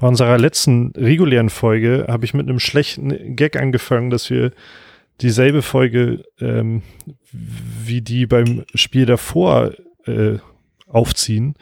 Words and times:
bei 0.00 0.08
unserer 0.08 0.38
letzten 0.38 0.92
regulären 0.96 1.50
Folge 1.50 2.06
habe 2.08 2.24
ich 2.24 2.32
mit 2.32 2.48
einem 2.48 2.58
schlechten 2.58 3.36
Gag 3.36 3.56
angefangen, 3.56 4.08
dass 4.08 4.30
wir 4.30 4.52
dieselbe 5.20 5.60
Folge 5.60 6.24
ähm, 6.40 6.80
wie 7.32 8.00
die 8.00 8.26
beim 8.26 8.64
Spiel 8.74 9.04
davor 9.04 9.72
äh, 10.06 10.38
aufziehen. 10.86 11.54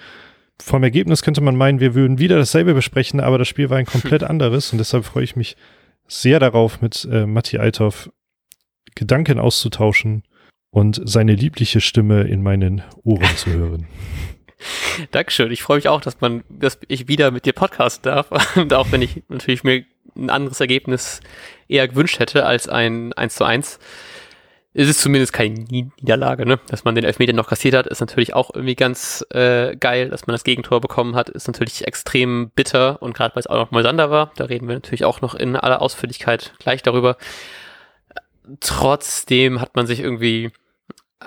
Vom 0.63 0.85
Ergebnis 0.85 1.23
könnte 1.23 1.41
man 1.41 1.57
meinen, 1.57 1.81
wir 1.81 1.97
würden 1.97 2.21
wieder 2.21 2.37
dasselbe 2.37 2.75
besprechen, 2.75 3.19
aber 3.19 3.39
das 3.39 3.49
Spiel 3.49 3.71
war 3.71 3.79
ein 3.79 3.87
komplett 3.87 4.23
anderes 4.23 4.71
und 4.71 4.79
deshalb 4.79 5.05
freue 5.05 5.25
ich 5.25 5.35
mich 5.35 5.57
sehr 6.07 6.39
darauf, 6.39 6.81
mit 6.81 7.09
äh, 7.11 7.27
Matti 7.27 7.59
Althoff 7.59 8.09
Gedanken 8.95 9.41
auszutauschen 9.41 10.23
und 10.71 11.01
seine 11.05 11.35
liebliche 11.35 11.81
Stimme 11.81 12.23
in 12.23 12.41
meinen 12.41 12.83
Ohren 13.03 13.37
zu 13.37 13.51
hören. 13.51 13.89
Dankeschön. 15.11 15.51
Ich 15.51 15.63
freue 15.63 15.79
mich 15.79 15.89
auch, 15.89 16.01
dass 16.01 16.21
man, 16.21 16.45
dass 16.49 16.79
ich 16.89 17.09
wieder 17.09 17.31
mit 17.31 17.47
dir 17.47 17.53
podcasten 17.53 18.11
darf. 18.11 18.57
Und 18.57 18.73
auch 18.75 18.91
wenn 18.93 19.03
ich 19.03 19.23
natürlich 19.29 19.65
mir 19.65 19.85
ein 20.17 20.31
anderes 20.31 20.61
Ergebnis 20.61 21.21
eher 21.69 21.87
gewünscht 21.89 22.19
hätte 22.19 22.47
als 22.47 22.69
ein 22.69 23.13
1 23.13 23.35
zu 23.37 23.45
1 23.45 23.79
ist 24.75 24.89
es 24.89 24.99
zumindest 24.99 25.33
keine 25.33 25.55
Niederlage, 25.55 26.47
ne? 26.47 26.61
Dass 26.69 26.85
man 26.85 26.95
den 26.95 27.05
Elfmeter 27.05 27.33
noch 27.33 27.49
kassiert 27.49 27.75
hat, 27.75 27.89
ist 27.89 28.01
natürlich 28.01 28.35
auch 28.35 28.51
irgendwie 28.55 28.77
ganz 28.77 29.27
äh, 29.31 29.75
geil. 29.75 30.09
Dass 30.11 30.29
man 30.29 30.35
das 30.35 30.45
Gegentor 30.45 30.81
bekommen 30.81 31.17
hat, 31.17 31.29
ist 31.31 31.49
natürlich 31.49 31.87
extrem 31.87 32.51
bitter. 32.55 33.03
Und 33.03 33.13
gerade 33.13 33.35
weil 33.35 33.41
es 33.41 33.49
auch 33.49 33.57
noch 33.57 33.71
Moisander 33.73 34.11
war, 34.11 34.31
da 34.37 34.45
reden 34.45 34.69
wir 34.69 34.77
natürlich 34.77 35.05
auch 35.05 35.21
noch 35.21 35.35
in 35.35 35.57
aller 35.57 35.83
Ausführlichkeit 35.83 36.53
gleich 36.61 36.83
darüber. 36.83 37.17
Trotzdem 38.61 39.61
hat 39.61 39.75
man 39.75 39.89
sich 39.89 39.99
irgendwie 39.99 40.53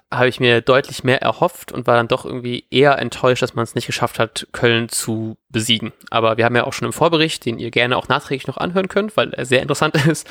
habe 0.10 0.30
ich 0.30 0.40
mir 0.40 0.62
deutlich 0.62 1.04
mehr 1.04 1.22
erhofft 1.22 1.72
und 1.72 1.86
war 1.86 1.96
dann 1.96 2.08
doch 2.08 2.26
irgendwie 2.26 2.64
eher 2.72 2.98
enttäuscht, 2.98 3.42
dass 3.42 3.56
man 3.56 3.64
es 3.64 3.76
nicht 3.76 3.88
geschafft 3.88 4.20
hat, 4.20 4.48
Köln 4.54 4.88
zu 4.88 5.38
besiegen. 5.50 5.92
Aber 6.10 6.38
wir 6.38 6.46
haben 6.46 6.56
ja 6.56 6.64
auch 6.64 6.72
schon 6.72 6.86
im 6.86 6.94
Vorbericht, 6.94 7.46
den 7.46 7.60
ihr 7.60 7.72
gerne 7.72 7.98
auch 7.98 8.08
nachträglich 8.08 8.48
noch 8.48 8.58
anhören 8.58 8.88
könnt, 8.88 9.18
weil 9.18 9.34
er 9.34 9.46
sehr 9.46 9.62
interessant 9.62 9.96
ist, 10.08 10.30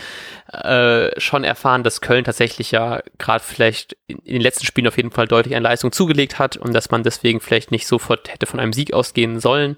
äh, 0.50 1.10
schon 1.20 1.44
erfahren, 1.44 1.82
dass 1.82 2.00
Köln 2.00 2.24
tatsächlich 2.24 2.70
ja 2.70 3.02
gerade 3.18 3.44
vielleicht 3.44 3.96
in, 4.06 4.18
den 4.24 4.40
letzten 4.40 4.64
Spielen 4.64 4.88
auf 4.88 4.96
jeden 4.96 5.10
Fall 5.10 5.28
deutlich 5.28 5.54
an 5.54 5.62
Leistung 5.62 5.92
zugelegt 5.92 6.38
hat 6.38 6.56
und 6.56 6.72
dass 6.72 6.90
man 6.90 7.02
deswegen 7.02 7.40
vielleicht 7.40 7.70
nicht 7.70 7.86
sofort 7.86 8.32
hätte 8.32 8.46
von 8.46 8.60
einem 8.60 8.72
Sieg 8.72 8.94
ausgehen 8.94 9.40
sollen 9.40 9.76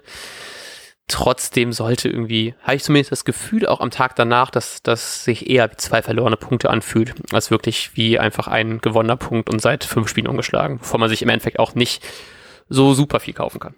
trotzdem 1.09 1.73
sollte 1.73 2.09
irgendwie, 2.09 2.55
habe 2.63 2.77
ich 2.77 2.85
zumindest 2.85 3.13
das 3.13 3.25
Gefühl 3.25 3.67
auch 3.67 3.81
am 3.81 3.91
Tag 3.91 4.17
danach, 4.17 4.51
dass 4.51 4.83
das 4.83 5.25
sich 5.25 5.51
eher 5.51 5.71
wie 5.71 5.77
zwei 5.77 6.03
verlorene 6.03 6.37
Punkte 6.37 6.71
anfühlt, 6.71 7.15
als 7.33 7.51
wirklich 7.51 7.97
wie 7.97 8.19
einfach 8.19 8.49
ein 8.49 8.81
gewonnener 8.81 9.17
Punkt 9.17 9.51
und 9.51 9.61
seit 9.61 9.85
fünf 9.85 10.09
Spielen 10.09 10.29
ungeschlagen, 10.29 10.79
bevor 10.79 11.01
man 11.01 11.09
sich 11.09 11.23
im 11.23 11.29
Endeffekt 11.29 11.59
auch 11.59 11.75
nicht 11.75 12.03
so 12.69 12.95
super 12.95 13.21
viel 13.21 13.35
kaufen 13.35 13.61
kann. 13.61 13.75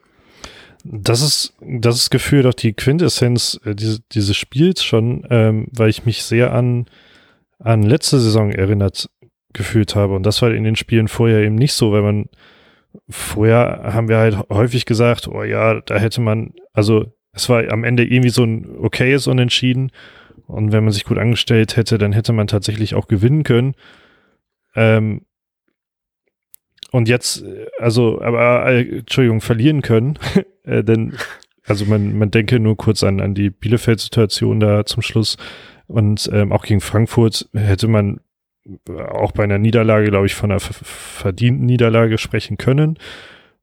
Das 0.85 1.23
ist 1.23 1.55
das 1.61 1.97
ist 1.97 2.11
Gefühl 2.11 2.43
doch 2.43 2.53
die 2.53 2.75
Quintessenz 2.75 3.59
äh, 3.65 3.75
diese, 3.75 4.01
dieses 4.13 4.37
Spiels 4.37 4.85
schon, 4.85 5.27
ähm, 5.31 5.67
weil 5.73 5.89
ich 5.89 6.05
mich 6.05 6.25
sehr 6.25 6.53
an 6.53 6.87
an 7.59 7.83
letzte 7.83 8.21
Saison 8.21 8.53
erinnert 8.53 9.09
gefühlt 9.55 9.95
habe 9.95 10.15
und 10.15 10.25
das 10.25 10.43
war 10.43 10.51
in 10.51 10.65
den 10.65 10.77
Spielen 10.77 11.09
vorher 11.09 11.41
eben 11.41 11.55
nicht 11.55 11.73
so, 11.73 11.91
weil 11.93 12.03
man 12.03 12.29
vorher 13.09 13.93
haben 13.93 14.09
wir 14.09 14.19
halt 14.19 14.37
häufig 14.51 14.87
gesagt, 14.87 15.29
oh 15.29 15.43
ja, 15.43 15.81
da 15.81 15.97
hätte 15.97 16.21
man, 16.21 16.55
also 16.73 17.13
es 17.33 17.49
war 17.49 17.69
am 17.71 17.85
Ende 17.85 18.05
irgendwie 18.05 18.31
so 18.31 18.45
ein 18.45 18.79
okayes 18.79 19.27
Unentschieden. 19.27 19.91
Und 20.47 20.73
wenn 20.73 20.85
man 20.85 20.93
sich 20.93 21.05
gut 21.05 21.19
angestellt 21.19 21.77
hätte, 21.77 21.99
dann 21.99 22.13
hätte 22.13 22.33
man 22.33 22.47
tatsächlich 22.47 22.95
auch 22.95 23.09
gewinnen 23.09 23.43
können. 23.45 23.75
Ähm, 24.75 25.23
und 26.91 27.09
jetzt, 27.09 27.45
also, 27.79 28.21
aber, 28.21 28.67
äh, 28.67 28.99
Entschuldigung, 28.99 29.41
verlieren 29.41 29.83
können. 29.83 30.19
äh, 30.65 30.85
denn, 30.85 31.17
also 31.67 31.87
man, 31.87 32.17
man 32.17 32.31
denke 32.31 32.61
nur 32.61 32.77
kurz 32.77 33.03
an, 33.03 33.21
an 33.21 33.35
die 33.35 33.51
Bielefeld-Situation 33.51 34.61
da 34.61 34.85
zum 34.87 35.03
Schluss. 35.03 35.37
Und 35.87 36.31
ähm, 36.33 36.53
auch 36.53 36.65
gegen 36.65 36.81
Frankfurt 36.81 37.49
hätte 37.53 37.89
man 37.89 38.21
auch 38.89 39.33
bei 39.33 39.45
einer 39.45 39.59
Niederlage, 39.59 40.09
glaube 40.09 40.27
ich, 40.27 40.35
von 40.35 40.51
einer 40.51 40.61
verdienten 40.61 41.67
Niederlage 41.67 42.19
sprechen 42.19 42.57
können. 42.57 42.99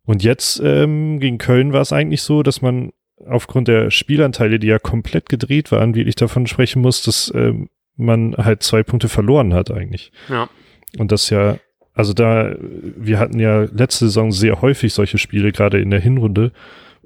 Und 0.06 0.24
jetzt 0.24 0.62
ähm, 0.64 1.20
gegen 1.20 1.38
Köln 1.38 1.74
war 1.74 1.82
es 1.82 1.94
eigentlich 1.94 2.22
so, 2.22 2.44
dass 2.44 2.62
man 2.62 2.92
aufgrund 3.28 3.68
der 3.68 3.92
Spielanteile, 3.92 4.60
die 4.60 4.68
ja 4.68 4.80
komplett 4.80 5.30
gedreht 5.30 5.72
waren, 5.72 5.96
wie 5.96 6.02
ich 6.02 6.16
davon 6.16 6.48
sprechen 6.48 6.82
muss, 6.82 7.04
dass 7.04 7.32
ähm, 7.36 7.70
man 7.96 8.36
halt 8.36 8.64
zwei 8.64 8.84
Punkte 8.84 9.10
verloren 9.10 9.54
hat 9.54 9.72
eigentlich. 9.72 10.12
Ja. 10.30 10.50
Und 10.98 11.12
das 11.12 11.30
ja, 11.30 11.58
also 11.94 12.14
da, 12.14 12.56
wir 12.60 13.20
hatten 13.20 13.40
ja 13.40 13.62
letzte 13.72 14.06
Saison 14.06 14.32
sehr 14.32 14.62
häufig 14.62 14.94
solche 14.94 15.18
Spiele, 15.18 15.52
gerade 15.52 15.80
in 15.80 15.92
der 15.92 16.00
Hinrunde, 16.00 16.52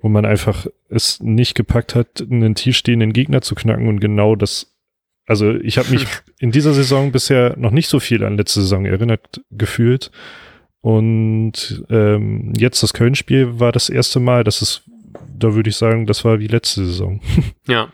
wo 0.02 0.10
man 0.10 0.26
einfach 0.26 0.68
es 0.90 1.22
nicht 1.22 1.56
gepackt 1.56 1.96
hat, 1.96 2.22
einen 2.22 2.56
tiefstehenden 2.56 3.14
Gegner 3.14 3.42
zu 3.42 3.56
knacken 3.56 3.88
und 3.88 4.00
genau 4.00 4.36
das 4.36 4.75
also 5.25 5.52
ich 5.56 5.78
habe 5.78 5.90
mich 5.90 6.06
in 6.40 6.52
dieser 6.52 6.74
Saison 6.74 7.12
bisher 7.12 7.56
noch 7.58 7.72
nicht 7.72 7.90
so 7.90 8.00
viel 8.00 8.24
an 8.24 8.38
letzte 8.38 8.62
Saison 8.62 8.86
erinnert 8.86 9.41
gefühlt. 9.52 10.12
Und 10.81 11.84
ähm, 11.90 12.53
jetzt 12.58 12.84
das 12.84 12.94
Köln-Spiel 12.94 13.59
war 13.59 13.72
das 13.72 13.90
erste 13.90 14.19
Mal, 14.19 14.44
dass 14.44 14.62
es, 14.62 14.84
da 15.35 15.56
würde 15.56 15.69
ich 15.69 15.78
sagen, 15.78 16.06
das 16.06 16.24
war 16.24 16.40
wie 16.40 16.47
letzte 16.47 16.85
Saison. 16.85 17.22
Ja. 17.68 17.90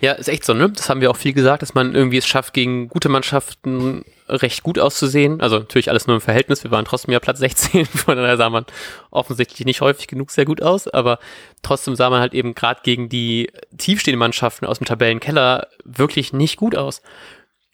Ja, 0.00 0.12
ist 0.12 0.28
echt 0.28 0.44
so, 0.44 0.54
ne? 0.54 0.70
Das 0.70 0.88
haben 0.88 1.00
wir 1.00 1.10
auch 1.10 1.16
viel 1.16 1.34
gesagt, 1.34 1.60
dass 1.60 1.74
man 1.74 1.94
irgendwie 1.94 2.16
es 2.16 2.26
schafft, 2.26 2.54
gegen 2.54 2.88
gute 2.88 3.08
Mannschaften 3.10 4.04
recht 4.30 4.62
gut 4.62 4.78
auszusehen. 4.78 5.40
Also 5.40 5.58
natürlich 5.58 5.90
alles 5.90 6.06
nur 6.06 6.16
im 6.16 6.20
Verhältnis. 6.20 6.64
Wir 6.64 6.70
waren 6.70 6.84
trotzdem 6.84 7.12
ja 7.12 7.20
Platz 7.20 7.38
16, 7.38 7.86
von 7.86 8.16
daher 8.16 8.36
sah 8.36 8.50
man 8.50 8.64
offensichtlich 9.10 9.64
nicht 9.66 9.80
häufig 9.80 10.06
genug 10.06 10.30
sehr 10.30 10.44
gut 10.44 10.62
aus, 10.62 10.88
aber 10.88 11.18
trotzdem 11.62 11.96
sah 11.96 12.10
man 12.10 12.20
halt 12.20 12.34
eben 12.34 12.54
gerade 12.54 12.80
gegen 12.82 13.08
die 13.08 13.50
tiefstehenden 13.76 14.18
Mannschaften 14.18 14.66
aus 14.66 14.78
dem 14.78 14.86
Tabellenkeller 14.86 15.68
wirklich 15.84 16.32
nicht 16.32 16.56
gut 16.56 16.76
aus. 16.76 17.02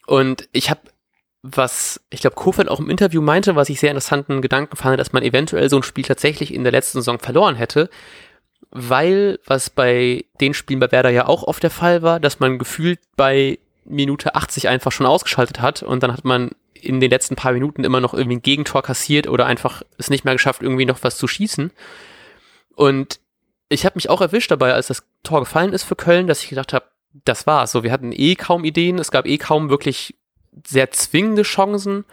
Und 0.05 0.47
ich 0.51 0.69
habe 0.69 0.81
was 1.43 2.01
ich 2.09 2.21
glaube 2.21 2.35
Kofeld 2.35 2.67
auch 2.67 2.79
im 2.79 2.89
Interview 2.89 3.21
meinte, 3.21 3.55
was 3.55 3.69
ich 3.69 3.79
sehr 3.79 3.91
interessanten 3.91 4.41
Gedanken 4.41 4.75
fand, 4.75 4.99
dass 4.99 5.13
man 5.13 5.23
eventuell 5.23 5.69
so 5.69 5.77
ein 5.77 5.83
Spiel 5.83 6.03
tatsächlich 6.03 6.53
in 6.53 6.63
der 6.63 6.71
letzten 6.71 6.99
Saison 6.99 7.19
verloren 7.19 7.55
hätte, 7.55 7.89
weil 8.71 9.39
was 9.45 9.69
bei 9.69 10.25
den 10.41 10.53
Spielen 10.53 10.79
bei 10.79 10.91
Werder 10.91 11.09
ja 11.09 11.27
auch 11.27 11.43
oft 11.43 11.63
der 11.63 11.69
Fall 11.69 12.01
war, 12.01 12.19
dass 12.19 12.39
man 12.39 12.57
gefühlt 12.57 12.99
bei 13.15 13.59
Minute 13.87 14.35
80 14.35 14.67
einfach 14.67 14.91
schon 14.91 15.05
ausgeschaltet 15.05 15.61
hat 15.61 15.83
und 15.83 16.03
dann 16.03 16.13
hat 16.13 16.25
man 16.25 16.51
in 16.73 16.99
den 16.99 17.09
letzten 17.09 17.35
paar 17.35 17.53
Minuten 17.53 17.83
immer 17.83 17.99
noch 17.99 18.13
irgendwie 18.13 18.37
ein 18.37 18.41
Gegentor 18.41 18.83
kassiert 18.83 19.27
oder 19.27 19.45
einfach 19.45 19.81
es 19.97 20.09
nicht 20.09 20.25
mehr 20.25 20.35
geschafft, 20.35 20.61
irgendwie 20.61 20.85
noch 20.85 21.03
was 21.03 21.17
zu 21.17 21.27
schießen. 21.27 21.71
Und 22.75 23.19
ich 23.69 23.85
habe 23.85 23.95
mich 23.95 24.09
auch 24.09 24.21
erwischt 24.21 24.51
dabei, 24.51 24.73
als 24.73 24.87
das 24.87 25.03
Tor 25.23 25.39
gefallen 25.39 25.73
ist 25.73 25.83
für 25.83 25.95
Köln, 25.95 26.27
dass 26.27 26.43
ich 26.43 26.49
gedacht 26.49 26.73
habe, 26.73 26.85
das 27.25 27.47
war's. 27.47 27.71
So, 27.71 27.83
wir 27.83 27.91
hatten 27.91 28.11
eh 28.13 28.35
kaum 28.35 28.63
Ideen, 28.63 28.99
es 28.99 29.11
gab 29.11 29.25
eh 29.25 29.37
kaum 29.37 29.69
wirklich 29.69 30.15
sehr 30.65 30.91
zwingende 30.91 31.43
Chancen. 31.43 32.05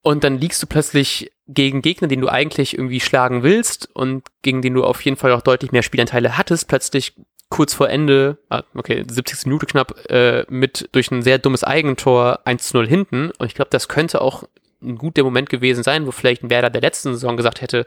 Und 0.00 0.24
dann 0.24 0.38
liegst 0.38 0.62
du 0.62 0.66
plötzlich 0.66 1.32
gegen 1.48 1.82
Gegner, 1.82 2.08
den 2.08 2.20
du 2.20 2.28
eigentlich 2.28 2.74
irgendwie 2.74 3.00
schlagen 3.00 3.42
willst 3.42 3.88
und 3.94 4.26
gegen 4.42 4.62
den 4.62 4.74
du 4.74 4.84
auf 4.84 5.00
jeden 5.02 5.16
Fall 5.16 5.32
auch 5.32 5.42
deutlich 5.42 5.72
mehr 5.72 5.82
Spielanteile 5.82 6.38
hattest, 6.38 6.68
plötzlich 6.68 7.14
kurz 7.50 7.74
vor 7.74 7.88
Ende, 7.88 8.38
ah, 8.50 8.62
okay, 8.74 9.04
70. 9.08 9.46
Minute 9.46 9.66
knapp, 9.66 9.94
äh, 10.10 10.44
mit 10.48 10.88
durch 10.92 11.10
ein 11.10 11.22
sehr 11.22 11.38
dummes 11.38 11.64
Eigentor 11.64 12.40
1 12.44 12.68
zu 12.68 12.76
0 12.76 12.86
hinten. 12.86 13.30
Und 13.38 13.46
ich 13.46 13.54
glaube, 13.54 13.70
das 13.70 13.88
könnte 13.88 14.20
auch 14.20 14.44
ein 14.82 14.96
guter 14.96 15.24
Moment 15.24 15.50
gewesen 15.50 15.82
sein, 15.82 16.06
wo 16.06 16.10
vielleicht 16.10 16.42
ein 16.42 16.50
Werder 16.50 16.70
der 16.70 16.82
letzten 16.82 17.12
Saison 17.12 17.36
gesagt 17.36 17.60
hätte, 17.60 17.86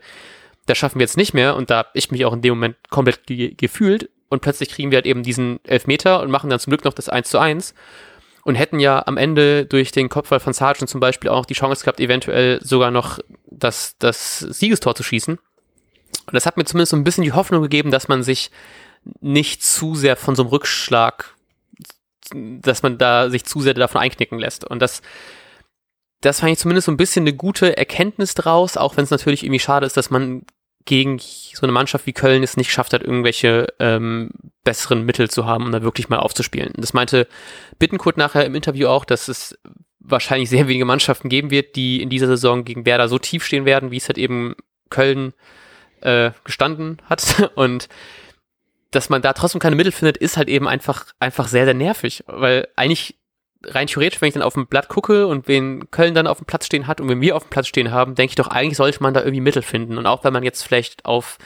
das 0.65 0.77
schaffen 0.77 0.99
wir 0.99 1.05
jetzt 1.05 1.17
nicht 1.17 1.33
mehr. 1.33 1.55
Und 1.55 1.69
da 1.69 1.77
habe 1.77 1.89
ich 1.93 2.11
mich 2.11 2.25
auch 2.25 2.33
in 2.33 2.41
dem 2.41 2.55
Moment 2.55 2.75
komplett 2.89 3.25
ge 3.27 3.53
gefühlt. 3.55 4.09
Und 4.29 4.41
plötzlich 4.41 4.69
kriegen 4.69 4.91
wir 4.91 4.97
halt 4.97 5.05
eben 5.05 5.23
diesen 5.23 5.59
Elfmeter 5.65 6.21
und 6.21 6.31
machen 6.31 6.49
dann 6.49 6.59
zum 6.59 6.71
Glück 6.71 6.85
noch 6.85 6.93
das 6.93 7.09
1 7.09 7.29
zu 7.29 7.37
1 7.37 7.73
und 8.43 8.55
hätten 8.55 8.79
ja 8.79 9.03
am 9.05 9.17
Ende 9.17 9.65
durch 9.65 9.91
den 9.91 10.09
Kopfball 10.09 10.39
von 10.39 10.53
Sargent 10.53 10.89
zum 10.89 10.99
Beispiel 10.99 11.29
auch 11.29 11.45
die 11.45 11.53
Chance 11.53 11.83
gehabt, 11.83 11.99
eventuell 11.99 12.59
sogar 12.63 12.91
noch 12.91 13.19
das, 13.45 13.97
das 13.99 14.39
Siegestor 14.39 14.95
zu 14.95 15.03
schießen. 15.03 15.37
Und 15.37 16.33
das 16.33 16.45
hat 16.45 16.57
mir 16.57 16.65
zumindest 16.65 16.91
so 16.91 16.97
ein 16.97 17.03
bisschen 17.03 17.23
die 17.23 17.33
Hoffnung 17.33 17.61
gegeben, 17.61 17.91
dass 17.91 18.07
man 18.07 18.23
sich 18.23 18.51
nicht 19.19 19.63
zu 19.63 19.95
sehr 19.95 20.15
von 20.15 20.35
so 20.35 20.43
einem 20.43 20.49
Rückschlag, 20.49 21.35
dass 22.33 22.83
man 22.83 22.97
da 22.97 23.29
sich 23.29 23.45
zu 23.45 23.61
sehr 23.61 23.73
davon 23.73 24.01
einknicken 24.01 24.39
lässt. 24.39 24.63
Und 24.63 24.81
das, 24.81 25.01
das 26.21 26.39
fand 26.39 26.51
ich 26.51 26.59
zumindest 26.59 26.85
so 26.85 26.91
ein 26.91 26.97
bisschen 26.97 27.23
eine 27.23 27.33
gute 27.33 27.77
Erkenntnis 27.77 28.33
draus, 28.35 28.77
auch 28.77 28.97
wenn 28.97 29.03
es 29.03 29.11
natürlich 29.11 29.43
irgendwie 29.43 29.59
schade 29.59 29.85
ist, 29.85 29.97
dass 29.97 30.09
man 30.09 30.43
gegen 30.85 31.19
so 31.19 31.63
eine 31.63 31.71
Mannschaft 31.71 32.07
wie 32.07 32.13
Köln 32.13 32.43
es 32.43 32.57
nicht 32.57 32.71
schafft 32.71 32.93
hat, 32.93 33.03
irgendwelche 33.03 33.67
ähm, 33.79 34.31
besseren 34.63 35.05
Mittel 35.05 35.29
zu 35.29 35.45
haben, 35.45 35.65
um 35.65 35.71
da 35.71 35.83
wirklich 35.83 36.09
mal 36.09 36.19
aufzuspielen. 36.19 36.73
Das 36.77 36.93
meinte 36.93 37.27
Bittenkurt 37.77 38.17
nachher 38.17 38.45
im 38.45 38.55
Interview 38.55 38.87
auch, 38.87 39.05
dass 39.05 39.27
es 39.27 39.57
wahrscheinlich 39.99 40.49
sehr 40.49 40.67
wenige 40.67 40.85
Mannschaften 40.85 41.29
geben 41.29 41.51
wird, 41.51 41.75
die 41.75 42.01
in 42.01 42.09
dieser 42.09 42.27
Saison 42.27 42.63
gegen 42.63 42.85
Werder 42.85 43.07
so 43.07 43.19
tief 43.19 43.45
stehen 43.45 43.65
werden, 43.65 43.91
wie 43.91 43.97
es 43.97 44.07
halt 44.07 44.17
eben 44.17 44.55
Köln 44.89 45.33
äh, 46.01 46.31
gestanden 46.43 46.97
hat. 47.05 47.51
Und 47.55 47.87
dass 48.91 49.09
man 49.09 49.21
da 49.21 49.33
trotzdem 49.33 49.59
keine 49.59 49.75
Mittel 49.75 49.91
findet, 49.91 50.17
ist 50.17 50.37
halt 50.37 50.49
eben 50.49 50.67
einfach, 50.67 51.05
einfach 51.19 51.47
sehr, 51.47 51.65
sehr 51.65 51.73
nervig. 51.73 52.23
Weil 52.27 52.67
eigentlich 52.75 53.17
rein 53.65 53.87
theoretisch, 53.87 54.21
wenn 54.21 54.27
ich 54.27 54.33
dann 54.33 54.43
auf 54.43 54.53
dem 54.53 54.67
Blatt 54.67 54.89
gucke 54.89 55.27
und 55.27 55.47
wen 55.47 55.89
Köln 55.91 56.13
dann 56.13 56.27
auf 56.27 56.37
dem 56.37 56.45
Platz 56.45 56.65
stehen 56.65 56.87
hat 56.87 56.99
und 56.99 57.09
wenn 57.09 57.21
wir 57.21 57.35
auf 57.35 57.43
dem 57.43 57.49
Platz 57.49 57.67
stehen 57.67 57.91
haben, 57.91 58.15
denke 58.15 58.31
ich 58.31 58.35
doch, 58.35 58.47
eigentlich 58.47 58.77
sollte 58.77 59.01
man 59.01 59.13
da 59.13 59.21
irgendwie 59.21 59.41
Mittel 59.41 59.61
finden. 59.61 59.97
Und 59.97 60.07
auch 60.07 60.23
wenn 60.23 60.33
man 60.33 60.43
jetzt 60.43 60.63
vielleicht 60.63 61.05
auf 61.05 61.37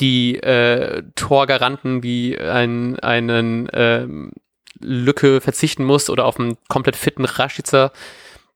die 0.00 0.36
äh, 0.36 1.02
Torgaranten 1.16 2.02
wie 2.02 2.38
ein, 2.38 2.98
einen 3.00 3.68
ähm, 3.72 4.32
Lücke 4.80 5.40
verzichten 5.40 5.84
muss 5.84 6.10
oder 6.10 6.24
auf 6.24 6.38
einen 6.38 6.56
komplett 6.68 6.96
fitten 6.96 7.24
Rashica. 7.24 7.92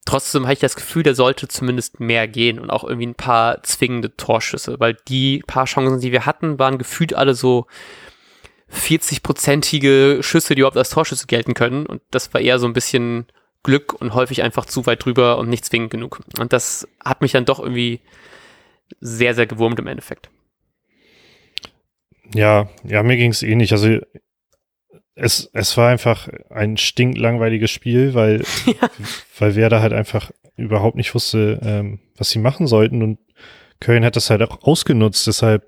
Trotzdem 0.05 0.45
habe 0.45 0.55
ich 0.55 0.59
das 0.59 0.75
Gefühl, 0.75 1.05
der 1.05 1.15
sollte 1.15 1.47
zumindest 1.47 2.01
mehr 2.01 2.27
gehen 2.27 2.59
und 2.59 2.71
auch 2.71 2.83
irgendwie 2.83 3.07
ein 3.07 3.15
paar 3.15 3.63
zwingende 3.63 4.17
Torschüsse, 4.17 4.81
weil 4.81 4.97
die 5.09 5.45
paar 5.47 5.67
Chancen, 5.67 6.01
die 6.01 6.11
wir 6.11 6.27
hatten, 6.27 6.59
waren 6.59 6.79
gefühlt 6.79 7.15
alle 7.15 7.35
so 7.35 7.67
40-prozentige 8.73 10.23
Schüsse, 10.23 10.55
die 10.55 10.61
überhaupt 10.61 10.77
als 10.77 10.91
Torschüsse 10.91 11.27
gelten 11.27 11.55
können. 11.55 11.87
Und 11.87 12.03
das 12.11 12.35
war 12.35 12.41
eher 12.41 12.59
so 12.59 12.67
ein 12.67 12.73
bisschen 12.73 13.27
Glück 13.63 13.93
und 13.93 14.15
häufig 14.15 14.43
einfach 14.43 14.65
zu 14.65 14.87
weit 14.87 15.05
drüber 15.05 15.39
und 15.39 15.49
nicht 15.49 15.65
zwingend 15.65 15.91
genug. 15.91 16.21
Und 16.39 16.53
das 16.53 16.89
hat 17.05 17.21
mich 17.21 17.33
dann 17.33 17.45
doch 17.45 17.61
irgendwie 17.61 18.01
sehr, 19.01 19.35
sehr 19.35 19.47
gewurmt 19.47 19.79
im 19.79 19.87
Endeffekt. 19.87 20.31
Ja, 22.35 22.69
ja, 22.83 23.03
mir 23.03 23.17
ging 23.17 23.31
es 23.31 23.43
ähnlich. 23.43 23.73
Also 23.73 23.99
es, 25.15 25.51
es 25.53 25.77
war 25.77 25.91
einfach 25.91 26.29
ein 26.51 26.77
stinklangweiliges 26.77 27.71
Spiel, 27.71 28.15
weil, 28.15 28.43
ja. 28.67 28.89
weil 29.39 29.57
Werder 29.57 29.83
halt 29.83 29.93
einfach 29.93 30.31
überhaupt 30.57 30.97
nicht 30.97 31.15
wusste, 31.15 31.61
ähm, 31.63 32.01
was 32.17 32.31
sie 32.31 32.39
machen 32.39 32.67
sollten 32.67 33.03
und 33.03 33.19
Köln 33.81 34.05
hat 34.05 34.17
das 34.17 34.31
halt 34.31 34.43
auch 34.43 34.63
ausgenutzt. 34.63 35.27
Deshalb 35.27 35.67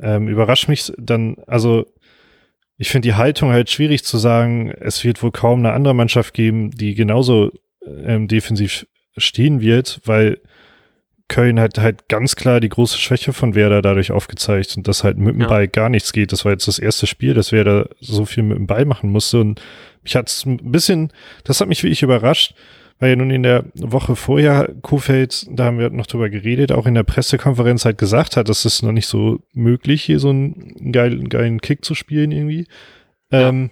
ähm, 0.00 0.28
überrascht 0.28 0.68
mich 0.68 0.92
dann, 0.96 1.36
also 1.46 1.86
ich 2.78 2.90
finde 2.90 3.08
die 3.08 3.14
Haltung 3.14 3.50
halt 3.50 3.70
schwierig 3.70 4.04
zu 4.04 4.18
sagen, 4.18 4.70
es 4.70 5.04
wird 5.04 5.22
wohl 5.22 5.32
kaum 5.32 5.60
eine 5.60 5.72
andere 5.72 5.94
Mannschaft 5.94 6.34
geben, 6.34 6.70
die 6.70 6.94
genauso 6.94 7.52
ähm, 7.84 8.28
defensiv 8.28 8.86
stehen 9.16 9.60
wird, 9.60 10.00
weil 10.04 10.40
Köln 11.28 11.58
hat 11.58 11.78
halt 11.78 12.08
ganz 12.08 12.36
klar 12.36 12.60
die 12.60 12.68
große 12.68 12.98
Schwäche 12.98 13.32
von 13.32 13.54
Werder 13.54 13.82
dadurch 13.82 14.12
aufgezeigt 14.12 14.76
und 14.76 14.86
dass 14.86 15.02
halt 15.02 15.18
mit 15.18 15.34
dem 15.34 15.40
ja. 15.40 15.48
Ball 15.48 15.66
gar 15.66 15.88
nichts 15.88 16.12
geht. 16.12 16.32
Das 16.32 16.44
war 16.44 16.52
jetzt 16.52 16.68
das 16.68 16.78
erste 16.78 17.06
Spiel, 17.06 17.34
dass 17.34 17.52
Werder 17.52 17.90
so 18.00 18.24
viel 18.24 18.44
mit 18.44 18.56
dem 18.56 18.66
Ball 18.66 18.84
machen 18.84 19.10
musste 19.10 19.40
und 19.40 19.60
mich 20.02 20.14
hat 20.14 20.28
es 20.28 20.46
ein 20.46 20.58
bisschen, 20.70 21.12
das 21.42 21.60
hat 21.60 21.68
mich 21.68 21.82
wirklich 21.82 22.02
überrascht, 22.02 22.54
weil 22.98 23.10
ja 23.10 23.16
nun 23.16 23.30
in 23.30 23.42
der 23.42 23.64
Woche 23.74 24.14
vorher 24.14 24.72
Kofeld, 24.82 25.46
da 25.50 25.64
haben 25.64 25.78
wir 25.78 25.90
noch 25.90 26.06
drüber 26.06 26.30
geredet, 26.30 26.70
auch 26.70 26.86
in 26.86 26.94
der 26.94 27.02
Pressekonferenz 27.02 27.84
halt 27.84 27.98
gesagt 27.98 28.36
hat, 28.36 28.48
dass 28.48 28.64
es 28.64 28.82
noch 28.82 28.92
nicht 28.92 29.06
so 29.06 29.40
möglich, 29.52 30.04
hier 30.04 30.20
so 30.20 30.30
einen 30.30 30.92
geilen, 30.92 31.28
geilen 31.28 31.60
Kick 31.60 31.84
zu 31.84 31.94
spielen 31.94 32.30
irgendwie. 32.30 32.66
Ja. 33.30 33.48
Ähm, 33.48 33.70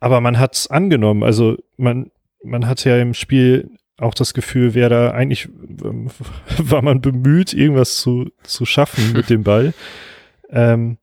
aber 0.00 0.20
man 0.20 0.38
hat 0.38 0.54
es 0.54 0.66
angenommen. 0.66 1.22
Also 1.22 1.56
man, 1.78 2.10
man 2.44 2.66
hat 2.66 2.84
ja 2.84 2.98
im 2.98 3.14
Spiel 3.14 3.70
auch 3.98 4.14
das 4.14 4.34
Gefühl, 4.34 4.74
wer 4.74 4.88
da 4.88 5.10
eigentlich 5.12 5.48
ähm, 5.84 6.08
war 6.58 6.82
man 6.82 7.00
bemüht, 7.00 7.52
irgendwas 7.52 7.96
zu, 7.98 8.30
zu 8.42 8.64
schaffen 8.64 9.12
mit 9.12 9.30
dem 9.30 9.42
Ball. 9.42 9.74
Ähm, 10.50 10.98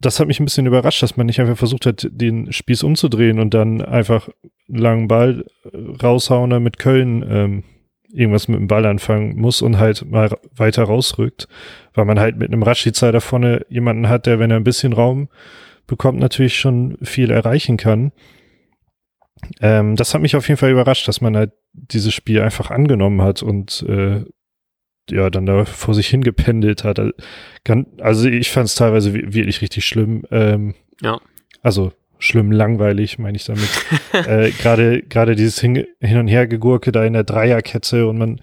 das 0.00 0.18
hat 0.18 0.28
mich 0.28 0.40
ein 0.40 0.44
bisschen 0.44 0.66
überrascht, 0.66 1.02
dass 1.02 1.16
man 1.16 1.26
nicht 1.26 1.40
einfach 1.40 1.58
versucht 1.58 1.84
hat, 1.84 2.08
den 2.10 2.50
Spieß 2.52 2.84
umzudrehen 2.84 3.38
und 3.38 3.52
dann 3.52 3.82
einfach 3.82 4.30
einen 4.68 4.78
langen 4.78 5.08
Ball 5.08 5.44
äh, 5.64 6.02
raushauen, 6.02 6.48
damit 6.48 6.78
Köln 6.78 7.22
ähm, 7.28 7.64
irgendwas 8.12 8.48
mit 8.48 8.58
dem 8.58 8.66
Ball 8.66 8.86
anfangen 8.86 9.38
muss 9.38 9.62
und 9.62 9.78
halt 9.78 10.10
mal 10.10 10.30
weiter 10.56 10.84
rausrückt, 10.84 11.48
weil 11.94 12.06
man 12.06 12.18
halt 12.18 12.38
mit 12.38 12.48
einem 12.48 12.62
Rashica 12.62 13.12
da 13.12 13.20
vorne 13.20 13.66
jemanden 13.68 14.08
hat, 14.08 14.26
der, 14.26 14.38
wenn 14.38 14.50
er 14.50 14.56
ein 14.56 14.64
bisschen 14.64 14.92
Raum 14.92 15.28
bekommt, 15.86 16.18
natürlich 16.18 16.58
schon 16.58 16.96
viel 17.02 17.30
erreichen 17.30 17.76
kann. 17.76 18.12
Ähm, 19.60 19.96
das 19.96 20.14
hat 20.14 20.22
mich 20.22 20.36
auf 20.36 20.48
jeden 20.48 20.58
Fall 20.58 20.70
überrascht, 20.70 21.08
dass 21.08 21.20
man 21.20 21.36
halt 21.36 21.52
dieses 21.72 22.14
Spiel 22.14 22.40
einfach 22.40 22.70
angenommen 22.70 23.22
hat 23.22 23.42
und 23.42 23.84
äh, 23.88 24.24
ja, 25.10 25.30
dann 25.30 25.46
da 25.46 25.64
vor 25.64 25.94
sich 25.94 26.08
hingependelt 26.08 26.84
hat. 26.84 27.00
Also 27.98 28.28
ich 28.28 28.50
fand 28.50 28.66
es 28.66 28.74
teilweise 28.74 29.14
wirklich 29.14 29.60
richtig 29.60 29.84
schlimm. 29.84 30.24
Ähm, 30.30 30.74
ja. 31.02 31.20
Also 31.62 31.92
schlimm 32.18 32.52
langweilig, 32.52 33.18
meine 33.18 33.36
ich 33.36 33.44
damit. 33.44 33.68
äh, 34.12 34.50
Gerade 34.50 35.02
gerade 35.02 35.34
dieses 35.34 35.60
hin, 35.60 35.86
hin 36.00 36.18
und 36.18 36.28
her 36.28 36.46
gegurke 36.46 36.92
da 36.92 37.04
in 37.04 37.14
der 37.14 37.24
Dreierkette 37.24 38.06
und 38.06 38.18
man 38.18 38.40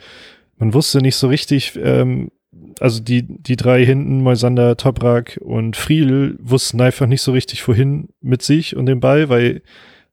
man 0.57 0.73
wusste 0.73 1.01
nicht 1.01 1.15
so 1.15 1.27
richtig, 1.27 1.77
ähm, 1.81 2.31
also 2.79 3.01
die 3.01 3.23
die 3.23 3.55
drei 3.55 3.85
hinten, 3.85 4.21
Moisander, 4.21 4.75
Toprak 4.75 5.39
und 5.41 5.77
Friedel 5.77 6.37
wussten 6.41 6.81
einfach 6.81 7.05
nicht 7.05 7.21
so 7.21 7.31
richtig 7.31 7.67
wohin 7.67 8.09
mit 8.21 8.41
sich 8.41 8.75
und 8.75 8.87
dem 8.87 8.99
Ball, 8.99 9.29
weil 9.29 9.61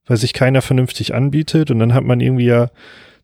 weil 0.07 0.17
sich 0.17 0.33
keiner 0.33 0.63
vernünftig 0.63 1.15
anbietet. 1.15 1.71
Und 1.71 1.79
dann 1.79 1.95
hat 1.95 2.05
man 2.05 2.21
irgendwie 2.21 2.47
ja, 2.47 2.71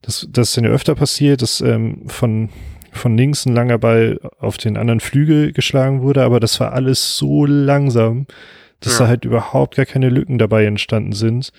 das, 0.02 0.26
das 0.30 0.50
ist 0.50 0.56
ja 0.56 0.68
öfter 0.68 0.94
passiert, 0.94 1.42
dass 1.42 1.60
ähm, 1.60 2.02
von, 2.06 2.48
von 2.92 3.16
links 3.16 3.46
ein 3.46 3.54
langer 3.54 3.78
Ball 3.78 4.20
auf 4.38 4.56
den 4.56 4.76
anderen 4.76 5.00
Flügel 5.00 5.52
geschlagen 5.52 6.02
wurde, 6.02 6.22
aber 6.22 6.40
das 6.40 6.58
war 6.60 6.72
alles 6.72 7.16
so 7.16 7.44
langsam, 7.44 8.26
dass 8.80 8.94
ja. 8.94 9.04
da 9.04 9.08
halt 9.08 9.24
überhaupt 9.24 9.76
gar 9.76 9.86
keine 9.86 10.08
Lücken 10.08 10.38
dabei 10.38 10.64
entstanden 10.64 11.12
sind. 11.12 11.52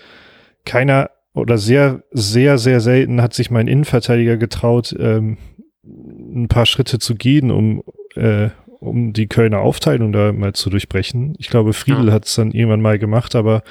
Keiner 0.65 1.11
oder 1.33 1.57
sehr, 1.57 2.03
sehr, 2.11 2.57
sehr 2.57 2.81
selten 2.81 3.21
hat 3.21 3.33
sich 3.33 3.51
mein 3.51 3.67
Innenverteidiger 3.67 4.37
getraut, 4.37 4.95
ähm, 4.99 5.37
ein 5.83 6.47
paar 6.47 6.65
Schritte 6.65 6.99
zu 6.99 7.15
gehen, 7.15 7.51
um, 7.51 7.83
äh, 8.15 8.49
um 8.79 9.13
die 9.13 9.27
Kölner 9.27 9.59
Aufteilung 9.59 10.11
da 10.11 10.33
mal 10.33 10.53
zu 10.53 10.69
durchbrechen. 10.69 11.35
Ich 11.37 11.49
glaube, 11.49 11.73
Friedel 11.73 12.07
ja. 12.07 12.13
hat 12.13 12.25
es 12.25 12.35
dann 12.35 12.51
irgendwann 12.51 12.81
mal 12.81 12.99
gemacht, 12.99 13.35
aber 13.35 13.63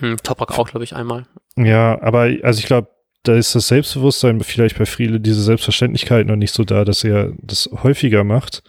hm, 0.00 0.16
Toprak 0.22 0.58
auch, 0.58 0.68
glaube 0.68 0.84
ich, 0.84 0.94
einmal. 0.94 1.26
Ja, 1.56 2.00
aber 2.02 2.30
also 2.42 2.58
ich 2.58 2.66
glaube, 2.66 2.88
da 3.22 3.34
ist 3.34 3.54
das 3.54 3.68
Selbstbewusstsein 3.68 4.40
vielleicht 4.40 4.78
bei 4.78 4.86
Friedel 4.86 5.20
diese 5.20 5.42
Selbstverständlichkeit 5.42 6.26
noch 6.26 6.36
nicht 6.36 6.52
so 6.52 6.64
da, 6.64 6.84
dass 6.84 7.04
er 7.04 7.32
das 7.38 7.68
häufiger 7.82 8.24
macht. 8.24 8.62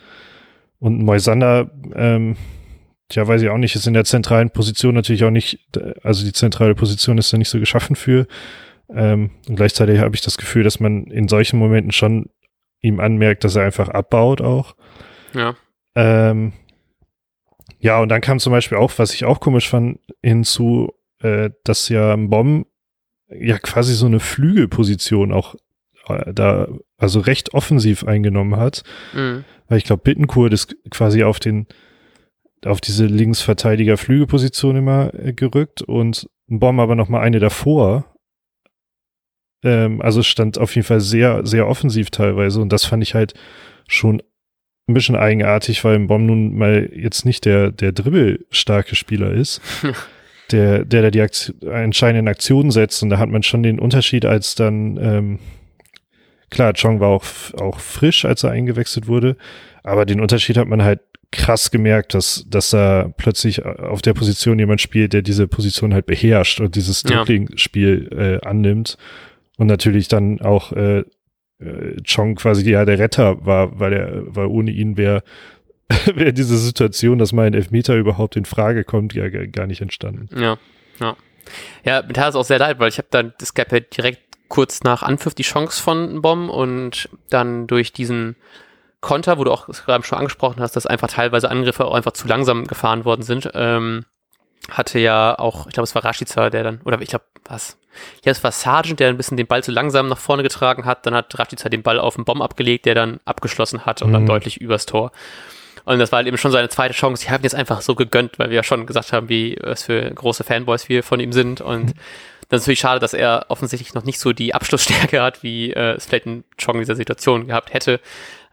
Und 0.80 1.04
Moisander, 1.04 1.72
ähm, 1.96 2.36
ja, 3.12 3.28
weiß 3.28 3.42
ich 3.42 3.50
auch 3.50 3.58
nicht, 3.58 3.76
ist 3.76 3.88
in 3.88 3.94
der 3.94 4.04
zentralen 4.04 4.50
Position 4.50 4.96
natürlich 4.96 5.24
auch 5.24 5.32
nicht, 5.32 5.60
also 6.04 6.26
die 6.26 6.34
zentrale 6.34 6.76
Position 6.76 7.18
ist 7.18 7.32
ja 7.32 7.38
nicht 7.38 7.50
so 7.50 7.60
geschaffen 7.60 7.96
für. 7.96 8.28
Ähm, 8.94 9.32
und 9.48 9.56
gleichzeitig 9.56 10.00
habe 10.00 10.16
ich 10.16 10.22
das 10.22 10.38
Gefühl, 10.38 10.64
dass 10.64 10.80
man 10.80 11.06
in 11.06 11.28
solchen 11.28 11.58
Momenten 11.60 11.92
schon 11.92 12.30
ihm 12.82 13.00
anmerkt, 13.00 13.44
dass 13.44 13.56
er 13.56 13.64
einfach 13.64 13.90
abbaut 13.90 14.42
auch. 14.42 14.76
Ja. 15.34 15.56
Ähm, 15.96 16.54
ja, 17.80 18.00
und 18.00 18.10
dann 18.10 18.22
kam 18.22 18.40
zum 18.40 18.52
Beispiel 18.52 18.78
auch, 18.78 18.92
was 18.98 19.14
ich 19.14 19.26
auch 19.26 19.40
komisch 19.40 19.70
fand, 19.70 20.00
hinzu, 20.22 20.94
äh, 21.22 21.52
dass 21.64 21.90
ja 21.90 22.16
Bomb 22.16 22.68
ja 23.30 23.58
quasi 23.60 23.94
so 23.94 24.06
eine 24.06 24.20
Flügelposition 24.20 25.32
auch 25.32 25.56
äh, 26.08 26.34
da, 26.34 26.68
also 26.98 27.20
recht 27.20 27.54
offensiv 27.54 28.04
eingenommen 28.04 28.58
hat. 28.58 28.84
Mhm. 29.14 29.44
Weil 29.68 29.78
ich 29.78 29.86
glaube, 29.86 30.04
Bittenkurt 30.04 30.54
ist 30.54 30.76
quasi 30.90 31.24
auf 31.24 31.40
den, 31.40 31.68
auf 32.66 32.82
diese 32.82 33.06
Linksverteidiger 33.06 33.98
Flügelposition 33.98 34.76
immer 34.76 35.14
äh, 35.14 35.34
gerückt 35.34 35.82
und 35.82 36.30
Bomb 36.48 36.80
aber 36.80 36.96
noch 36.96 37.08
mal 37.08 37.22
eine 37.22 37.40
davor. 37.40 38.06
Ähm, 39.64 40.02
also 40.02 40.24
stand 40.24 40.58
auf 40.58 40.76
jeden 40.76 40.88
Fall 40.88 41.02
sehr, 41.02 41.46
sehr 41.46 41.68
offensiv 41.68 42.10
teilweise 42.10 42.62
und 42.62 42.74
das 42.74 42.86
fand 42.86 43.04
ich 43.04 43.14
halt 43.14 43.34
schon 43.88 44.22
ein 44.88 44.94
bisschen 44.94 45.16
eigenartig, 45.16 45.84
weil 45.84 46.00
Bomb 46.00 46.26
nun 46.26 46.58
mal 46.58 46.90
jetzt 46.94 47.26
nicht 47.26 47.46
der, 47.46 47.72
der 47.72 47.92
dribbelstarke 47.92 48.96
Spieler 48.96 49.32
ist. 49.32 49.62
der, 50.52 50.86
der 50.86 51.04
da 51.04 51.12
die 51.12 51.22
Aktion, 51.22 51.56
entscheidenden 51.62 52.28
Aktionen 52.28 52.72
setzt. 52.72 53.04
Und 53.04 53.10
da 53.10 53.18
hat 53.18 53.30
man 53.30 53.44
schon 53.44 53.64
den 53.64 53.80
Unterschied, 53.80 54.26
als 54.26 54.56
dann, 54.56 54.98
ähm, 54.98 55.40
klar, 56.50 56.74
Chong 56.74 57.00
war 57.00 57.10
auch, 57.10 57.24
auch 57.60 57.80
frisch, 57.80 58.26
als 58.26 58.44
er 58.44 58.52
eingewechselt 58.52 59.08
wurde, 59.08 59.38
aber 59.84 60.06
den 60.06 60.22
Unterschied 60.22 60.58
hat 60.58 60.68
man 60.68 60.84
halt 60.84 61.00
krass 61.32 61.72
gemerkt, 61.72 62.14
dass, 62.14 62.46
dass 62.50 62.72
da 62.72 63.12
plötzlich 63.16 63.66
auf 63.66 64.02
der 64.02 64.14
Position 64.14 64.60
jemand 64.60 64.82
spielt, 64.82 65.14
der 65.14 65.22
diese 65.22 65.48
Position 65.48 65.94
halt 65.94 66.06
beherrscht 66.06 66.60
und 66.60 66.76
dieses 66.76 67.04
Dribbling-Spiel 67.04 68.10
äh, 68.44 68.46
annimmt. 68.46 68.98
Und 69.58 69.68
natürlich 69.68 70.08
dann 70.08 70.42
auch 70.42 70.74
äh, 70.74 71.00
äh 71.60 71.96
Chong 72.06 72.36
quasi 72.36 72.70
ja 72.70 72.84
der 72.84 73.00
Retter 73.00 73.46
war, 73.46 73.80
weil 73.80 73.94
er, 73.94 74.24
weil 74.26 74.48
ohne 74.48 74.72
ihn 74.72 74.98
wäre 74.98 75.24
wäre 76.16 76.34
diese 76.34 76.58
Situation, 76.58 77.18
dass 77.18 77.34
mein 77.34 77.54
Elfmeter 77.54 77.96
überhaupt 77.96 78.36
in 78.36 78.46
Frage 78.46 78.84
kommt, 78.84 79.14
ja 79.14 79.30
gar 79.30 79.68
nicht 79.68 79.82
entstanden. 79.82 80.30
Ja, 80.40 80.58
ja. 81.00 81.16
Ja, 81.84 82.04
mit 82.04 82.18
ist 82.18 82.36
auch 82.36 82.46
sehr 82.46 82.60
leid, 82.60 82.80
weil 82.80 82.90
ich 82.90 82.98
habe 82.98 83.08
dann, 83.10 83.34
es 83.42 83.54
gab 83.54 83.72
ja 83.72 83.80
direkt 83.80 84.22
kurz 84.48 84.84
nach 84.84 85.02
Anpfiff 85.02 85.34
die 85.34 85.44
Chance 85.44 85.82
von 85.82 86.22
Bomb 86.22 86.50
und 86.50 87.10
dann 87.30 87.68
durch 87.68 87.94
diesen 87.94 88.36
Konter, 89.00 89.38
wo 89.38 89.44
du 89.44 89.52
auch 89.52 89.68
gerade 89.68 90.04
schon 90.04 90.20
angesprochen 90.20 90.62
hast, 90.62 90.76
dass 90.76 90.86
einfach 90.86 91.08
teilweise 91.08 91.50
Angriffe 91.50 91.86
auch 91.86 91.96
einfach 91.96 92.12
zu 92.12 92.28
langsam 92.28 92.68
gefahren 92.68 93.04
worden 93.04 93.24
sind, 93.24 93.50
ähm, 93.56 94.06
hatte 94.70 95.00
ja 95.00 95.38
auch, 95.40 95.68
ich 95.68 95.74
glaube, 95.74 95.86
es 95.86 95.96
war 95.96 96.06
Rashica, 96.06 96.50
der 96.50 96.64
dann, 96.64 96.82
oder 96.86 97.02
ich 97.02 97.10
glaube, 97.10 97.26
was? 97.46 97.78
Ja, 98.24 98.32
es 98.32 98.44
war 98.44 98.52
Sargent, 98.52 99.00
der 99.00 99.10
ein 99.10 99.18
bisschen 99.18 99.38
den 99.38 99.48
Ball 99.48 99.64
zu 99.64 99.72
langsam 99.72 100.08
nach 100.08 100.20
vorne 100.20 100.44
getragen 100.44 100.86
hat. 100.86 101.06
Dann 101.06 101.16
hat 101.16 101.38
Rashica 101.38 101.68
den 101.68 101.82
Ball 101.82 102.00
auf 102.00 102.16
den 102.16 102.26
Bomb 102.26 102.42
abgelegt, 102.42 102.86
der 102.86 102.96
dann 102.96 103.20
abgeschlossen 103.26 103.86
hat 103.86 104.02
und 104.02 104.10
mhm. 104.10 104.14
dann 104.14 104.26
deutlich 104.28 104.62
übers 104.62 104.86
Tor. 104.86 105.12
Und 105.86 106.00
das 106.00 106.12
war 106.12 106.18
halt 106.18 106.28
eben 106.28 106.38
schon 106.38 106.52
seine 106.52 106.70
zweite 106.70 106.94
Chance. 106.94 107.24
Ich 107.24 107.30
habe 107.30 107.42
ihn 107.42 107.46
jetzt 107.46 107.56
einfach 107.56 107.82
so 107.82 107.96
gegönnt, 107.96 108.40
weil 108.40 108.50
wir 108.50 108.58
ja 108.58 108.64
schon 108.64 108.86
gesagt 108.86 109.14
haben, 109.14 109.30
wie 109.30 109.58
was 109.62 109.84
für 109.84 110.10
große 110.12 110.44
Fanboys 110.44 110.90
wir 110.90 111.04
von 111.04 111.20
ihm 111.20 111.34
sind. 111.34 111.62
Und 111.62 111.86
mhm. 111.86 111.94
dann 112.50 112.58
ist 112.58 112.64
natürlich 112.64 112.80
schade, 112.80 113.00
dass 113.00 113.14
er 113.14 113.46
offensichtlich 113.50 113.94
noch 113.94 114.04
nicht 114.04 114.20
so 114.20 114.34
die 114.34 114.54
Abschlussstärke 114.54 115.22
hat, 115.22 115.44
wie 115.44 115.72
äh, 115.72 115.96
es 115.96 116.06
vielleicht 116.06 116.26
ein 116.26 116.44
Chong 116.64 116.76
in 116.76 116.82
dieser 116.82 116.96
Situation 116.96 117.48
gehabt 117.48 117.74
hätte. 117.74 118.00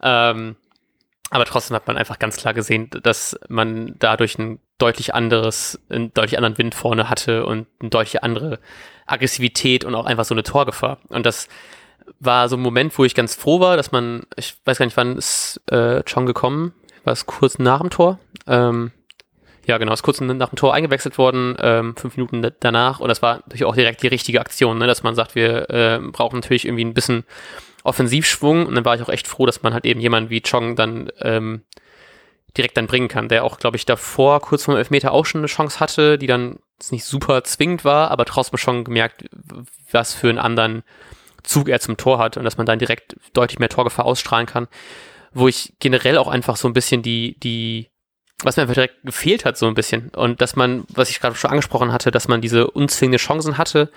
Ähm, 0.03 0.57
Aber 1.31 1.45
trotzdem 1.45 1.75
hat 1.75 1.87
man 1.87 1.99
einfach 1.99 2.19
ganz 2.19 2.37
klar 2.37 2.55
gesehen, 2.55 2.89
dass 3.03 3.39
man 3.49 3.95
dadurch 3.99 4.39
ein 4.39 4.61
deutlich 4.79 5.15
anderes, 5.15 5.79
einen 5.91 6.15
deutlich 6.15 6.39
anderen 6.39 6.57
Wind 6.57 6.75
vorne 6.75 7.11
hatte 7.11 7.45
und 7.45 7.67
eine 7.81 7.91
deutlich 7.91 8.23
andere 8.23 8.61
Aggressivität 9.07 9.85
und 9.85 9.95
auch 9.95 10.07
einfach 10.07 10.25
so 10.25 10.35
eine 10.35 10.43
Torgefahr. 10.43 10.99
Und 11.09 11.27
das 11.27 11.49
war 12.21 12.49
so 12.49 12.57
ein 12.57 12.63
Moment, 12.63 12.97
wo 12.97 13.05
ich 13.05 13.15
ganz 13.15 13.35
froh 13.35 13.61
war, 13.61 13.77
dass 13.77 13.93
man, 13.93 14.23
ich 14.37 14.57
weiß 14.65 14.79
gar 14.79 14.87
nicht, 14.87 14.97
wann 14.97 15.19
ist 15.19 15.61
äh, 15.71 16.03
Chong 16.05 16.25
gekommen, 16.25 16.73
war 17.05 17.13
es 17.13 17.27
kurz 17.27 17.59
nach 17.59 17.81
dem 17.81 17.91
Tor. 17.91 18.19
Ähm, 18.47 18.93
ja, 19.67 19.77
genau, 19.77 19.93
ist 19.93 20.03
kurz 20.03 20.21
nach 20.21 20.49
dem 20.49 20.57
Tor 20.57 20.73
eingewechselt 20.73 21.19
worden, 21.19 21.55
ähm, 21.61 21.95
fünf 21.95 22.17
Minuten 22.17 22.51
danach. 22.61 23.01
Und 23.01 23.09
das 23.09 23.21
war 23.21 23.37
natürlich 23.37 23.67
auch 23.67 23.75
direkt 23.75 24.03
die 24.03 24.09
richtige 24.09 24.41
Aktion, 24.41 24.79
ne? 24.79 24.87
dass 24.87 25.03
man 25.03 25.15
sagt, 25.15 25.35
wir 25.35 25.69
äh, 25.69 26.01
brauchen 26.11 26.37
natürlich 26.37 26.65
irgendwie 26.65 26.85
ein 26.85 26.95
bisschen 26.95 27.25
Offensivschwung. 27.85 28.67
Und 28.67 28.75
dann 28.75 28.85
war 28.87 28.95
ich 28.95 29.03
auch 29.03 29.11
echt 29.11 29.29
froh, 29.29 29.45
dass 29.45 29.63
man 29.63 29.75
halt 29.75 29.85
eben 29.85 30.01
jemanden 30.01 30.31
wie 30.31 30.41
Chong 30.41 30.75
dann 30.75 31.13
ähm, 31.21 31.63
direkt 32.57 32.77
dann 32.79 32.87
bringen 32.87 33.09
kann, 33.09 33.29
der 33.29 33.45
auch, 33.45 33.59
glaube 33.59 33.77
ich, 33.77 33.85
davor 33.85 34.41
kurz 34.41 34.65
vor 34.65 34.75
dem 34.75 34.79
Elfmeter 34.79 35.13
auch 35.13 35.27
schon 35.27 35.43
eine 35.43 35.49
Chance 35.49 35.81
hatte, 35.81 36.17
die 36.17 36.27
dann 36.27 36.59
nicht 36.91 37.05
super 37.05 37.45
zwingend 37.45 37.85
war, 37.85 38.11
aber 38.11 38.25
trotzdem 38.25 38.57
schon 38.57 38.85
gemerkt, 38.85 39.25
was 39.91 40.15
für 40.15 40.31
einen 40.31 40.39
anderen 40.39 40.83
Zug 41.43 41.69
er 41.69 41.81
zum 41.81 41.97
Tor 41.97 42.19
hat 42.19 42.37
und 42.37 42.45
dass 42.45 42.57
man 42.57 42.67
dann 42.67 42.79
direkt 42.79 43.17
deutlich 43.33 43.59
mehr 43.59 43.69
Torgefahr 43.69 44.05
ausstrahlen 44.05 44.47
kann. 44.47 44.69
Wo 45.33 45.49
ich 45.49 45.75
generell 45.79 46.19
auch 46.19 46.29
einfach 46.29 46.57
so 46.57 46.69
ein 46.69 46.73
bisschen 46.75 47.03
die, 47.03 47.39
die 47.41 47.91
was 48.43 48.57
mir 48.57 48.63
einfach 48.63 48.75
direkt 48.75 49.03
gefehlt 49.03 49.45
hat, 49.45 49.57
so 49.59 49.67
ein 49.67 49.75
bisschen. 49.75 50.11
Und 50.11 50.41
dass 50.41 50.55
man, 50.55 50.85
was 50.95 51.11
ich 51.11 51.21
gerade 51.21 51.35
schon 51.35 51.51
angesprochen 51.51 51.93
hatte, 51.93 52.11
dass 52.11 52.29
man 52.29 52.41
diese 52.41 52.71
unzwingende 52.71 53.19
Chancen 53.19 53.59
hatte, 53.59 53.91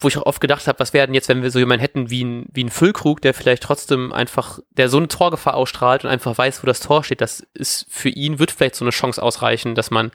wo 0.00 0.08
ich 0.08 0.16
auch 0.16 0.26
oft 0.26 0.40
gedacht 0.40 0.66
habe, 0.66 0.78
was 0.78 0.92
werden 0.92 1.14
jetzt, 1.14 1.28
wenn 1.28 1.42
wir 1.42 1.50
so 1.50 1.58
jemanden 1.58 1.80
hätten 1.80 2.10
wie 2.10 2.24
ein, 2.24 2.46
wie 2.52 2.64
ein 2.64 2.70
Füllkrug, 2.70 3.20
der 3.20 3.34
vielleicht 3.34 3.62
trotzdem 3.62 4.12
einfach, 4.12 4.58
der 4.70 4.88
so 4.88 4.96
eine 4.96 5.08
Torgefahr 5.08 5.54
ausstrahlt 5.54 6.04
und 6.04 6.10
einfach 6.10 6.36
weiß, 6.36 6.62
wo 6.62 6.66
das 6.66 6.80
Tor 6.80 7.04
steht, 7.04 7.20
das 7.20 7.46
ist 7.54 7.86
für 7.90 8.08
ihn, 8.08 8.38
wird 8.38 8.50
vielleicht 8.50 8.76
so 8.76 8.84
eine 8.84 8.92
Chance 8.92 9.22
ausreichen, 9.22 9.74
dass 9.74 9.90
man 9.90 10.10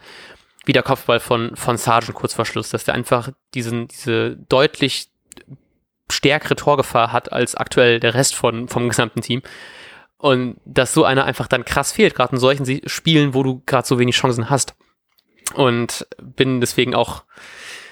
wieder 0.65 0.81
Kopfball 0.81 1.19
von, 1.19 1.55
von 1.55 1.77
Sargent 1.77 2.15
kurz 2.15 2.33
vor 2.33 2.45
Schluss, 2.45 2.69
dass 2.69 2.83
der 2.83 2.95
einfach 2.95 3.29
diesen, 3.53 3.87
diese 3.87 4.35
deutlich 4.49 5.09
stärkere 6.11 6.55
Torgefahr 6.55 7.11
hat 7.11 7.31
als 7.31 7.55
aktuell 7.55 7.99
der 7.99 8.15
Rest 8.15 8.35
von, 8.35 8.67
vom 8.67 8.89
gesamten 8.89 9.21
Team. 9.21 9.43
Und 10.17 10.57
dass 10.65 10.93
so 10.93 11.03
einer 11.03 11.25
einfach 11.25 11.47
dann 11.47 11.65
krass 11.65 11.91
fehlt, 11.91 12.15
gerade 12.15 12.33
in 12.33 12.39
solchen 12.39 12.81
Spielen, 12.87 13.33
wo 13.33 13.43
du 13.43 13.61
gerade 13.65 13.87
so 13.87 13.99
wenig 13.99 14.15
Chancen 14.15 14.49
hast. 14.49 14.75
Und 15.53 16.07
bin 16.21 16.61
deswegen 16.61 16.95
auch, 16.95 17.23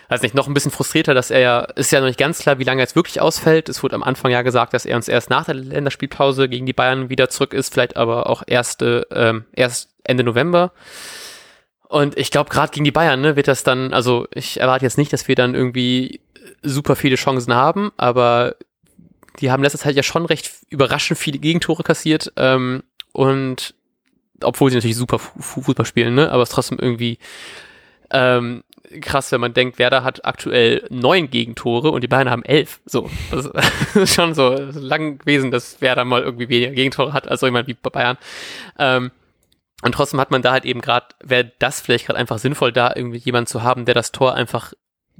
weiß 0.09 0.21
nicht, 0.21 0.33
noch 0.33 0.47
ein 0.47 0.53
bisschen 0.53 0.71
frustrierter, 0.71 1.13
dass 1.13 1.31
er 1.31 1.39
ja, 1.39 1.59
ist 1.75 1.91
ja 1.91 1.99
noch 1.99 2.07
nicht 2.07 2.19
ganz 2.19 2.39
klar, 2.39 2.59
wie 2.59 2.63
lange 2.63 2.81
er 2.81 2.85
jetzt 2.85 2.95
wirklich 2.95 3.21
ausfällt. 3.21 3.69
Es 3.69 3.83
wurde 3.83 3.95
am 3.95 4.03
Anfang 4.03 4.31
ja 4.31 4.41
gesagt, 4.41 4.73
dass 4.73 4.85
er 4.85 4.95
uns 4.95 5.07
erst 5.07 5.29
nach 5.29 5.45
der 5.45 5.55
Länderspielpause 5.55 6.49
gegen 6.49 6.65
die 6.65 6.73
Bayern 6.73 7.09
wieder 7.09 7.29
zurück 7.29 7.53
ist, 7.53 7.73
vielleicht 7.73 7.97
aber 7.97 8.27
auch 8.27 8.43
erste, 8.47 9.07
ähm, 9.11 9.45
erst 9.53 9.93
Ende 10.03 10.23
November. 10.23 10.71
Und 11.93 12.17
ich 12.17 12.31
glaube, 12.31 12.49
gerade 12.49 12.71
gegen 12.71 12.85
die 12.85 12.91
Bayern 12.91 13.21
ne, 13.21 13.35
wird 13.35 13.47
das 13.47 13.63
dann, 13.63 13.93
also 13.93 14.27
ich 14.33 14.59
erwarte 14.59 14.85
jetzt 14.85 14.97
nicht, 14.97 15.13
dass 15.13 15.27
wir 15.27 15.35
dann 15.35 15.53
irgendwie 15.53 16.21
super 16.63 16.95
viele 16.95 17.15
Chancen 17.17 17.53
haben, 17.53 17.91
aber 17.97 18.55
die 19.39 19.51
haben 19.51 19.63
letzter 19.63 19.79
Zeit 19.79 19.95
ja 19.95 20.03
schon 20.03 20.25
recht 20.25 20.51
überraschend 20.69 21.19
viele 21.19 21.39
Gegentore 21.39 21.83
kassiert. 21.83 22.31
Ähm, 22.37 22.83
und 23.11 23.75
obwohl 24.41 24.69
sie 24.69 24.77
natürlich 24.77 24.97
super 24.97 25.19
Fußball 25.19 25.85
spielen, 25.85 26.15
ne? 26.15 26.31
Aber 26.31 26.43
es 26.43 26.49
ist 26.49 26.55
trotzdem 26.55 26.79
irgendwie 26.79 27.17
ähm, 28.11 28.63
krass, 29.01 29.31
wenn 29.31 29.41
man 29.41 29.53
denkt, 29.53 29.79
Werder 29.79 30.03
hat 30.03 30.25
aktuell 30.25 30.85
neun 30.89 31.29
Gegentore 31.29 31.91
und 31.91 32.01
die 32.01 32.07
Bayern 32.07 32.29
haben 32.29 32.43
elf. 32.43 32.79
So, 32.85 33.09
das 33.31 33.49
ist 33.95 34.13
schon 34.13 34.33
so 34.33 34.55
lang 34.73 35.19
gewesen, 35.19 35.51
dass 35.51 35.81
Werder 35.81 36.05
mal 36.05 36.21
irgendwie 36.21 36.49
weniger 36.49 36.71
Gegentore 36.71 37.13
hat 37.13 37.27
als 37.27 37.39
so 37.39 37.47
jemand 37.47 37.67
wie 37.67 37.73
Bayern. 37.73 38.17
Ähm, 38.77 39.11
und 39.81 39.93
trotzdem 39.93 40.19
hat 40.19 40.31
man 40.31 40.41
da 40.41 40.51
halt 40.51 40.65
eben 40.65 40.81
gerade, 40.81 41.07
wäre 41.21 41.51
das 41.59 41.81
vielleicht 41.81 42.05
gerade 42.05 42.19
einfach 42.19 42.37
sinnvoll, 42.37 42.71
da 42.71 42.93
irgendwie 42.95 43.17
jemand 43.17 43.49
zu 43.49 43.63
haben, 43.63 43.85
der 43.85 43.95
das 43.95 44.11
Tor 44.11 44.33
einfach 44.33 44.73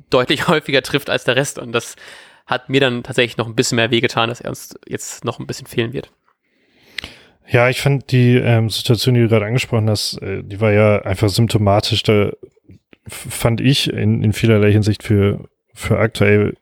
deutlich 0.09 0.47
häufiger 0.47 0.81
trifft 0.81 1.09
als 1.09 1.23
der 1.23 1.35
Rest. 1.35 1.59
Und 1.59 1.71
das 1.71 1.95
hat 2.45 2.69
mir 2.69 2.81
dann 2.81 3.03
tatsächlich 3.03 3.37
noch 3.37 3.47
ein 3.47 3.55
bisschen 3.55 3.77
mehr 3.77 3.91
wehgetan, 3.91 4.29
dass 4.29 4.41
er 4.41 4.49
uns 4.49 4.75
jetzt 4.87 5.25
noch 5.25 5.39
ein 5.39 5.47
bisschen 5.47 5.67
fehlen 5.67 5.93
wird. 5.93 6.11
Ja, 7.47 7.69
ich 7.69 7.81
fand 7.81 8.11
die 8.11 8.35
ähm, 8.35 8.69
Situation, 8.69 9.15
die 9.15 9.21
du 9.21 9.29
gerade 9.29 9.45
angesprochen 9.45 9.89
hast, 9.89 10.21
äh, 10.21 10.43
die 10.43 10.61
war 10.61 10.71
ja 10.71 11.01
einfach 11.01 11.29
symptomatisch. 11.29 12.03
Da 12.03 12.31
fand 13.07 13.61
ich 13.61 13.91
in, 13.91 14.23
in 14.23 14.33
vielerlei 14.33 14.71
Hinsicht 14.71 15.03
für, 15.03 15.49
für 15.73 15.99
aktuell, 15.99 16.55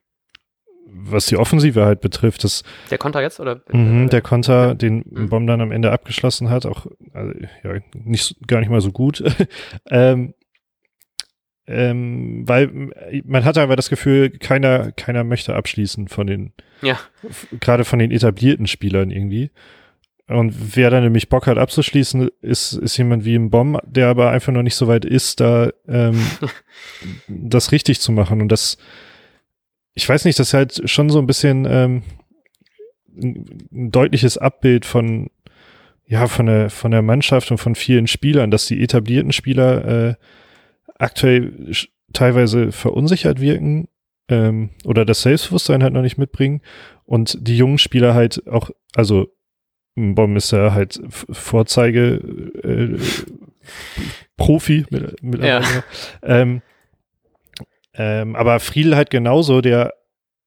was 0.87 1.27
die 1.27 1.37
Offensive 1.37 1.85
halt 1.85 2.01
betrifft, 2.01 2.43
dass 2.43 2.63
der 2.89 2.97
Konter 2.97 3.21
jetzt 3.21 3.39
oder 3.39 3.61
mh, 3.71 4.07
der 4.07 4.21
Konter, 4.21 4.67
ja. 4.67 4.73
den 4.73 5.03
mhm. 5.09 5.29
Bomb 5.29 5.47
dann 5.47 5.61
am 5.61 5.71
Ende 5.71 5.91
abgeschlossen 5.91 6.49
hat, 6.49 6.65
auch 6.65 6.87
also, 7.13 7.33
ja 7.63 7.73
nicht 7.93 8.35
gar 8.47 8.59
nicht 8.59 8.69
mal 8.69 8.81
so 8.81 8.91
gut. 8.91 9.23
ähm, 9.89 10.33
ähm, 11.71 12.47
weil 12.47 12.69
man 13.25 13.45
hatte 13.45 13.61
einfach 13.61 13.75
das 13.75 13.89
Gefühl, 13.89 14.29
keiner, 14.29 14.91
keiner 14.91 15.23
möchte 15.23 15.55
abschließen 15.55 16.07
von 16.07 16.27
den, 16.27 16.53
ja. 16.81 16.99
gerade 17.59 17.85
von 17.85 17.99
den 17.99 18.11
etablierten 18.11 18.67
Spielern 18.67 19.11
irgendwie. 19.11 19.51
Und 20.27 20.75
wer 20.75 20.89
dann 20.89 21.03
nämlich 21.03 21.29
Bock 21.29 21.47
hat 21.47 21.57
abzuschließen, 21.57 22.29
ist, 22.41 22.73
ist 22.73 22.97
jemand 22.97 23.25
wie 23.25 23.35
ein 23.35 23.49
Bomb, 23.49 23.79
der 23.85 24.07
aber 24.07 24.31
einfach 24.31 24.53
noch 24.53 24.63
nicht 24.63 24.75
so 24.75 24.87
weit 24.87 25.03
ist, 25.03 25.39
da 25.39 25.71
ähm, 25.87 26.25
das 27.27 27.71
richtig 27.71 27.99
zu 27.99 28.11
machen. 28.11 28.41
Und 28.41 28.49
das, 28.49 28.77
ich 29.93 30.07
weiß 30.07 30.25
nicht, 30.25 30.39
das 30.39 30.49
ist 30.49 30.53
halt 30.53 30.89
schon 30.89 31.09
so 31.09 31.19
ein 31.19 31.27
bisschen 31.27 31.67
ähm, 31.69 32.03
ein 33.17 33.91
deutliches 33.91 34.37
Abbild 34.37 34.85
von, 34.85 35.29
ja, 36.05 36.27
von 36.27 36.45
der, 36.45 36.69
von 36.69 36.91
der 36.91 37.01
Mannschaft 37.01 37.51
und 37.51 37.57
von 37.57 37.75
vielen 37.75 38.07
Spielern, 38.07 38.51
dass 38.51 38.67
die 38.67 38.81
etablierten 38.81 39.33
Spieler 39.33 39.85
äh, 39.85 40.15
aktuell 41.01 41.71
teilweise 42.13 42.71
verunsichert 42.71 43.41
wirken 43.41 43.87
ähm, 44.29 44.69
oder 44.85 45.05
das 45.05 45.23
Selbstbewusstsein 45.23 45.83
halt 45.83 45.93
noch 45.93 46.01
nicht 46.01 46.17
mitbringen 46.17 46.61
und 47.05 47.37
die 47.47 47.57
jungen 47.57 47.77
Spieler 47.77 48.13
halt 48.13 48.47
auch, 48.47 48.69
also 48.95 49.27
Bomb 49.95 50.37
ist 50.37 50.51
ja 50.51 50.73
halt 50.73 51.01
Vorzeige 51.09 52.15
äh, 52.63 52.97
Profi 54.37 54.85
mit, 54.89 55.21
mit 55.21 55.43
ja. 55.43 55.61
ähm, 56.23 56.61
ähm, 57.93 58.35
aber 58.35 58.59
Friedel 58.59 58.95
halt 58.95 59.09
genauso, 59.09 59.61
der 59.61 59.93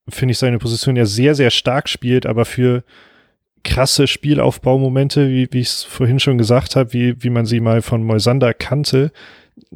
finde 0.08 0.32
ich 0.32 0.38
seine 0.38 0.58
Position 0.58 0.96
ja 0.96 1.04
sehr, 1.04 1.34
sehr 1.34 1.50
stark 1.50 1.88
spielt, 1.88 2.26
aber 2.26 2.44
für 2.44 2.84
krasse 3.64 4.06
Spielaufbaumomente, 4.06 5.28
wie, 5.28 5.48
wie 5.50 5.60
ich 5.60 5.68
es 5.68 5.82
vorhin 5.82 6.20
schon 6.20 6.38
gesagt 6.38 6.76
habe, 6.76 6.92
wie, 6.92 7.22
wie 7.22 7.30
man 7.30 7.46
sie 7.46 7.60
mal 7.60 7.82
von 7.82 8.04
Moisander 8.04 8.54
kannte, 8.54 9.12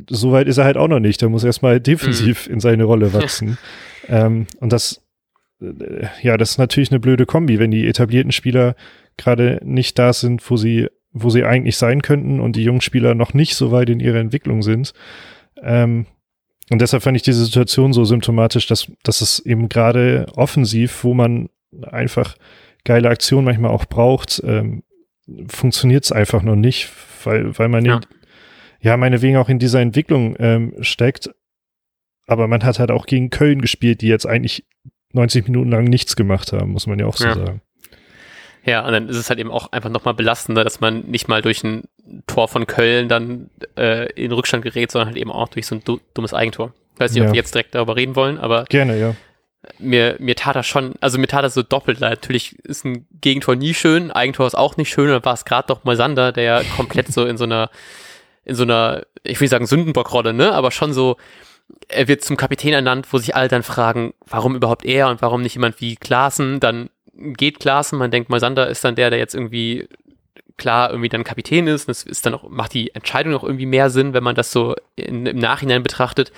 soweit 0.09 0.49
ist 0.49 0.59
er 0.59 0.65
halt 0.65 0.77
auch 0.77 0.89
noch 0.89 1.01
nicht. 1.01 1.21
Der 1.21 1.29
muss 1.29 1.45
erstmal 1.45 1.81
defensiv 1.81 2.47
mhm. 2.47 2.55
in 2.55 2.61
seine 2.61 2.85
Rolle 2.85 3.13
wachsen. 3.15 3.59
ähm, 4.09 4.47
und 4.61 4.73
das, 4.73 5.03
äh, 5.61 6.07
ja, 6.23 6.37
das 6.37 6.53
ist 6.53 6.59
natürlich 6.59 6.91
eine 6.91 7.01
blöde 7.01 7.27
Kombi, 7.27 7.59
wenn 7.59 7.71
die 7.71 7.87
etablierten 7.87 8.33
Spieler 8.33 8.75
gerade 9.17 9.61
nicht 9.65 9.99
da 9.99 10.13
sind, 10.13 10.49
wo 10.51 10.57
sie, 10.57 10.89
wo 11.13 11.31
sie 11.31 11.45
eigentlich 11.45 11.77
sein 11.77 12.03
könnten 12.03 12.41
und 12.41 12.57
die 12.57 12.65
jungen 12.65 12.81
Spieler 12.81 13.15
noch 13.15 13.35
nicht 13.35 13.55
so 13.55 13.73
weit 13.73 13.91
in 13.91 14.01
ihrer 14.01 14.19
Entwicklung 14.19 14.63
sind. 14.63 14.93
Ähm, 15.63 16.07
und 16.71 16.83
deshalb 16.83 17.03
fand 17.03 17.17
ich 17.17 17.23
diese 17.23 17.45
Situation 17.45 17.93
so 17.93 18.05
symptomatisch, 18.05 18.67
dass, 18.67 18.93
dass 19.03 19.21
es 19.23 19.39
eben 19.41 19.69
gerade 19.69 20.27
offensiv, 20.37 21.03
wo 21.03 21.15
man 21.15 21.49
einfach 21.83 22.37
geile 22.85 23.09
Aktionen 23.09 23.47
manchmal 23.47 23.71
auch 23.71 23.87
braucht, 23.87 24.43
ähm, 24.45 24.83
funktioniert 25.49 26.05
es 26.05 26.13
einfach 26.13 26.43
noch 26.43 26.57
nicht, 26.57 26.91
weil, 27.25 27.59
weil 27.59 27.69
man 27.69 27.85
ja 27.85 28.01
ja, 28.81 28.97
meinetwegen 28.97 29.37
auch 29.37 29.49
in 29.49 29.59
dieser 29.59 29.81
Entwicklung 29.81 30.37
ähm, 30.39 30.75
steckt. 30.81 31.31
Aber 32.27 32.47
man 32.47 32.63
hat 32.63 32.79
halt 32.79 32.91
auch 32.91 33.07
gegen 33.07 33.31
Köln 33.31 33.63
gespielt, 33.63 34.03
die 34.03 34.09
jetzt 34.09 34.27
eigentlich 34.27 34.65
90 35.13 35.45
Minuten 35.47 35.71
lang 35.71 35.85
nichts 35.85 36.15
gemacht 36.17 36.53
haben, 36.53 36.73
muss 36.73 36.87
man 36.87 36.99
ja 36.99 37.07
auch 37.07 37.17
so 37.17 37.25
ja. 37.25 37.35
sagen. 37.35 37.63
Ja, 38.65 38.85
und 38.85 38.93
dann 38.93 39.09
ist 39.09 39.17
es 39.17 39.31
halt 39.31 39.39
eben 39.39 39.51
auch 39.51 39.73
einfach 39.73 39.89
nochmal 39.89 40.13
belastender, 40.13 40.63
dass 40.63 40.81
man 40.81 41.01
nicht 41.07 41.27
mal 41.27 41.41
durch 41.41 41.65
ein 41.65 41.85
Tor 42.27 42.49
von 42.49 42.67
Köln 42.67 43.09
dann 43.09 43.49
äh, 43.79 44.13
in 44.13 44.31
Rückstand 44.31 44.63
gerät, 44.63 44.91
sondern 44.91 45.09
halt 45.09 45.17
eben 45.17 45.33
auch 45.33 45.49
durch 45.49 45.67
so 45.67 45.77
ein 45.77 45.83
dummes 46.13 46.35
Eigentor. 46.35 46.75
Ich 46.95 47.01
weiß 47.01 47.13
nicht, 47.13 47.23
ja. 47.23 47.29
ob 47.29 47.33
wir 47.33 47.39
jetzt 47.39 47.55
direkt 47.55 47.75
darüber 47.75 47.97
reden 47.97 48.15
wollen, 48.15 48.39
aber. 48.39 48.65
Gerne, 48.65 48.99
ja. 48.99 49.15
Mir, 49.79 50.17
mir 50.19 50.37
tat 50.37 50.57
das 50.57 50.67
schon, 50.67 50.95
also 51.01 51.19
mir 51.19 51.27
tat 51.27 51.45
das 51.45 51.55
so 51.55 51.63
doppelt. 51.63 52.01
Natürlich 52.01 52.59
ist 52.61 52.85
ein 52.85 53.07
Gegentor 53.21 53.57
nie 53.57 53.75
schön, 53.75 54.11
Eigentor 54.11 54.47
ist 54.47 54.55
auch 54.55 54.77
nicht 54.77 54.91
schön, 54.91 55.09
dann 55.09 55.25
war 55.25 55.35
es 55.35 55.45
gerade 55.45 55.67
doch 55.69 55.85
mal 55.85 55.97
Sander, 55.97 56.33
der 56.33 56.63
komplett 56.77 57.09
so 57.13 57.25
in 57.25 57.37
so 57.37 57.45
einer 57.45 57.71
in 58.49 58.55
so 58.55 58.65
einer, 58.65 59.03
ich 59.23 59.41
will 59.41 59.49
sagen 59.49 59.67
Sündenbockrolle, 59.67 60.33
ne, 60.33 60.53
aber 60.53 60.71
schon 60.71 60.93
so, 60.93 61.17
er 61.89 62.09
wird 62.09 62.25
zum 62.25 62.37
Kapitän 62.37 62.73
ernannt, 62.73 63.07
wo 63.13 63.19
sich 63.19 63.37
alle 63.37 63.49
dann 63.49 63.63
fragen, 63.63 64.15
warum 64.27 64.57
überhaupt 64.57 64.85
er 64.85 65.09
und 65.09 65.23
warum 65.23 65.43
nicht 65.43 65.55
jemand 65.55 65.81
wie 65.81 65.97
Klaassen, 65.97 66.61
dann 66.61 66.91
geht 67.15 67.61
Klaassen, 67.61 67.99
man 67.99 68.11
denkt 68.11 68.31
mal, 68.31 68.41
Sander 68.41 68.69
ist 68.69 68.85
dann 68.85 68.95
der, 68.95 69.11
der 69.11 69.19
jetzt 69.19 69.35
irgendwie 69.35 69.89
klar 70.57 70.91
irgendwie 70.91 71.09
dann 71.09 71.25
Kapitän 71.25 71.67
ist, 71.67 71.89
das 71.89 72.03
ist 72.03 72.27
dann 72.27 72.35
auch, 72.35 72.49
macht 72.49 72.75
die 72.75 72.95
Entscheidung 72.95 73.35
auch 73.35 73.45
irgendwie 73.45 73.67
mehr 73.67 73.91
Sinn, 73.91 74.13
wenn 74.13 74.25
man 74.25 74.35
das 74.35 74.51
so 74.51 74.75
in, 74.97 75.27
im 75.27 75.39
Nachhinein 75.39 75.83
betrachtet, 75.83 76.33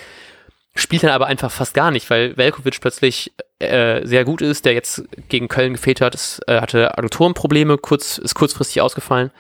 spielt 0.75 1.03
dann 1.03 1.11
aber 1.11 1.27
einfach 1.27 1.51
fast 1.51 1.75
gar 1.75 1.91
nicht, 1.91 2.11
weil 2.11 2.37
Velkovic 2.37 2.81
plötzlich 2.81 3.33
äh, 3.59 4.07
sehr 4.07 4.25
gut 4.25 4.43
ist, 4.43 4.65
der 4.65 4.75
jetzt 4.75 5.05
gegen 5.29 5.49
Köln 5.49 5.75
gefehlt 5.75 6.01
hat, 6.01 6.15
es, 6.15 6.41
äh, 6.47 6.61
hatte 6.61 6.97
Adduktorenprobleme, 6.97 7.79
kurz, 7.79 8.19
ist 8.19 8.35
kurzfristig 8.35 8.81
ausgefallen. 8.81 9.31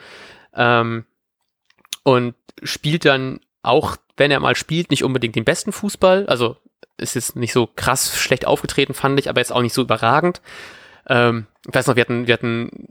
Ähm, 0.54 1.04
und 2.02 2.34
spielt 2.62 3.04
dann 3.04 3.40
auch, 3.62 3.96
wenn 4.16 4.30
er 4.30 4.40
mal 4.40 4.56
spielt, 4.56 4.90
nicht 4.90 5.04
unbedingt 5.04 5.36
den 5.36 5.44
besten 5.44 5.72
Fußball. 5.72 6.26
Also 6.26 6.56
ist 6.96 7.14
jetzt 7.14 7.36
nicht 7.36 7.52
so 7.52 7.68
krass 7.74 8.16
schlecht 8.18 8.46
aufgetreten, 8.46 8.94
fand 8.94 9.18
ich, 9.18 9.28
aber 9.28 9.40
jetzt 9.40 9.52
auch 9.52 9.62
nicht 9.62 9.74
so 9.74 9.82
überragend. 9.82 10.40
Ähm, 11.08 11.46
ich 11.66 11.74
weiß 11.74 11.86
noch, 11.86 11.96
wir 11.96 12.02
hatten, 12.02 12.26
wir 12.26 12.34
hatten 12.34 12.88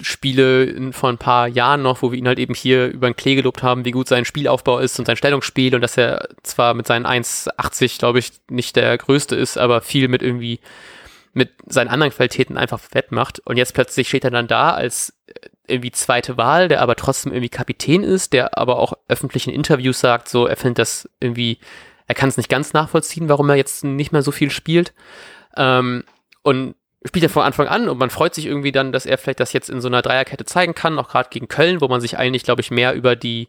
Spiele 0.00 0.92
vor 0.92 1.08
ein 1.08 1.18
paar 1.18 1.46
Jahren 1.46 1.82
noch, 1.82 2.02
wo 2.02 2.10
wir 2.10 2.18
ihn 2.18 2.26
halt 2.26 2.38
eben 2.38 2.54
hier 2.54 2.88
über 2.88 3.08
den 3.08 3.16
Klee 3.16 3.34
gelobt 3.34 3.62
haben, 3.62 3.84
wie 3.84 3.90
gut 3.90 4.08
sein 4.08 4.24
Spielaufbau 4.24 4.78
ist 4.78 4.98
und 4.98 5.06
sein 5.06 5.16
Stellungsspiel 5.16 5.74
und 5.74 5.80
dass 5.80 5.96
er 5.96 6.28
zwar 6.42 6.74
mit 6.74 6.86
seinen 6.86 7.06
1,80, 7.06 7.98
glaube 7.98 8.18
ich, 8.18 8.32
nicht 8.48 8.76
der 8.76 8.96
größte 8.96 9.36
ist, 9.36 9.58
aber 9.58 9.80
viel 9.82 10.08
mit 10.08 10.22
irgendwie 10.22 10.60
mit 11.32 11.50
seinen 11.66 11.88
anderen 11.88 12.12
Qualitäten 12.12 12.56
einfach 12.56 12.80
wettmacht. 12.92 13.40
Und 13.40 13.56
jetzt 13.56 13.74
plötzlich 13.74 14.08
steht 14.08 14.24
er 14.24 14.30
dann 14.30 14.48
da 14.48 14.70
als 14.70 15.12
irgendwie 15.68 15.90
zweite 15.90 16.36
Wahl, 16.36 16.68
der 16.68 16.80
aber 16.80 16.96
trotzdem 16.96 17.32
irgendwie 17.32 17.48
Kapitän 17.48 18.02
ist, 18.02 18.32
der 18.32 18.56
aber 18.58 18.78
auch 18.78 18.94
öffentlich 19.08 19.46
in 19.46 19.54
Interviews 19.54 20.00
sagt, 20.00 20.28
so, 20.28 20.46
er 20.46 20.56
findet 20.56 20.78
das 20.78 21.08
irgendwie, 21.20 21.58
er 22.06 22.14
kann 22.14 22.28
es 22.28 22.36
nicht 22.36 22.48
ganz 22.48 22.72
nachvollziehen, 22.72 23.28
warum 23.28 23.48
er 23.50 23.56
jetzt 23.56 23.84
nicht 23.84 24.12
mehr 24.12 24.22
so 24.22 24.32
viel 24.32 24.50
spielt. 24.50 24.92
Ähm, 25.56 26.04
und 26.42 26.74
spielt 27.04 27.24
er 27.24 27.30
von 27.30 27.42
Anfang 27.42 27.68
an 27.68 27.88
und 27.88 27.98
man 27.98 28.10
freut 28.10 28.34
sich 28.34 28.46
irgendwie 28.46 28.72
dann, 28.72 28.92
dass 28.92 29.06
er 29.06 29.18
vielleicht 29.18 29.40
das 29.40 29.52
jetzt 29.52 29.70
in 29.70 29.80
so 29.80 29.88
einer 29.88 30.02
Dreierkette 30.02 30.44
zeigen 30.44 30.74
kann, 30.74 30.98
auch 30.98 31.08
gerade 31.08 31.28
gegen 31.30 31.48
Köln, 31.48 31.80
wo 31.80 31.88
man 31.88 32.00
sich 32.00 32.18
eigentlich, 32.18 32.42
glaube 32.42 32.60
ich, 32.60 32.70
mehr 32.70 32.94
über 32.94 33.16
die, 33.16 33.48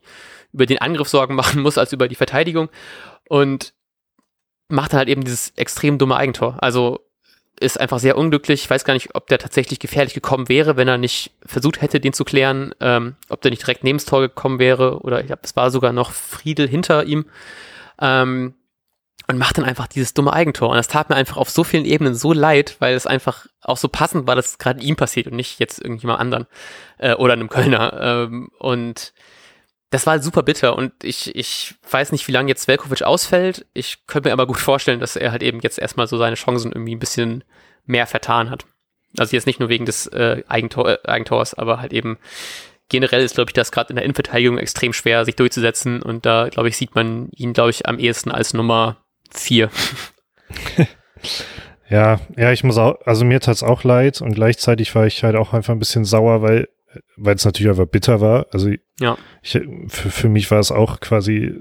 über 0.53 0.65
den 0.65 0.79
Angriff 0.79 1.09
Sorgen 1.09 1.35
machen 1.35 1.61
muss 1.61 1.77
als 1.77 1.93
über 1.93 2.07
die 2.07 2.15
Verteidigung. 2.15 2.69
Und 3.27 3.73
macht 4.69 4.93
dann 4.93 4.99
halt 4.99 5.09
eben 5.09 5.23
dieses 5.23 5.49
extrem 5.55 5.97
dumme 5.97 6.15
Eigentor. 6.15 6.57
Also 6.61 6.99
ist 7.59 7.79
einfach 7.79 7.99
sehr 7.99 8.17
unglücklich. 8.17 8.63
Ich 8.63 8.69
weiß 8.69 8.85
gar 8.85 8.93
nicht, 8.93 9.15
ob 9.15 9.27
der 9.27 9.37
tatsächlich 9.37 9.79
gefährlich 9.79 10.13
gekommen 10.13 10.49
wäre, 10.49 10.77
wenn 10.77 10.87
er 10.87 10.97
nicht 10.97 11.31
versucht 11.45 11.81
hätte, 11.81 11.99
den 11.99 12.13
zu 12.13 12.23
klären, 12.23 12.73
ähm, 12.79 13.15
ob 13.29 13.41
der 13.41 13.51
nicht 13.51 13.61
direkt 13.61 13.83
neben 13.83 13.97
das 13.97 14.05
Tor 14.05 14.21
gekommen 14.21 14.59
wäre 14.59 14.99
oder 15.01 15.19
ich 15.19 15.27
glaube, 15.27 15.41
es 15.43 15.55
war 15.55 15.71
sogar 15.71 15.93
noch 15.93 16.11
Friedel 16.11 16.67
hinter 16.67 17.03
ihm. 17.05 17.25
Ähm, 18.01 18.53
und 19.27 19.37
macht 19.37 19.59
dann 19.59 19.65
einfach 19.65 19.85
dieses 19.85 20.15
dumme 20.15 20.33
Eigentor. 20.33 20.69
Und 20.69 20.77
das 20.77 20.87
tat 20.87 21.09
mir 21.09 21.15
einfach 21.15 21.37
auf 21.37 21.51
so 21.51 21.63
vielen 21.63 21.85
Ebenen 21.85 22.15
so 22.15 22.33
leid, 22.33 22.77
weil 22.79 22.95
es 22.95 23.05
einfach 23.05 23.45
auch 23.61 23.77
so 23.77 23.87
passend 23.87 24.25
war, 24.25 24.35
dass 24.35 24.47
es 24.47 24.57
gerade 24.57 24.81
ihm 24.81 24.95
passiert 24.95 25.27
und 25.27 25.35
nicht 25.35 25.59
jetzt 25.59 25.79
irgendjemand 25.79 26.19
anderen 26.19 26.47
äh, 26.97 27.13
oder 27.13 27.33
einem 27.33 27.47
Kölner. 27.47 27.93
Ähm, 28.01 28.49
und 28.57 29.13
das 29.89 30.05
war 30.05 30.19
super 30.19 30.43
bitter 30.43 30.75
und 30.77 30.91
ich, 31.03 31.35
ich 31.35 31.75
weiß 31.89 32.11
nicht, 32.11 32.27
wie 32.27 32.31
lange 32.31 32.49
jetzt 32.49 32.67
Velkovic 32.67 33.01
ausfällt. 33.01 33.65
Ich 33.73 34.05
könnte 34.05 34.29
mir 34.29 34.33
aber 34.33 34.45
gut 34.45 34.59
vorstellen, 34.59 34.99
dass 34.99 35.15
er 35.15 35.31
halt 35.31 35.41
eben 35.41 35.59
jetzt 35.61 35.79
erstmal 35.79 36.07
so 36.07 36.17
seine 36.17 36.35
Chancen 36.35 36.71
irgendwie 36.71 36.95
ein 36.95 36.99
bisschen 36.99 37.43
mehr 37.85 38.05
vertan 38.05 38.51
hat. 38.51 38.65
Also 39.17 39.35
jetzt 39.35 39.47
nicht 39.47 39.59
nur 39.59 39.69
wegen 39.69 39.85
des 39.85 40.05
äh, 40.07 40.43
Eigentor, 40.47 40.89
äh, 40.89 40.97
Eigentors, 41.05 41.55
aber 41.55 41.79
halt 41.79 41.93
eben 41.93 42.19
generell 42.89 43.23
ist, 43.23 43.35
glaube 43.35 43.49
ich, 43.49 43.53
das 43.53 43.71
gerade 43.71 43.89
in 43.89 43.95
der 43.95 44.05
Innenverteidigung 44.05 44.59
extrem 44.59 44.93
schwer, 44.93 45.25
sich 45.25 45.35
durchzusetzen 45.35 46.03
und 46.03 46.25
da, 46.25 46.49
glaube 46.49 46.69
ich, 46.69 46.77
sieht 46.77 46.93
man 46.93 47.29
ihn, 47.31 47.53
glaube 47.53 47.71
ich, 47.71 47.87
am 47.87 47.97
ehesten 47.97 48.31
als 48.31 48.53
Nummer 48.53 48.97
vier. 49.31 49.69
ja, 51.89 52.19
ja, 52.37 52.51
ich 52.51 52.63
muss 52.63 52.77
auch, 52.77 52.97
also 53.05 53.25
mir 53.25 53.39
tat 53.39 53.55
es 53.55 53.63
auch 53.63 53.83
leid 53.83 54.21
und 54.21 54.33
gleichzeitig 54.33 54.93
war 54.93 55.07
ich 55.07 55.23
halt 55.23 55.35
auch 55.35 55.53
einfach 55.53 55.73
ein 55.73 55.79
bisschen 55.79 56.05
sauer, 56.05 56.43
weil 56.43 56.67
weil 57.17 57.35
es 57.35 57.45
natürlich 57.45 57.69
einfach 57.69 57.87
bitter 57.87 58.21
war. 58.21 58.47
Also 58.51 58.71
ja. 58.99 59.17
ich, 59.41 59.59
für, 59.87 60.09
für 60.09 60.29
mich 60.29 60.49
war 60.51 60.59
es 60.59 60.71
auch 60.71 60.99
quasi, 60.99 61.55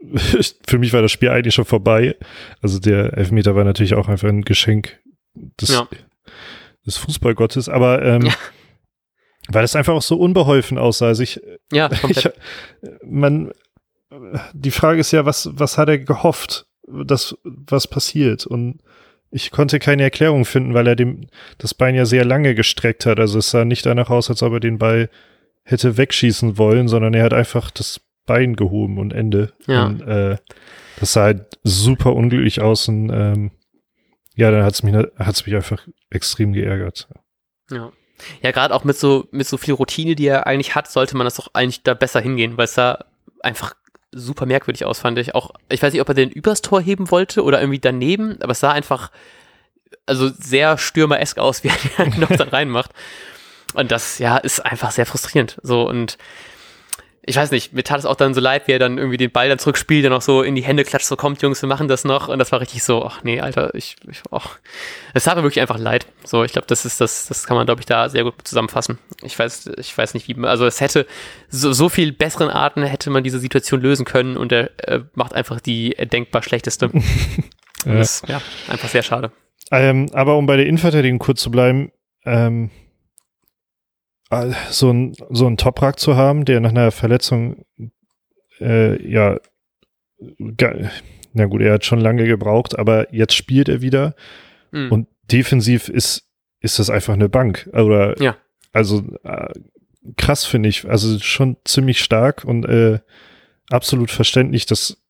für 0.66 0.78
mich 0.78 0.92
war 0.92 1.02
das 1.02 1.12
Spiel 1.12 1.30
eigentlich 1.30 1.54
schon 1.54 1.64
vorbei. 1.64 2.16
Also 2.60 2.78
der 2.78 3.16
Elfmeter 3.16 3.54
war 3.54 3.64
natürlich 3.64 3.94
auch 3.94 4.08
einfach 4.08 4.28
ein 4.28 4.42
Geschenk 4.42 5.00
des, 5.34 5.70
ja. 5.70 5.88
des 6.86 6.96
Fußballgottes, 6.98 7.68
aber 7.68 8.02
ähm, 8.04 8.22
ja. 8.22 8.34
weil 9.48 9.64
es 9.64 9.76
einfach 9.76 9.94
auch 9.94 10.02
so 10.02 10.16
unbeholfen 10.18 10.78
aussah. 10.78 11.06
Also 11.06 11.22
ich, 11.22 11.40
ja, 11.72 11.90
ich, 12.08 12.28
man, 13.04 13.52
die 14.52 14.70
Frage 14.70 15.00
ist 15.00 15.12
ja, 15.12 15.24
was, 15.24 15.50
was 15.52 15.78
hat 15.78 15.88
er 15.88 15.98
gehofft? 15.98 16.68
dass 16.90 17.36
was 17.44 17.86
passiert. 17.86 18.46
Und 18.46 18.80
ich 19.30 19.50
konnte 19.50 19.78
keine 19.78 20.02
Erklärung 20.02 20.44
finden, 20.44 20.74
weil 20.74 20.86
er 20.86 20.96
dem 20.96 21.28
das 21.58 21.74
Bein 21.74 21.94
ja 21.94 22.06
sehr 22.06 22.24
lange 22.24 22.54
gestreckt 22.54 23.06
hat. 23.06 23.20
Also 23.20 23.38
es 23.38 23.50
sah 23.50 23.64
nicht 23.64 23.84
danach 23.84 24.10
aus, 24.10 24.30
als 24.30 24.42
ob 24.42 24.54
er 24.54 24.60
den 24.60 24.78
Ball 24.78 25.10
hätte 25.64 25.96
wegschießen 25.96 26.56
wollen, 26.56 26.88
sondern 26.88 27.14
er 27.14 27.24
hat 27.24 27.34
einfach 27.34 27.70
das 27.70 28.00
Bein 28.26 28.56
gehoben 28.56 28.98
und 28.98 29.12
Ende. 29.12 29.52
Ja. 29.66 29.86
Und, 29.86 30.02
äh, 30.02 30.36
das 30.98 31.12
sah 31.12 31.24
halt 31.24 31.58
super 31.62 32.14
unglücklich 32.14 32.60
aus 32.60 32.88
und 32.88 33.10
ähm, 33.10 33.50
ja, 34.34 34.50
dann 34.50 34.64
hat 34.64 34.74
es 34.74 34.82
mich, 34.82 34.94
hat's 35.18 35.46
mich 35.46 35.54
einfach 35.54 35.86
extrem 36.10 36.52
geärgert. 36.52 37.08
Ja. 37.70 37.92
Ja, 38.42 38.50
gerade 38.50 38.74
auch 38.74 38.82
mit 38.82 38.96
so, 38.96 39.28
mit 39.30 39.46
so 39.46 39.56
viel 39.56 39.74
Routine, 39.74 40.16
die 40.16 40.26
er 40.26 40.46
eigentlich 40.46 40.74
hat, 40.74 40.90
sollte 40.90 41.16
man 41.16 41.24
das 41.24 41.36
doch 41.36 41.50
eigentlich 41.54 41.84
da 41.84 41.94
besser 41.94 42.20
hingehen, 42.20 42.56
weil 42.56 42.64
es 42.64 42.74
da 42.74 43.04
einfach 43.42 43.74
super 44.12 44.46
merkwürdig 44.46 44.84
aus, 44.84 45.00
fand 45.00 45.18
ich. 45.18 45.34
Auch, 45.34 45.52
ich 45.68 45.82
weiß 45.82 45.92
nicht, 45.92 46.02
ob 46.02 46.08
er 46.08 46.14
den 46.14 46.30
übers 46.30 46.62
Tor 46.62 46.80
heben 46.80 47.10
wollte 47.10 47.42
oder 47.42 47.60
irgendwie 47.60 47.78
daneben, 47.78 48.40
aber 48.40 48.52
es 48.52 48.60
sah 48.60 48.72
einfach 48.72 49.10
also 50.06 50.28
sehr 50.28 50.78
stürmeresk 50.78 51.38
aus, 51.38 51.64
wie 51.64 51.70
er 51.96 52.04
den 52.04 52.20
noch 52.20 52.30
dann 52.30 52.48
reinmacht. 52.48 52.90
Und 53.74 53.90
das, 53.90 54.18
ja, 54.18 54.38
ist 54.38 54.64
einfach 54.64 54.90
sehr 54.90 55.06
frustrierend. 55.06 55.58
So, 55.62 55.86
und 55.86 56.16
ich 57.28 57.36
weiß 57.36 57.50
nicht, 57.50 57.74
mir 57.74 57.84
tat 57.84 57.98
es 57.98 58.06
auch 58.06 58.16
dann 58.16 58.32
so 58.32 58.40
leid, 58.40 58.66
wie 58.66 58.72
er 58.72 58.78
dann 58.78 58.96
irgendwie 58.96 59.18
den 59.18 59.30
Ball 59.30 59.50
dann 59.50 59.58
zurückspielt, 59.58 60.02
dann 60.02 60.14
auch 60.14 60.22
so 60.22 60.42
in 60.42 60.54
die 60.54 60.62
Hände 60.62 60.82
klatscht, 60.82 61.06
so 61.06 61.14
kommt, 61.14 61.42
Jungs, 61.42 61.60
wir 61.60 61.68
machen 61.68 61.86
das 61.86 62.04
noch. 62.04 62.28
Und 62.28 62.38
das 62.38 62.52
war 62.52 62.60
richtig 62.60 62.82
so, 62.82 63.04
ach 63.04 63.22
nee, 63.22 63.40
Alter, 63.40 63.74
ich, 63.74 63.96
ich 64.10 64.22
ach, 64.30 64.58
es 65.12 65.24
tat 65.24 65.36
mir 65.36 65.42
wirklich 65.42 65.60
einfach 65.60 65.78
leid. 65.78 66.06
So, 66.24 66.42
ich 66.42 66.52
glaube, 66.52 66.66
das 66.66 66.86
ist 66.86 67.02
das, 67.02 67.26
das 67.28 67.46
kann 67.46 67.56
man, 67.56 67.66
glaube 67.66 67.82
ich, 67.82 67.86
da 67.86 68.08
sehr 68.08 68.24
gut 68.24 68.34
zusammenfassen. 68.44 68.98
Ich 69.22 69.38
weiß, 69.38 69.72
ich 69.76 69.96
weiß 69.96 70.14
nicht, 70.14 70.26
wie, 70.26 70.42
also 70.46 70.64
es 70.64 70.80
hätte 70.80 71.06
so, 71.50 71.74
so 71.74 71.90
viel 71.90 72.12
besseren 72.12 72.48
Arten 72.48 72.82
hätte 72.82 73.10
man 73.10 73.22
diese 73.22 73.38
Situation 73.38 73.82
lösen 73.82 74.06
können 74.06 74.38
und 74.38 74.50
er 74.50 74.70
äh, 74.88 75.00
macht 75.14 75.34
einfach 75.34 75.60
die 75.60 75.90
denkbar 75.90 76.42
schlechteste. 76.42 76.90
ja. 77.84 77.94
Das 77.94 78.22
ist, 78.22 78.28
ja, 78.28 78.40
einfach 78.68 78.88
sehr 78.88 79.02
schade. 79.02 79.32
Ähm, 79.70 80.06
aber 80.14 80.38
um 80.38 80.46
bei 80.46 80.56
der 80.56 80.64
Innenverteidigung 80.64 81.18
kurz 81.18 81.42
zu 81.42 81.50
bleiben, 81.50 81.92
ähm, 82.24 82.70
so 84.70 84.90
ein 84.90 85.14
so 85.30 85.46
ein 85.46 85.56
Toprak 85.56 85.98
zu 85.98 86.16
haben, 86.16 86.44
der 86.44 86.60
nach 86.60 86.70
einer 86.70 86.90
Verletzung 86.90 87.64
äh, 88.60 89.10
ja 89.10 89.38
na 91.32 91.46
gut, 91.46 91.60
er 91.60 91.74
hat 91.74 91.84
schon 91.84 92.00
lange 92.00 92.24
gebraucht, 92.24 92.78
aber 92.78 93.14
jetzt 93.14 93.34
spielt 93.34 93.68
er 93.68 93.80
wieder 93.80 94.14
mhm. 94.72 94.92
und 94.92 95.08
defensiv 95.30 95.88
ist 95.88 96.28
ist 96.60 96.78
das 96.78 96.90
einfach 96.90 97.14
eine 97.14 97.28
Bank 97.28 97.70
oder 97.72 98.20
ja. 98.20 98.36
also 98.72 99.04
äh, 99.22 99.52
krass 100.16 100.44
finde 100.44 100.68
ich, 100.68 100.88
also 100.88 101.18
schon 101.18 101.56
ziemlich 101.64 102.00
stark 102.00 102.44
und 102.44 102.64
äh, 102.64 103.00
absolut 103.70 104.10
verständlich, 104.10 104.66
dass 104.66 105.02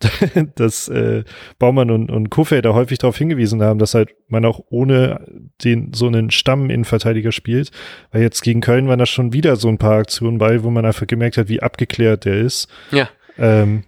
dass 0.56 0.88
äh, 0.88 1.24
Baumann 1.58 1.90
und, 1.90 2.10
und 2.10 2.30
Kofeld 2.30 2.64
da 2.64 2.74
häufig 2.74 2.98
darauf 2.98 3.16
hingewiesen 3.16 3.62
haben, 3.62 3.78
dass 3.78 3.94
halt 3.94 4.14
man 4.28 4.44
auch 4.44 4.60
ohne 4.68 5.26
den 5.64 5.92
so 5.94 6.06
einen 6.06 6.30
Stamm-Innenverteidiger 6.30 7.32
spielt. 7.32 7.70
Weil 8.12 8.22
jetzt 8.22 8.42
gegen 8.42 8.60
Köln 8.60 8.88
waren 8.88 8.98
da 8.98 9.06
schon 9.06 9.32
wieder 9.32 9.56
so 9.56 9.68
ein 9.68 9.78
paar 9.78 9.98
Aktionen 9.98 10.38
bei, 10.38 10.62
wo 10.62 10.70
man 10.70 10.84
einfach 10.84 11.06
gemerkt 11.06 11.38
hat, 11.38 11.48
wie 11.48 11.62
abgeklärt 11.62 12.24
der 12.24 12.36
ist. 12.40 12.68
Ja. 12.90 13.08
Ähm, 13.38 13.84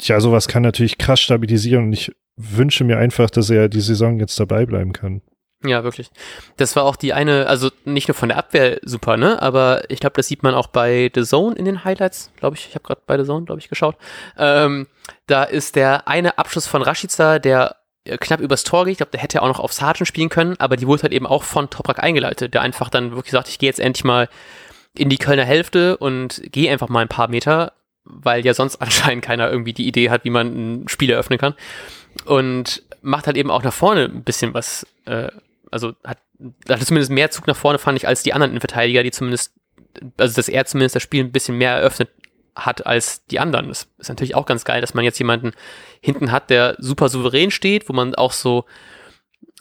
ja, 0.00 0.20
sowas 0.20 0.48
kann 0.48 0.62
natürlich 0.62 0.98
krass 0.98 1.20
stabilisieren 1.20 1.84
und 1.84 1.92
ich 1.92 2.12
wünsche 2.36 2.84
mir 2.84 2.98
einfach, 2.98 3.30
dass 3.30 3.50
er 3.50 3.68
die 3.68 3.80
Saison 3.80 4.18
jetzt 4.18 4.38
dabei 4.38 4.66
bleiben 4.66 4.92
kann. 4.92 5.22
Ja, 5.66 5.84
wirklich. 5.84 6.10
Das 6.56 6.76
war 6.76 6.84
auch 6.84 6.96
die 6.96 7.12
eine, 7.12 7.46
also 7.46 7.70
nicht 7.84 8.08
nur 8.08 8.14
von 8.14 8.28
der 8.28 8.38
Abwehr 8.38 8.78
super, 8.82 9.16
ne? 9.16 9.40
Aber 9.42 9.88
ich 9.90 10.00
glaube, 10.00 10.14
das 10.16 10.28
sieht 10.28 10.42
man 10.42 10.54
auch 10.54 10.68
bei 10.68 11.10
The 11.14 11.24
Zone 11.24 11.56
in 11.56 11.64
den 11.64 11.84
Highlights, 11.84 12.30
glaube 12.36 12.56
ich. 12.56 12.66
Ich 12.68 12.74
habe 12.74 12.84
gerade 12.84 13.00
bei 13.06 13.18
The 13.18 13.24
Zone, 13.24 13.46
glaube 13.46 13.60
ich, 13.60 13.68
geschaut. 13.68 13.96
Ähm, 14.38 14.86
da 15.26 15.44
ist 15.44 15.76
der 15.76 16.08
eine 16.08 16.38
Abschluss 16.38 16.66
von 16.66 16.82
Rashica, 16.82 17.38
der 17.38 17.76
äh, 18.04 18.18
knapp 18.18 18.40
übers 18.40 18.64
Tor 18.64 18.84
geht. 18.84 18.92
Ich 18.92 18.98
glaube, 18.98 19.12
der 19.12 19.20
hätte 19.20 19.42
auch 19.42 19.48
noch 19.48 19.60
auf 19.60 19.72
Sargent 19.72 20.08
spielen 20.08 20.28
können, 20.28 20.56
aber 20.58 20.76
die 20.76 20.86
wurde 20.86 21.04
halt 21.04 21.12
eben 21.12 21.26
auch 21.26 21.42
von 21.42 21.70
Toprak 21.70 22.02
eingeleitet, 22.02 22.54
der 22.54 22.62
einfach 22.62 22.88
dann 22.88 23.12
wirklich 23.12 23.32
sagt, 23.32 23.48
ich 23.48 23.58
gehe 23.58 23.68
jetzt 23.68 23.80
endlich 23.80 24.04
mal 24.04 24.28
in 24.94 25.08
die 25.08 25.18
Kölner 25.18 25.44
Hälfte 25.44 25.96
und 25.96 26.42
gehe 26.52 26.70
einfach 26.70 26.88
mal 26.88 27.00
ein 27.00 27.08
paar 27.08 27.28
Meter, 27.28 27.72
weil 28.04 28.44
ja 28.44 28.54
sonst 28.54 28.76
anscheinend 28.80 29.24
keiner 29.24 29.50
irgendwie 29.50 29.72
die 29.72 29.86
Idee 29.86 30.10
hat, 30.10 30.24
wie 30.24 30.30
man 30.30 30.46
ein 30.82 30.88
Spiel 30.88 31.10
eröffnen 31.10 31.38
kann. 31.38 31.54
Und 32.24 32.82
macht 33.02 33.26
halt 33.26 33.36
eben 33.36 33.50
auch 33.50 33.62
nach 33.62 33.74
vorne 33.74 34.04
ein 34.04 34.24
bisschen 34.24 34.54
was 34.54 34.86
äh, 35.04 35.28
also 35.70 35.94
hat, 36.04 36.18
hatte 36.68 36.84
zumindest 36.84 37.10
mehr 37.10 37.30
Zug 37.30 37.46
nach 37.46 37.56
vorne, 37.56 37.78
fand 37.78 37.98
ich, 37.98 38.08
als 38.08 38.22
die 38.22 38.32
anderen 38.32 38.52
Innenverteidiger, 38.52 39.02
die 39.02 39.10
zumindest, 39.10 39.52
also 40.16 40.36
dass 40.36 40.48
er 40.48 40.64
zumindest 40.66 40.96
das 40.96 41.02
Spiel 41.02 41.24
ein 41.24 41.32
bisschen 41.32 41.58
mehr 41.58 41.72
eröffnet 41.72 42.10
hat 42.54 42.86
als 42.86 43.24
die 43.26 43.38
anderen. 43.38 43.68
Das 43.68 43.88
ist 43.98 44.08
natürlich 44.08 44.34
auch 44.34 44.46
ganz 44.46 44.64
geil, 44.64 44.80
dass 44.80 44.94
man 44.94 45.04
jetzt 45.04 45.18
jemanden 45.18 45.52
hinten 46.00 46.32
hat, 46.32 46.50
der 46.50 46.76
super 46.78 47.08
souverän 47.08 47.50
steht, 47.50 47.88
wo 47.88 47.92
man 47.92 48.14
auch 48.14 48.32
so, 48.32 48.64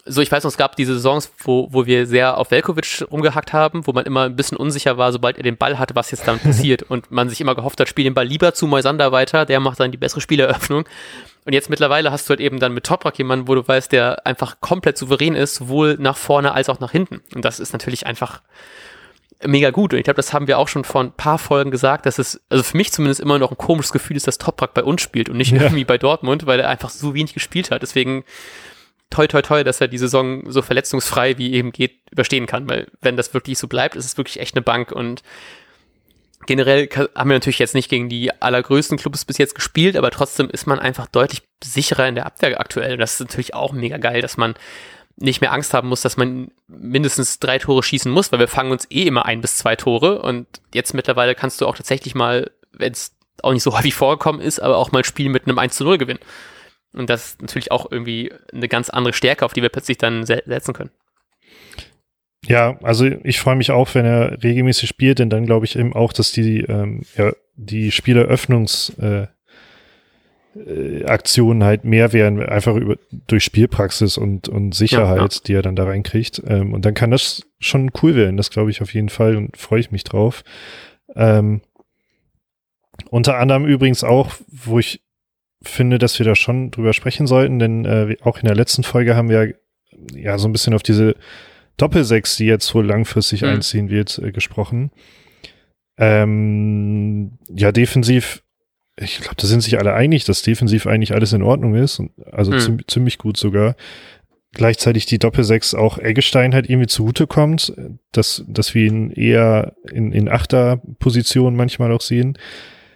so 0.05 0.21
ich 0.21 0.31
weiß 0.31 0.43
noch, 0.43 0.51
es 0.51 0.57
gab 0.57 0.75
diese 0.75 0.93
Saisons, 0.93 1.31
wo, 1.39 1.67
wo 1.71 1.85
wir 1.85 2.07
sehr 2.07 2.37
auf 2.37 2.51
Velkovic 2.51 3.05
rumgehackt 3.11 3.51
haben, 3.51 3.85
wo 3.85 3.91
man 3.91 4.05
immer 4.05 4.23
ein 4.23 4.35
bisschen 4.35 4.57
unsicher 4.57 4.97
war, 4.97 5.11
sobald 5.11 5.37
er 5.37 5.43
den 5.43 5.57
Ball 5.57 5.77
hatte, 5.77 5.95
was 5.95 6.11
jetzt 6.11 6.27
dann 6.27 6.39
passiert 6.43 6.83
und 6.83 7.11
man 7.11 7.27
sich 7.27 7.41
immer 7.41 7.55
gehofft 7.55 7.79
hat, 7.79 7.89
spiel 7.89 8.05
den 8.05 8.13
Ball 8.13 8.27
lieber 8.27 8.53
zu 8.53 8.67
Moisander 8.67 9.11
weiter, 9.11 9.45
der 9.45 9.59
macht 9.59 9.79
dann 9.79 9.91
die 9.91 9.97
bessere 9.97 10.21
Spieleröffnung 10.21 10.85
und 11.45 11.53
jetzt 11.53 11.69
mittlerweile 11.69 12.12
hast 12.12 12.27
du 12.27 12.31
halt 12.31 12.39
eben 12.39 12.60
dann 12.60 12.73
mit 12.73 12.86
Toprak 12.86 13.17
jemanden, 13.19 13.47
wo 13.47 13.53
du 13.53 13.67
weißt, 13.67 13.91
der 13.91 14.25
einfach 14.25 14.62
komplett 14.62 14.97
souverän 14.97 15.36
ist, 15.36 15.55
sowohl 15.55 15.95
nach 15.99 16.17
vorne 16.17 16.53
als 16.53 16.69
auch 16.69 16.79
nach 16.79 16.91
hinten. 16.91 17.21
Und 17.36 17.45
das 17.45 17.60
ist 17.60 17.71
natürlich 17.71 18.08
einfach 18.08 18.41
mega 19.45 19.69
gut. 19.69 19.93
Und 19.93 19.99
ich 19.99 20.05
glaube, 20.05 20.17
das 20.17 20.34
haben 20.34 20.47
wir 20.47 20.58
auch 20.58 20.67
schon 20.67 20.84
vor 20.84 21.01
ein 21.01 21.12
paar 21.12 21.38
Folgen 21.38 21.69
gesagt, 21.69 22.08
dass 22.08 22.17
es, 22.17 22.41
also 22.49 22.63
für 22.63 22.77
mich 22.77 22.91
zumindest 22.91 23.21
immer 23.21 23.38
noch 23.38 23.51
ein 23.51 23.58
komisches 23.58 23.91
Gefühl 23.91 24.17
ist, 24.17 24.25
dass 24.25 24.39
Toprak 24.39 24.73
bei 24.73 24.84
uns 24.84 25.03
spielt 25.03 25.29
und 25.29 25.38
nicht 25.38 25.51
ja. 25.51 25.62
irgendwie 25.62 25.86
bei 25.86 25.99
Dortmund, 25.99 26.47
weil 26.47 26.60
er 26.60 26.69
einfach 26.69 26.89
so 26.89 27.13
wenig 27.13 27.36
gespielt 27.36 27.69
hat. 27.69 27.84
Deswegen 27.84 28.23
toi 29.12 29.27
toi 29.27 29.43
toi, 29.43 29.63
dass 29.63 29.79
er 29.79 29.88
die 29.88 29.99
Saison 29.99 30.49
so 30.51 30.63
verletzungsfrei 30.63 31.38
wie 31.38 31.53
eben 31.53 31.71
geht 31.71 31.99
überstehen 32.10 32.47
kann, 32.47 32.67
weil 32.67 32.88
wenn 33.01 33.17
das 33.17 33.36
wirklich 33.36 33.60
so 33.60 33.67
bleibt, 33.67 33.95
ist 33.95 34.05
es 34.05 34.17
wirklich 34.17 34.39
echt 34.39 34.55
eine 34.55 34.63
Bank 34.63 34.91
und 34.91 35.21
generell 36.45 36.88
haben 36.88 37.29
wir 37.29 37.36
natürlich 37.36 37.60
jetzt 37.60 37.75
nicht 37.75 37.89
gegen 37.89 38.10
die 38.10 38.31
allergrößten 38.41 38.97
Clubs 38.97 39.25
bis 39.25 39.38
jetzt 39.38 39.55
gespielt, 39.55 39.95
aber 39.95 40.12
trotzdem 40.12 40.49
ist 40.49 40.67
man 40.67 40.79
einfach 40.79 41.08
deutlich 41.08 41.43
sicherer 41.63 42.08
in 42.08 42.15
der 42.15 42.25
Abwehr 42.25 42.60
aktuell. 42.60 42.93
Und 42.93 42.99
das 42.99 43.13
ist 43.13 43.19
natürlich 43.21 43.53
auch 43.53 43.73
mega 43.73 43.97
geil, 43.97 44.21
dass 44.21 44.38
man 44.38 44.55
nicht 45.17 45.41
mehr 45.41 45.53
Angst 45.53 45.73
haben 45.73 45.88
muss, 45.88 46.01
dass 46.01 46.17
man 46.17 46.51
mindestens 46.67 47.39
drei 47.39 47.58
Tore 47.58 47.84
schießen 47.84 48.12
muss, 48.12 48.31
weil 48.31 48.39
wir 48.39 48.47
fangen 48.47 48.71
uns 48.71 48.88
eh 48.91 49.03
immer 49.03 49.25
ein 49.25 49.41
bis 49.41 49.58
zwei 49.58 49.75
Tore 49.75 50.21
und 50.21 50.47
jetzt 50.73 50.93
mittlerweile 50.93 51.36
kannst 51.36 51.62
du 51.62 51.67
auch 51.67 51.77
tatsächlich 51.77 52.15
mal, 52.15 52.51
wenn 52.73 52.91
es 52.91 53.15
auch 53.41 53.53
nicht 53.53 53.63
so 53.63 53.77
häufig 53.77 53.93
vorgekommen 53.93 54.41
ist, 54.41 54.60
aber 54.60 54.77
auch 54.77 54.91
mal 54.91 55.05
spielen 55.05 55.31
mit 55.31 55.47
einem 55.47 55.60
1 55.60 55.75
zu 55.75 55.84
0 55.84 55.97
gewinnen. 55.97 56.19
Und 56.93 57.10
das 57.10 57.25
ist 57.27 57.41
natürlich 57.41 57.71
auch 57.71 57.91
irgendwie 57.91 58.34
eine 58.53 58.67
ganz 58.67 58.89
andere 58.89 59.13
Stärke, 59.13 59.45
auf 59.45 59.53
die 59.53 59.62
wir 59.62 59.69
plötzlich 59.69 59.97
dann 59.97 60.25
setzen 60.25 60.73
können. 60.73 60.91
Ja, 62.47 62.77
also 62.84 63.05
ich 63.05 63.39
freue 63.39 63.55
mich 63.55 63.71
auch, 63.71 63.93
wenn 63.95 64.05
er 64.05 64.43
regelmäßig 64.43 64.89
spielt, 64.89 65.19
denn 65.19 65.29
dann 65.29 65.45
glaube 65.45 65.65
ich 65.65 65.77
eben 65.77 65.93
auch, 65.93 66.13
dass 66.13 66.31
die, 66.31 66.62
ähm, 66.62 67.01
ja, 67.17 67.31
die 67.55 67.91
Spieleröffnungs- 67.91 68.99
äh, 69.01 69.27
äh, 70.55 71.03
Aktionen 71.05 71.63
halt 71.63 71.84
mehr 71.84 72.13
werden, 72.13 72.41
einfach 72.41 72.75
über, 72.75 72.97
durch 73.27 73.43
Spielpraxis 73.43 74.17
und, 74.17 74.47
und 74.47 74.73
Sicherheit, 74.73 75.17
ja, 75.17 75.23
ja. 75.23 75.41
die 75.45 75.53
er 75.53 75.62
dann 75.62 75.75
da 75.75 75.84
reinkriegt. 75.84 76.41
Ähm, 76.47 76.73
und 76.73 76.86
dann 76.86 76.93
kann 76.93 77.12
das 77.12 77.45
schon 77.60 77.91
cool 78.01 78.15
werden, 78.15 78.38
das 78.38 78.51
glaube 78.51 78.71
ich 78.71 78.81
auf 78.81 78.93
jeden 78.93 79.10
Fall 79.10 79.36
und 79.36 79.58
freue 79.58 79.81
ich 79.81 79.91
mich 79.91 80.03
drauf. 80.03 80.43
Ähm, 81.15 81.62
unter 83.10 83.38
anderem 83.38 83.65
übrigens 83.65 84.03
auch, 84.03 84.31
wo 84.47 84.79
ich 84.79 85.01
finde, 85.62 85.97
dass 85.97 86.19
wir 86.19 86.25
da 86.25 86.36
schon 86.36 86.71
drüber 86.71 86.93
sprechen 86.93 87.27
sollten, 87.27 87.60
denn 87.60 87.86
äh, 87.86 88.15
auch 88.21 88.38
in 88.38 88.45
der 88.45 88.55
letzten 88.55 88.84
Folge 88.84 89.15
haben 89.15 89.29
wir 89.29 89.55
ja 90.13 90.38
so 90.38 90.47
ein 90.47 90.51
bisschen 90.51 90.73
auf 90.73 90.84
diese 90.84 91.15
Doppelsechs, 91.77 92.38
die 92.38 92.45
jetzt 92.45 92.73
wohl 92.73 92.85
langfristig 92.85 93.41
mhm. 93.41 93.49
einziehen 93.49 93.89
wird, 93.89 94.19
äh, 94.19 94.31
gesprochen. 94.31 94.91
Ähm, 95.97 97.38
ja, 97.49 97.71
defensiv 97.71 98.43
ich 98.97 99.19
glaube, 99.19 99.35
da 99.38 99.47
sind 99.47 99.61
sich 99.61 99.77
alle 99.77 99.93
einig, 99.93 100.23
dass 100.23 100.41
defensiv 100.41 100.88
eigentlich 100.88 101.13
alles 101.13 101.33
in 101.33 101.43
Ordnung 101.43 101.75
ist. 101.75 102.01
also 102.31 102.53
hm. 102.53 102.79
ziemlich 102.88 103.17
gut 103.17 103.38
sogar. 103.38 103.75
Gleichzeitig 104.53 105.05
die 105.05 105.19
Doppelsechs 105.19 105.73
auch 105.75 105.97
Eggestein 105.97 106.53
halt 106.53 106.69
irgendwie 106.69 106.88
zugutekommt, 106.88 107.73
dass, 108.13 108.45
dass 108.47 108.73
wir 108.73 108.85
ihn 108.85 109.11
eher 109.11 109.75
in, 109.91 110.13
in 110.13 110.29
Achterposition 110.29 111.57
manchmal 111.57 111.91
auch 111.91 111.99
sehen. 111.99 112.38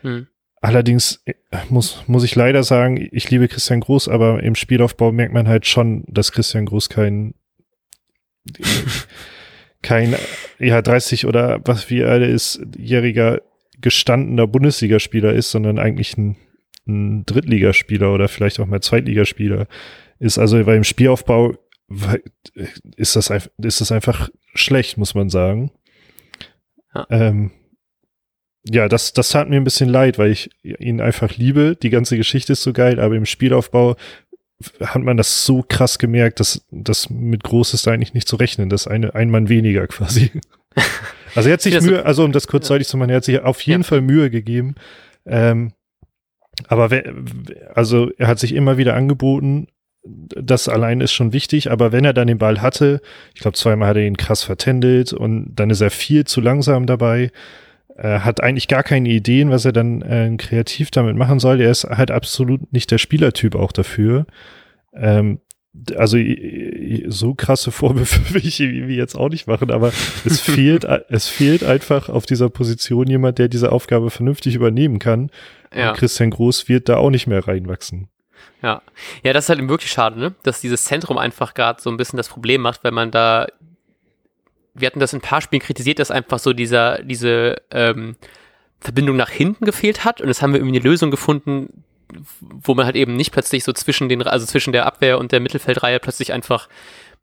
Hm. 0.01 0.27
Allerdings 0.61 1.21
äh, 1.25 1.33
muss, 1.69 2.01
muss 2.07 2.23
ich 2.23 2.35
leider 2.35 2.63
sagen, 2.63 3.09
ich 3.11 3.29
liebe 3.29 3.49
Christian 3.49 3.81
Groß, 3.81 4.07
aber 4.07 4.41
im 4.41 4.55
Spielaufbau 4.55 5.11
merkt 5.11 5.33
man 5.33 5.49
halt 5.49 5.67
schon, 5.67 6.05
dass 6.07 6.31
Christian 6.31 6.65
Groß 6.65 6.87
kein, 6.87 7.33
kein, 9.81 10.15
ja, 10.59 10.81
30 10.81 11.25
oder 11.25 11.61
was 11.65 11.89
wie 11.89 12.01
er 12.01 12.21
ist, 12.21 12.61
jähriger 12.77 13.41
gestandener 13.81 14.47
Bundesligaspieler 14.47 15.33
ist, 15.33 15.51
sondern 15.51 15.79
eigentlich 15.79 16.17
ein, 16.17 16.35
ein 16.87 17.25
Drittligaspieler 17.25 18.13
oder 18.13 18.27
vielleicht 18.27 18.59
auch 18.59 18.65
mal 18.65 18.81
Zweitligaspieler 18.81 19.67
ist. 20.19 20.37
Also 20.37 20.63
beim 20.63 20.83
Spielaufbau 20.83 21.53
ist 22.97 23.15
das, 23.15 23.31
einfach, 23.31 23.49
ist 23.57 23.81
das 23.81 23.91
einfach 23.91 24.29
schlecht, 24.53 24.97
muss 24.97 25.15
man 25.15 25.29
sagen. 25.29 25.71
Ja. 26.93 27.07
Ähm, 27.09 27.51
ja, 28.65 28.87
das, 28.87 29.13
das 29.13 29.29
tat 29.29 29.49
mir 29.49 29.55
ein 29.55 29.63
bisschen 29.63 29.89
leid, 29.89 30.19
weil 30.19 30.31
ich 30.31 30.49
ihn 30.63 31.01
einfach 31.01 31.37
liebe. 31.37 31.75
Die 31.81 31.89
ganze 31.89 32.17
Geschichte 32.17 32.53
ist 32.53 32.63
so 32.63 32.73
geil, 32.73 32.99
aber 32.99 33.15
im 33.15 33.25
Spielaufbau 33.25 33.95
hat 34.81 35.01
man 35.01 35.17
das 35.17 35.45
so 35.45 35.63
krass 35.67 35.99
gemerkt, 35.99 36.39
dass 36.39 36.65
das 36.71 37.09
mit 37.09 37.43
Groß 37.43 37.73
ist 37.73 37.87
da 37.87 37.91
eigentlich 37.91 38.13
nicht 38.13 38.27
zu 38.27 38.35
rechnen. 38.35 38.69
Das 38.69 38.81
ist 38.81 38.87
eine, 38.87 39.15
ein 39.15 39.29
Mann 39.29 39.49
weniger 39.49 39.87
quasi. 39.87 40.31
Also 41.35 41.47
er 41.49 41.53
hat 41.53 41.61
sich 41.61 41.79
Mühe, 41.81 42.03
also 42.03 42.23
um 42.23 42.31
das 42.31 42.47
kurz 42.47 42.67
deutlich 42.67 42.87
zu 42.87 42.97
machen, 42.97 43.11
er 43.11 43.17
hat 43.17 43.23
sich 43.23 43.39
auf 43.39 43.61
jeden 43.61 43.83
ja. 43.83 43.87
Fall 43.87 44.01
Mühe 44.01 44.31
gegeben. 44.31 44.73
Ähm, 45.27 45.73
aber 46.67 46.89
also 47.75 48.09
er 48.17 48.27
hat 48.27 48.39
sich 48.39 48.53
immer 48.53 48.77
wieder 48.77 48.95
angeboten. 48.95 49.67
Das 50.03 50.67
allein 50.67 51.01
ist 51.01 51.11
schon 51.11 51.33
wichtig, 51.33 51.71
aber 51.71 51.91
wenn 51.91 52.03
er 52.03 52.13
dann 52.13 52.27
den 52.27 52.39
Ball 52.39 52.61
hatte, 52.61 53.01
ich 53.35 53.41
glaube 53.41 53.57
zweimal 53.57 53.89
hat 53.89 53.97
er 53.97 54.07
ihn 54.07 54.17
krass 54.17 54.43
vertändelt 54.43 55.13
und 55.13 55.53
dann 55.55 55.69
ist 55.69 55.81
er 55.81 55.91
viel 55.91 56.25
zu 56.25 56.41
langsam 56.41 56.87
dabei, 56.87 57.31
Er 58.01 58.23
hat 58.23 58.41
eigentlich 58.41 58.67
gar 58.67 58.83
keine 58.83 59.09
Ideen, 59.09 59.51
was 59.51 59.65
er 59.65 59.73
dann 59.73 60.01
äh, 60.01 60.33
kreativ 60.37 60.89
damit 60.89 61.17
machen 61.17 61.39
soll. 61.39 61.59
Er 61.59 61.71
ist 61.71 61.83
halt 61.83 62.11
absolut 62.11 62.71
nicht 62.71 62.91
der 62.91 62.97
Spielertyp 62.97 63.55
auch 63.55 63.73
dafür. 63.73 64.25
Ähm, 64.93 65.39
also 65.95 66.17
so 67.07 67.35
krasse 67.35 67.71
Vorwürfe 67.71 68.33
will 68.33 68.45
ich 68.45 68.59
wie 68.59 68.95
jetzt 68.95 69.15
auch 69.15 69.29
nicht 69.29 69.47
machen, 69.47 69.69
aber 69.69 69.91
es 70.25 70.39
fehlt, 70.41 70.85
es 71.09 71.27
fehlt 71.27 71.63
einfach 71.63 72.09
auf 72.09 72.25
dieser 72.25 72.49
Position 72.49 73.07
jemand, 73.07 73.37
der 73.37 73.49
diese 73.49 73.71
Aufgabe 73.71 74.09
vernünftig 74.09 74.55
übernehmen 74.55 74.99
kann. 74.99 75.29
Ja. 75.75 75.91
Und 75.91 75.97
Christian 75.97 76.31
Groß 76.31 76.69
wird 76.69 76.89
da 76.89 76.97
auch 76.97 77.09
nicht 77.09 77.27
mehr 77.27 77.47
reinwachsen. 77.47 78.07
Ja, 78.61 78.81
ja, 79.23 79.31
das 79.31 79.45
ist 79.45 79.49
halt 79.49 79.67
wirklich 79.69 79.91
schade, 79.91 80.19
ne? 80.19 80.35
dass 80.43 80.59
dieses 80.59 80.83
Zentrum 80.83 81.17
einfach 81.17 81.53
gerade 81.53 81.81
so 81.81 81.89
ein 81.89 81.97
bisschen 81.97 82.17
das 82.17 82.27
Problem 82.27 82.61
macht, 82.61 82.83
weil 82.83 82.91
man 82.91 83.09
da, 83.09 83.47
wir 84.79 84.87
hatten 84.87 84.99
das 84.99 85.13
in 85.13 85.19
ein 85.19 85.23
paar 85.23 85.41
Spielen 85.41 85.61
kritisiert, 85.61 85.99
dass 85.99 86.11
einfach 86.11 86.39
so 86.39 86.53
dieser, 86.53 87.01
diese 87.03 87.57
ähm, 87.71 88.15
Verbindung 88.79 89.17
nach 89.17 89.29
hinten 89.29 89.65
gefehlt 89.65 90.05
hat 90.05 90.21
und 90.21 90.27
jetzt 90.27 90.41
haben 90.41 90.53
wir 90.53 90.59
irgendwie 90.59 90.77
eine 90.77 90.87
Lösung 90.87 91.11
gefunden, 91.11 91.83
wo 92.39 92.73
man 92.73 92.85
halt 92.85 92.95
eben 92.95 93.15
nicht 93.15 93.31
plötzlich 93.31 93.63
so 93.63 93.73
zwischen 93.73 94.09
den, 94.09 94.23
also 94.23 94.45
zwischen 94.45 94.73
der 94.73 94.85
Abwehr 94.85 95.19
und 95.19 95.31
der 95.31 95.39
Mittelfeldreihe 95.39 95.99
plötzlich 95.99 96.33
einfach 96.33 96.67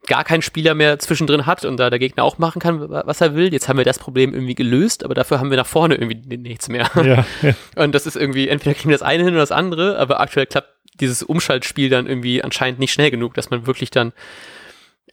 gar 0.07 0.25
keinen 0.25 0.43
Spieler 0.43 0.75
mehr 0.75 0.99
zwischendrin 0.99 1.47
hat 1.47 1.65
und 1.65 1.79
da 1.79 1.91
der 1.91 1.99
Gegner 1.99 2.23
auch 2.23 2.39
machen 2.39 2.61
kann, 2.61 2.89
was 2.89 3.21
er 3.21 3.35
will. 3.35 3.53
Jetzt 3.53 3.69
haben 3.69 3.77
wir 3.77 3.85
das 3.85 3.99
Problem 3.99 4.35
irgendwie 4.35 4.55
gelöst, 4.55 5.05
aber 5.05 5.15
dafür 5.15 5.41
haben 5.41 5.51
wir 5.51 5.57
nach 5.57 5.67
vorne 5.67 5.97
irgendwie 5.97 6.37
nichts 6.37 6.69
mehr. 6.69 6.89
Ja, 6.95 7.25
ja. 7.43 7.55
Und 7.83 7.95
das 7.95 8.07
ist 8.07 8.17
irgendwie, 8.17 8.49
entweder 8.49 8.75
kriegen 8.75 8.91
wir 8.91 8.95
das 8.95 9.03
eine 9.03 9.25
hin 9.25 9.33
oder 9.33 9.43
das 9.43 9.53
andere, 9.53 9.99
aber 9.99 10.21
aktuell 10.21 10.47
klappt 10.47 10.69
dieses 11.01 11.23
Umschaltspiel 11.23 11.91
dann 11.91 12.07
irgendwie 12.07 12.43
anscheinend 12.43 12.79
nicht 12.79 12.93
schnell 12.93 13.11
genug, 13.11 13.35
dass 13.35 13.51
man 13.51 13.67
wirklich 13.67 13.91
dann 13.91 14.13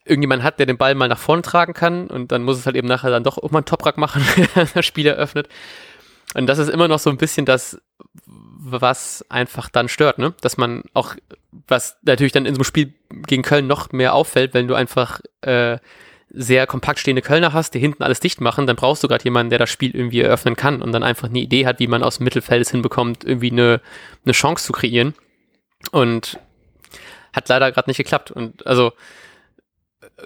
irgendjemand 0.05 0.43
hat, 0.43 0.59
der 0.59 0.65
den 0.65 0.77
Ball 0.77 0.95
mal 0.95 1.07
nach 1.07 1.19
vorne 1.19 1.41
tragen 1.41 1.73
kann 1.73 2.07
und 2.07 2.31
dann 2.31 2.43
muss 2.43 2.57
es 2.57 2.65
halt 2.65 2.75
eben 2.75 2.87
nachher 2.87 3.09
dann 3.09 3.23
doch 3.23 3.37
auch 3.37 3.51
mal 3.51 3.59
einen 3.59 3.65
Toprack 3.65 3.97
machen, 3.97 4.23
wenn 4.55 4.67
das 4.73 4.85
Spiel 4.85 5.07
eröffnet. 5.07 5.47
Und 6.33 6.47
das 6.47 6.57
ist 6.57 6.69
immer 6.69 6.87
noch 6.87 6.99
so 6.99 7.09
ein 7.09 7.17
bisschen 7.17 7.45
das, 7.45 7.79
was 8.25 9.25
einfach 9.29 9.69
dann 9.69 9.89
stört, 9.89 10.17
ne? 10.17 10.33
Dass 10.41 10.57
man 10.57 10.83
auch, 10.93 11.15
was 11.67 11.97
natürlich 12.03 12.31
dann 12.31 12.45
in 12.45 12.55
so 12.55 12.59
einem 12.59 12.65
Spiel 12.65 12.93
gegen 13.27 13.43
Köln 13.43 13.67
noch 13.67 13.91
mehr 13.91 14.13
auffällt, 14.13 14.53
wenn 14.53 14.67
du 14.67 14.73
einfach 14.73 15.19
äh, 15.41 15.77
sehr 16.29 16.65
kompakt 16.65 16.99
stehende 16.99 17.21
Kölner 17.21 17.53
hast, 17.53 17.75
die 17.75 17.79
hinten 17.79 18.01
alles 18.01 18.19
dicht 18.19 18.41
machen, 18.41 18.65
dann 18.65 18.75
brauchst 18.75 19.03
du 19.03 19.07
gerade 19.07 19.23
jemanden, 19.23 19.51
der 19.51 19.59
das 19.59 19.69
Spiel 19.69 19.95
irgendwie 19.95 20.21
eröffnen 20.21 20.55
kann 20.55 20.81
und 20.81 20.91
dann 20.91 21.03
einfach 21.03 21.29
eine 21.29 21.39
Idee 21.39 21.67
hat, 21.67 21.79
wie 21.79 21.87
man 21.87 22.03
aus 22.03 22.17
dem 22.17 22.23
Mittelfeld 22.23 22.61
es 22.61 22.71
hinbekommt, 22.71 23.23
irgendwie 23.23 23.51
eine, 23.51 23.81
eine 24.25 24.33
Chance 24.33 24.65
zu 24.65 24.73
kreieren. 24.73 25.13
Und 25.91 26.39
hat 27.33 27.49
leider 27.49 27.71
gerade 27.71 27.89
nicht 27.89 27.97
geklappt. 27.97 28.31
Und 28.31 28.65
also 28.65 28.93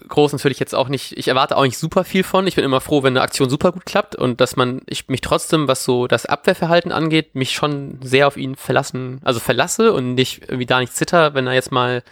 groß 0.08 0.34
natürlich 0.34 0.60
jetzt 0.60 0.76
auch 0.76 0.90
nicht, 0.90 1.18
ich 1.18 1.28
erwarte 1.28 1.58
auch 1.58 1.64
nicht 1.64 1.78
super 1.78 2.04
viel 2.04 2.24
von. 2.24 2.48
Ich 2.48 2.56
bin 2.56 2.66
immer 2.66 2.82
froh, 2.82 3.04
wenn 3.04 3.14
eine 3.14 3.22
Aktion 3.22 3.50
super 3.50 3.72
gut 3.72 3.86
klappt 3.86 4.16
und 4.16 4.42
dass 4.42 4.56
man, 4.56 4.82
ich 4.88 5.08
mich 5.08 5.22
trotzdem, 5.22 5.68
was 5.68 5.84
so 5.84 6.08
das 6.08 6.26
Abwehrverhalten 6.26 6.92
angeht, 6.92 7.36
mich 7.36 7.54
schon 7.54 8.00
sehr 8.02 8.28
auf 8.28 8.38
ihn 8.38 8.56
verlassen, 8.56 9.20
also 9.24 9.40
verlasse 9.40 9.94
und 9.94 10.16
nicht 10.16 10.44
irgendwie 10.44 10.66
da 10.66 10.80
nicht 10.80 10.94
zitter, 10.94 11.34
wenn 11.34 11.48
er 11.48 11.54
jetzt 11.54 11.72
mal 11.72 12.04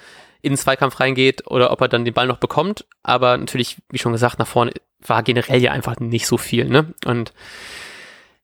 in 0.42 0.54
den 0.54 0.58
Zweikampf 0.58 1.00
reingeht 1.00 1.48
oder 1.48 1.72
ob 1.72 1.82
er 1.82 1.88
dann 1.88 2.06
den 2.06 2.14
Ball 2.14 2.28
noch 2.28 2.38
bekommt. 2.38 2.86
Aber 3.04 3.38
natürlich, 3.38 3.78
wie 3.90 3.98
schon 3.98 4.12
gesagt, 4.12 4.40
nach 4.40 4.48
vorne 4.48 4.72
war 5.00 5.24
generell 5.24 5.62
ja 5.62 5.72
einfach 5.72 5.98
nicht 6.00 6.28
so 6.28 6.38
viel, 6.38 6.66
ne? 6.66 6.94
Und 7.06 7.34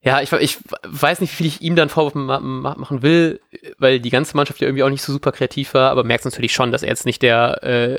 ja, 0.03 0.19
ich, 0.19 0.31
ich 0.31 0.57
weiß 0.83 1.21
nicht, 1.21 1.31
wie 1.33 1.35
viel 1.35 1.45
ich 1.45 1.61
ihm 1.61 1.75
dann 1.75 1.89
Vorwurf 1.89 2.15
machen 2.15 3.03
will, 3.03 3.39
weil 3.77 3.99
die 3.99 4.09
ganze 4.09 4.35
Mannschaft 4.35 4.59
ja 4.59 4.67
irgendwie 4.67 4.83
auch 4.83 4.89
nicht 4.89 5.03
so 5.03 5.13
super 5.13 5.31
kreativ 5.31 5.75
war, 5.75 5.91
aber 5.91 6.03
merkst 6.03 6.25
natürlich 6.25 6.53
schon, 6.53 6.71
dass 6.71 6.81
er 6.81 6.89
jetzt 6.89 7.05
nicht 7.05 7.21
der 7.21 7.63
äh, 7.63 7.97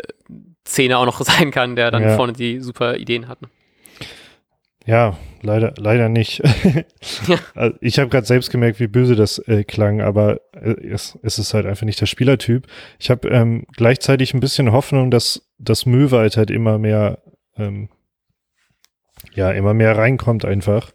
Zehner 0.65 0.99
auch 0.99 1.07
noch 1.07 1.21
sein 1.25 1.51
kann, 1.51 1.77
der 1.77 1.91
dann 1.91 2.03
ja. 2.03 2.17
vorne 2.17 2.33
die 2.33 2.61
super 2.61 2.97
Ideen 2.97 3.29
hat. 3.29 3.43
Ne? 3.43 3.49
Ja, 4.85 5.17
leider, 5.43 5.75
leider 5.77 6.09
nicht. 6.09 6.43
ja. 7.29 7.39
also 7.55 7.77
ich 7.81 7.99
habe 7.99 8.11
gerade 8.11 8.27
selbst 8.27 8.51
gemerkt, 8.51 8.81
wie 8.81 8.89
böse 8.89 9.15
das 9.15 9.39
äh, 9.47 9.65
klang, 9.65 10.01
aber 10.01 10.41
äh, 10.55 10.71
es, 10.89 11.19
es 11.23 11.39
ist 11.39 11.55
halt 11.55 11.67
einfach 11.67 11.87
nicht 11.87 12.01
der 12.01 12.07
Spielertyp. 12.07 12.67
Ich 12.99 13.11
habe 13.11 13.29
ähm, 13.29 13.65
gleichzeitig 13.77 14.35
ein 14.35 14.41
bisschen 14.41 14.73
Hoffnung, 14.73 15.11
dass 15.11 15.49
das 15.59 15.87
Möwald 15.87 16.37
halt 16.37 16.51
immer 16.51 16.79
mehr, 16.79 17.19
ähm, 17.57 17.91
ja, 19.35 19.53
immer 19.53 19.75
mehr 19.75 19.97
reinkommt 19.97 20.45
einfach. 20.45 20.93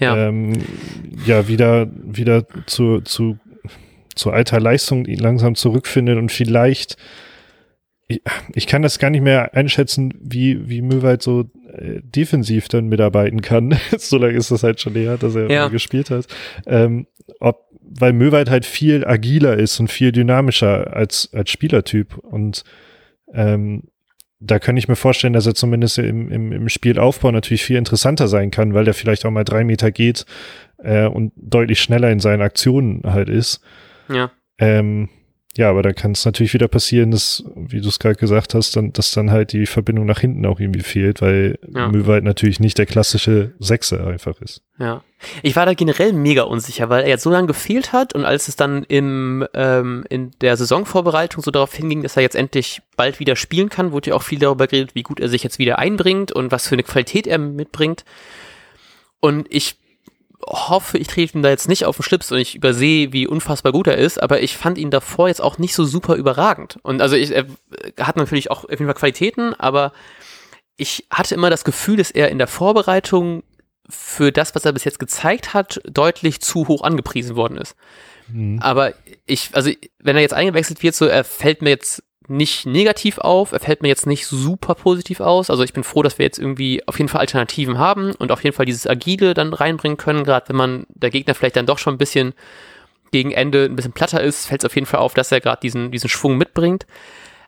Ja, 0.00 0.16
ähm, 0.28 0.52
ja 1.26 1.48
wieder, 1.48 1.88
wieder 1.92 2.46
zu, 2.66 3.00
zu, 3.00 3.38
zu 4.14 4.30
alter 4.30 4.60
Leistung 4.60 5.04
langsam 5.04 5.54
zurückfindet 5.54 6.18
und 6.18 6.30
vielleicht 6.30 6.96
ich, 8.08 8.22
ich 8.54 8.66
kann 8.66 8.82
das 8.82 8.98
gar 8.98 9.10
nicht 9.10 9.22
mehr 9.22 9.54
einschätzen, 9.54 10.14
wie, 10.18 10.68
wie 10.68 10.82
Möwald 10.82 11.22
so 11.22 11.50
äh, 11.72 12.00
defensiv 12.02 12.68
dann 12.68 12.88
mitarbeiten 12.88 13.42
kann. 13.42 13.78
so 13.98 14.16
lange 14.16 14.36
ist 14.36 14.50
das 14.50 14.62
halt 14.62 14.80
schon 14.80 14.94
her, 14.94 15.18
dass 15.18 15.34
er 15.34 15.50
ja. 15.50 15.68
gespielt 15.68 16.10
hat. 16.10 16.26
Ähm, 16.66 17.06
ob, 17.38 17.68
weil 17.82 18.14
Möwald 18.14 18.50
halt 18.50 18.64
viel 18.64 19.06
agiler 19.06 19.56
ist 19.56 19.78
und 19.78 19.88
viel 19.88 20.10
dynamischer 20.10 20.96
als, 20.96 21.28
als 21.32 21.50
Spielertyp. 21.50 22.16
Und 22.16 22.64
ähm, 23.32 23.84
da 24.40 24.58
kann 24.58 24.76
ich 24.76 24.88
mir 24.88 24.96
vorstellen, 24.96 25.32
dass 25.34 25.46
er 25.46 25.54
zumindest 25.54 25.98
im, 25.98 26.30
im, 26.30 26.52
im 26.52 26.68
Spielaufbau 26.68 27.30
natürlich 27.30 27.64
viel 27.64 27.76
interessanter 27.76 28.28
sein 28.28 28.50
kann, 28.50 28.72
weil 28.72 28.84
der 28.84 28.94
vielleicht 28.94 29.26
auch 29.26 29.30
mal 29.30 29.44
drei 29.44 29.64
Meter 29.64 29.90
geht 29.90 30.24
äh, 30.78 31.06
und 31.06 31.32
deutlich 31.36 31.80
schneller 31.80 32.10
in 32.10 32.20
seinen 32.20 32.42
Aktionen 32.42 33.02
halt 33.04 33.28
ist. 33.28 33.60
Ja. 34.08 34.30
Ähm, 34.58 35.10
ja, 35.56 35.70
aber 35.70 35.82
da 35.82 35.92
kann 35.92 36.12
es 36.12 36.24
natürlich 36.24 36.54
wieder 36.54 36.68
passieren, 36.68 37.10
dass, 37.10 37.42
wie 37.56 37.80
du 37.80 37.88
es 37.88 37.98
gerade 37.98 38.14
gesagt 38.14 38.54
hast, 38.54 38.76
dann, 38.76 38.92
dass 38.92 39.12
dann 39.12 39.30
halt 39.30 39.52
die 39.52 39.66
Verbindung 39.66 40.06
nach 40.06 40.20
hinten 40.20 40.46
auch 40.46 40.60
irgendwie 40.60 40.82
fehlt, 40.82 41.20
weil 41.20 41.58
ja. 41.74 41.88
Möwald 41.88 42.22
natürlich 42.22 42.60
nicht 42.60 42.78
der 42.78 42.86
klassische 42.86 43.54
Sechser 43.58 44.06
einfach 44.06 44.40
ist. 44.40 44.62
Ja. 44.78 45.02
Ich 45.42 45.56
war 45.56 45.66
da 45.66 45.74
generell 45.74 46.12
mega 46.12 46.42
unsicher, 46.42 46.90
weil 46.90 47.02
er 47.02 47.08
jetzt 47.08 47.24
so 47.24 47.30
lange 47.30 47.48
gefehlt 47.48 47.92
hat 47.92 48.14
und 48.14 48.24
als 48.24 48.46
es 48.46 48.54
dann 48.54 48.84
im, 48.84 49.44
ähm, 49.54 50.04
in 50.08 50.30
der 50.42 50.56
Saisonvorbereitung 50.56 51.42
so 51.42 51.50
darauf 51.50 51.74
hinging, 51.74 52.02
dass 52.02 52.16
er 52.16 52.22
jetzt 52.22 52.36
endlich 52.36 52.82
bald 52.96 53.18
wieder 53.18 53.34
spielen 53.34 53.68
kann, 53.68 53.90
wurde 53.90 54.10
ja 54.10 54.16
auch 54.16 54.22
viel 54.22 54.38
darüber 54.38 54.68
geredet, 54.68 54.94
wie 54.94 55.02
gut 55.02 55.18
er 55.18 55.28
sich 55.28 55.42
jetzt 55.42 55.58
wieder 55.58 55.78
einbringt 55.80 56.30
und 56.30 56.52
was 56.52 56.68
für 56.68 56.76
eine 56.76 56.84
Qualität 56.84 57.26
er 57.26 57.38
mitbringt. 57.38 58.04
Und 59.18 59.48
ich 59.50 59.76
hoffe, 60.46 60.98
ich 60.98 61.08
trete 61.08 61.36
ihm 61.36 61.42
da 61.42 61.48
jetzt 61.48 61.68
nicht 61.68 61.84
auf 61.84 61.96
den 61.96 62.02
Schlips 62.02 62.30
und 62.30 62.38
ich 62.38 62.54
übersehe, 62.54 63.12
wie 63.12 63.26
unfassbar 63.26 63.72
gut 63.72 63.86
er 63.86 63.96
ist, 63.96 64.22
aber 64.22 64.40
ich 64.40 64.56
fand 64.56 64.78
ihn 64.78 64.90
davor 64.90 65.28
jetzt 65.28 65.42
auch 65.42 65.58
nicht 65.58 65.74
so 65.74 65.84
super 65.84 66.14
überragend. 66.14 66.78
Und 66.82 67.02
also 67.02 67.16
ich, 67.16 67.32
er 67.32 67.46
hat 67.98 68.16
natürlich 68.16 68.50
auch 68.50 68.64
auf 68.64 68.70
jeden 68.70 68.86
Fall 68.86 68.94
Qualitäten, 68.94 69.54
aber 69.54 69.92
ich 70.76 71.06
hatte 71.10 71.34
immer 71.34 71.50
das 71.50 71.64
Gefühl, 71.64 71.96
dass 71.96 72.10
er 72.10 72.30
in 72.30 72.38
der 72.38 72.46
Vorbereitung 72.46 73.42
für 73.88 74.32
das, 74.32 74.54
was 74.54 74.64
er 74.64 74.72
bis 74.72 74.84
jetzt 74.84 74.98
gezeigt 74.98 75.54
hat, 75.54 75.80
deutlich 75.84 76.40
zu 76.40 76.68
hoch 76.68 76.82
angepriesen 76.82 77.36
worden 77.36 77.56
ist. 77.58 77.74
Mhm. 78.28 78.58
Aber 78.60 78.94
ich, 79.26 79.50
also 79.54 79.70
wenn 79.98 80.16
er 80.16 80.22
jetzt 80.22 80.34
eingewechselt 80.34 80.82
wird, 80.82 80.94
so 80.94 81.06
er 81.06 81.24
fällt 81.24 81.62
mir 81.62 81.70
jetzt 81.70 82.02
nicht 82.28 82.66
negativ 82.66 83.18
auf, 83.18 83.52
er 83.52 83.60
fällt 83.60 83.82
mir 83.82 83.88
jetzt 83.88 84.06
nicht 84.06 84.26
super 84.26 84.74
positiv 84.74 85.20
aus. 85.20 85.50
Also 85.50 85.62
ich 85.62 85.72
bin 85.72 85.84
froh, 85.84 86.02
dass 86.02 86.18
wir 86.18 86.26
jetzt 86.26 86.38
irgendwie 86.38 86.86
auf 86.86 86.98
jeden 86.98 87.08
Fall 87.08 87.20
Alternativen 87.20 87.78
haben 87.78 88.12
und 88.14 88.30
auf 88.32 88.44
jeden 88.44 88.54
Fall 88.54 88.66
dieses 88.66 88.86
Agile 88.86 89.34
dann 89.34 89.52
reinbringen 89.52 89.96
können, 89.96 90.24
gerade 90.24 90.48
wenn 90.48 90.56
man 90.56 90.86
der 90.90 91.10
Gegner 91.10 91.34
vielleicht 91.34 91.56
dann 91.56 91.66
doch 91.66 91.78
schon 91.78 91.94
ein 91.94 91.98
bisschen 91.98 92.34
gegen 93.10 93.30
Ende 93.30 93.64
ein 93.64 93.76
bisschen 93.76 93.92
platter 93.92 94.22
ist, 94.22 94.46
fällt 94.46 94.62
es 94.62 94.66
auf 94.66 94.74
jeden 94.74 94.86
Fall 94.86 95.00
auf, 95.00 95.14
dass 95.14 95.32
er 95.32 95.40
gerade 95.40 95.60
diesen, 95.60 95.90
diesen 95.90 96.10
Schwung 96.10 96.36
mitbringt. 96.36 96.86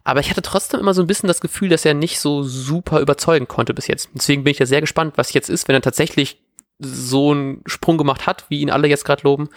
Aber 0.03 0.21
ich 0.21 0.31
hatte 0.31 0.43
trotzdem 0.43 0.81
immer 0.81 0.95
so 0.95 1.03
ein 1.03 1.07
bisschen 1.07 1.29
das 1.29 1.43
Gefühl, 1.43 1.69
dass 1.69 1.85
er 1.85 1.95
nicht 1.95 2.19
so 2.19 2.43
super 2.43 3.01
überzeugen 3.01 3.49
konnte 3.49 3.75
bis 3.75 3.87
jetzt. 3.87 4.09
Deswegen 4.15 4.45
bin 4.45 4.53
ich 4.53 4.59
ja 4.59 4.67
sehr 4.67 4.81
gespannt, 4.81 5.15
was 5.17 5.35
jetzt 5.35 5.51
ist, 5.51 5.69
wenn 5.69 5.75
er 5.75 5.83
tatsächlich 5.83 6.39
so 6.81 7.33
einen 7.33 7.63
Sprung 7.67 7.99
gemacht 7.99 8.27
hat, 8.27 8.47
wie 8.49 8.61
ihn 8.61 8.71
alle 8.71 8.89
jetzt 8.89 9.05
gerade 9.05 9.23
loben, 9.23 9.49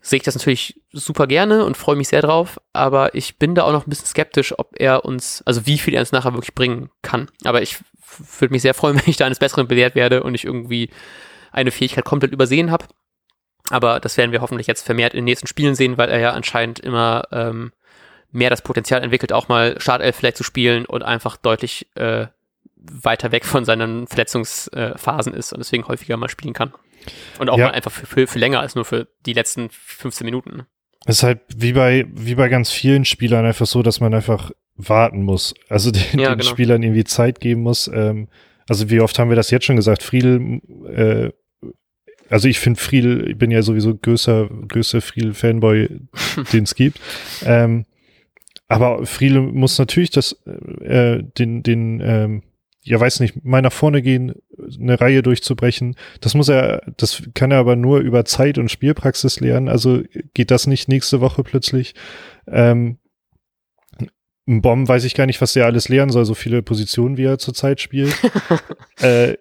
sehe 0.00 0.16
ich 0.16 0.22
das 0.22 0.34
natürlich 0.34 0.80
super 0.92 1.26
gerne 1.26 1.64
und 1.64 1.76
freue 1.76 1.96
mich 1.96 2.08
sehr 2.08 2.22
drauf, 2.22 2.58
aber 2.72 3.14
ich 3.14 3.38
bin 3.38 3.54
da 3.54 3.64
auch 3.64 3.72
noch 3.72 3.86
ein 3.86 3.90
bisschen 3.90 4.06
skeptisch, 4.06 4.58
ob 4.58 4.74
er 4.78 5.04
uns, 5.04 5.42
also 5.44 5.66
wie 5.66 5.78
viel 5.78 5.94
er 5.94 6.00
uns 6.00 6.12
nachher 6.12 6.32
wirklich 6.32 6.54
bringen 6.54 6.90
kann. 7.02 7.30
Aber 7.44 7.60
ich 7.60 7.78
würde 8.38 8.52
mich 8.52 8.62
sehr 8.62 8.74
freuen, 8.74 8.96
wenn 8.98 9.08
ich 9.10 9.16
da 9.16 9.26
eines 9.26 9.38
Besseren 9.38 9.68
belehrt 9.68 9.94
werde 9.94 10.22
und 10.22 10.34
ich 10.34 10.44
irgendwie 10.44 10.90
eine 11.52 11.70
Fähigkeit 11.70 12.04
komplett 12.04 12.32
übersehen 12.32 12.70
habe. 12.70 12.86
Aber 13.68 14.00
das 14.00 14.16
werden 14.16 14.32
wir 14.32 14.40
hoffentlich 14.40 14.66
jetzt 14.66 14.84
vermehrt 14.84 15.12
in 15.12 15.18
den 15.18 15.24
nächsten 15.26 15.46
Spielen 15.46 15.74
sehen, 15.74 15.98
weil 15.98 16.08
er 16.08 16.18
ja 16.18 16.32
anscheinend 16.32 16.80
immer 16.80 17.24
ähm, 17.30 17.72
mehr 18.32 18.50
das 18.50 18.62
Potenzial 18.62 19.02
entwickelt, 19.02 19.32
auch 19.32 19.48
mal 19.48 19.80
Startelf 19.80 20.16
vielleicht 20.16 20.36
zu 20.36 20.44
spielen 20.44 20.86
und 20.86 21.02
einfach 21.02 21.36
deutlich 21.36 21.86
äh, 21.94 22.26
weiter 22.82 23.32
weg 23.32 23.44
von 23.44 23.64
seinen 23.64 24.06
Verletzungsphasen 24.06 25.34
ist 25.34 25.52
und 25.52 25.58
deswegen 25.58 25.86
häufiger 25.86 26.16
mal 26.16 26.28
spielen 26.28 26.54
kann. 26.54 26.72
Und 27.38 27.50
auch 27.50 27.58
ja. 27.58 27.66
mal 27.66 27.72
einfach 27.72 27.90
für, 27.90 28.06
für, 28.06 28.26
für 28.26 28.38
länger 28.38 28.60
als 28.60 28.74
nur 28.74 28.84
für 28.84 29.08
die 29.26 29.32
letzten 29.32 29.68
15 29.70 30.24
Minuten. 30.24 30.66
Es 31.06 31.18
ist 31.18 31.22
halt 31.22 31.40
wie 31.56 31.72
bei, 31.72 32.06
wie 32.12 32.34
bei 32.34 32.48
ganz 32.48 32.70
vielen 32.70 33.04
Spielern 33.04 33.46
einfach 33.46 33.66
so, 33.66 33.82
dass 33.82 34.00
man 34.00 34.12
einfach 34.12 34.50
warten 34.76 35.22
muss. 35.22 35.54
Also 35.68 35.90
den, 36.12 36.20
ja, 36.20 36.30
den 36.30 36.38
genau. 36.38 36.50
Spielern 36.50 36.82
irgendwie 36.82 37.04
Zeit 37.04 37.40
geben 37.40 37.62
muss. 37.62 37.88
Ähm, 37.88 38.28
also 38.68 38.90
wie 38.90 39.00
oft 39.00 39.18
haben 39.18 39.30
wir 39.30 39.36
das 39.36 39.50
jetzt 39.50 39.64
schon 39.64 39.76
gesagt? 39.76 40.02
Friedel, 40.02 40.60
äh, 40.86 41.30
also 42.28 42.46
ich 42.48 42.60
finde 42.60 42.80
Friedel, 42.80 43.30
ich 43.30 43.38
bin 43.38 43.50
ja 43.50 43.62
sowieso 43.62 43.96
größer, 43.96 44.48
größter 44.68 45.00
Friedel-Fanboy, 45.00 45.88
den 46.52 46.64
es 46.64 46.74
gibt. 46.74 47.00
Ähm, 47.44 47.86
aber 48.68 49.04
Friedel 49.04 49.40
muss 49.40 49.78
natürlich 49.78 50.10
das, 50.10 50.32
äh, 50.82 51.24
den, 51.38 51.64
den, 51.64 52.00
ähm, 52.00 52.42
ja 52.82 52.98
weiß 52.98 53.20
nicht, 53.20 53.44
mal 53.44 53.62
nach 53.62 53.72
vorne 53.72 54.02
gehen, 54.02 54.34
eine 54.78 55.00
Reihe 55.00 55.22
durchzubrechen. 55.22 55.96
Das 56.20 56.34
muss 56.34 56.48
er, 56.48 56.82
das 56.96 57.22
kann 57.34 57.50
er 57.50 57.58
aber 57.58 57.76
nur 57.76 58.00
über 58.00 58.24
Zeit 58.24 58.58
und 58.58 58.70
Spielpraxis 58.70 59.40
lernen. 59.40 59.68
Also 59.68 60.02
geht 60.34 60.50
das 60.50 60.66
nicht 60.66 60.88
nächste 60.88 61.20
Woche 61.20 61.42
plötzlich. 61.42 61.94
Ähm, 62.46 62.98
ein 64.48 64.62
Bomb 64.62 64.88
weiß 64.88 65.04
ich 65.04 65.14
gar 65.14 65.26
nicht, 65.26 65.40
was 65.40 65.52
der 65.52 65.66
alles 65.66 65.88
lernen 65.88 66.10
soll, 66.10 66.24
so 66.24 66.34
viele 66.34 66.62
Positionen, 66.62 67.16
wie 67.16 67.24
er 67.24 67.38
zurzeit 67.38 67.80
spielt. 67.80 68.14
äh, 69.00 69.36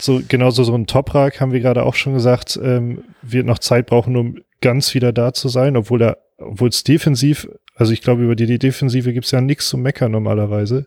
so, 0.00 0.20
genauso 0.26 0.64
so 0.64 0.74
ein 0.74 0.86
Toprak, 0.86 1.40
haben 1.40 1.52
wir 1.52 1.60
gerade 1.60 1.84
auch 1.84 1.94
schon 1.94 2.14
gesagt, 2.14 2.58
ähm, 2.62 3.04
wird 3.22 3.46
noch 3.46 3.58
Zeit 3.58 3.86
brauchen, 3.86 4.16
um 4.16 4.38
ganz 4.60 4.94
wieder 4.94 5.12
da 5.12 5.32
zu 5.32 5.48
sein, 5.48 5.76
obwohl 5.76 6.02
er, 6.02 6.18
obwohl 6.38 6.68
es 6.68 6.84
defensiv 6.84 7.48
also 7.80 7.94
ich 7.94 8.02
glaube, 8.02 8.22
über 8.22 8.36
die, 8.36 8.58
Defensive 8.58 9.14
gibt's 9.14 9.30
ja 9.30 9.40
nichts 9.40 9.70
zu 9.70 9.78
meckern 9.78 10.12
normalerweise. 10.12 10.86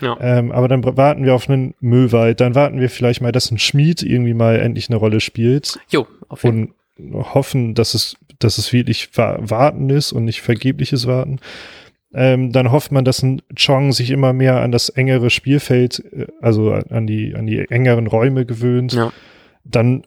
Ja. 0.00 0.18
Ähm, 0.20 0.50
aber 0.50 0.66
dann 0.66 0.84
warten 0.84 1.24
wir 1.24 1.36
auf 1.36 1.48
einen 1.48 1.74
Möwald, 1.78 2.40
dann 2.40 2.56
warten 2.56 2.80
wir 2.80 2.90
vielleicht 2.90 3.20
mal, 3.20 3.30
dass 3.30 3.52
ein 3.52 3.60
Schmied 3.60 4.02
irgendwie 4.02 4.34
mal 4.34 4.58
endlich 4.58 4.90
eine 4.90 4.96
Rolle 4.96 5.20
spielt. 5.20 5.78
Jo, 5.88 6.08
auf 6.28 6.42
jeden 6.42 6.74
Und 6.98 7.24
hoffen, 7.32 7.74
dass 7.74 7.94
es, 7.94 8.16
dass 8.40 8.58
es 8.58 8.72
wirklich 8.72 9.16
Warten 9.16 9.88
ist 9.88 10.10
und 10.10 10.24
nicht 10.24 10.42
vergebliches 10.42 11.06
Warten. 11.06 11.38
Ähm, 12.12 12.50
dann 12.50 12.72
hofft 12.72 12.90
man, 12.90 13.04
dass 13.04 13.22
ein 13.22 13.40
Chong 13.56 13.92
sich 13.92 14.10
immer 14.10 14.32
mehr 14.32 14.60
an 14.60 14.72
das 14.72 14.88
engere 14.88 15.30
Spielfeld, 15.30 16.04
äh, 16.12 16.26
also 16.40 16.72
an 16.72 17.06
die, 17.06 17.36
an 17.36 17.46
die 17.46 17.70
engeren 17.70 18.08
Räume 18.08 18.46
gewöhnt. 18.46 18.94
Ja. 18.94 19.12
Dann 19.62 20.02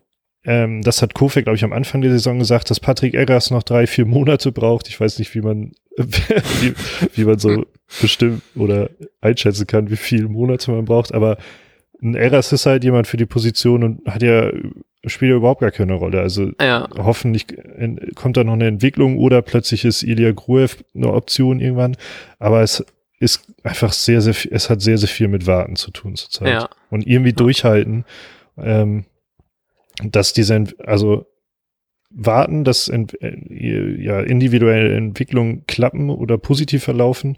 ähm, 0.45 0.81
das 0.81 1.01
hat 1.01 1.13
Kofe, 1.13 1.43
glaube 1.43 1.58
ich, 1.58 1.63
am 1.63 1.73
Anfang 1.73 2.01
der 2.01 2.12
Saison 2.12 2.39
gesagt, 2.39 2.69
dass 2.69 2.79
Patrick 2.79 3.13
Eggers 3.13 3.51
noch 3.51 3.63
drei, 3.63 3.88
vier 3.88 4.05
Monate 4.05 4.51
braucht. 4.51 4.88
Ich 4.88 4.99
weiß 4.99 5.19
nicht, 5.19 5.34
wie 5.36 5.41
man, 5.41 5.71
wie, 5.97 6.73
wie 7.13 7.25
man 7.25 7.39
so 7.39 7.65
bestimmt 8.01 8.41
oder 8.55 8.89
einschätzen 9.21 9.67
kann, 9.67 9.89
wie 9.89 9.97
viele 9.97 10.27
Monate 10.27 10.71
man 10.71 10.86
braucht. 10.86 11.13
Aber 11.13 11.38
ein 12.01 12.15
Eggers 12.15 12.51
ist 12.51 12.65
halt 12.65 12.84
jemand 12.84 13.08
für 13.08 13.17
die 13.17 13.25
Position 13.25 13.84
und 13.84 14.05
hat 14.05 14.21
ja 14.21 14.51
spielt 15.08 15.29
ja 15.29 15.38
überhaupt 15.38 15.62
gar 15.62 15.71
keine 15.71 15.93
Rolle. 15.93 16.21
Also 16.21 16.51
ja. 16.60 16.88
hoffentlich 16.97 17.45
kommt 18.15 18.38
da 18.38 18.43
noch 18.43 18.53
eine 18.53 18.67
Entwicklung 18.67 19.17
oder 19.17 19.41
plötzlich 19.41 19.86
ist 19.86 20.03
Ilya 20.03 20.31
Gruev 20.31 20.77
eine 20.95 21.13
Option 21.13 21.60
irgendwann. 21.60 21.97
Aber 22.39 22.62
es 22.62 22.84
ist 23.19 23.41
einfach 23.63 23.93
sehr, 23.93 24.21
sehr 24.21 24.34
viel, 24.34 24.51
es 24.53 24.69
hat 24.69 24.81
sehr, 24.81 24.97
sehr 24.97 25.10
viel 25.10 25.27
mit 25.27 25.47
Warten 25.47 25.75
zu 25.75 25.91
tun 25.91 26.15
zurzeit. 26.15 26.47
Ja. 26.49 26.69
Und 26.89 27.05
irgendwie 27.05 27.34
durchhalten. 27.34 28.05
Ähm, 28.58 29.05
dass 30.03 30.34
diese, 30.34 30.65
also 30.86 31.25
warten, 32.10 32.63
dass 32.63 32.88
ent, 32.88 33.21
äh, 33.21 34.01
ja, 34.01 34.21
individuelle 34.21 34.95
Entwicklungen 34.95 35.65
klappen 35.67 36.10
oder 36.10 36.38
positiv 36.38 36.84
verlaufen 36.84 37.38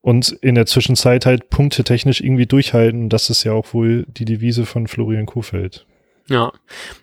und 0.00 0.32
in 0.40 0.54
der 0.54 0.66
Zwischenzeit 0.66 1.26
halt 1.26 1.50
Punkte 1.50 1.84
technisch 1.84 2.20
irgendwie 2.20 2.46
durchhalten. 2.46 3.08
Das 3.08 3.30
ist 3.30 3.44
ja 3.44 3.52
auch 3.52 3.74
wohl 3.74 4.06
die 4.08 4.24
Devise 4.24 4.64
von 4.64 4.86
Florian 4.86 5.26
Kofeld. 5.26 5.86
Ja, 6.28 6.52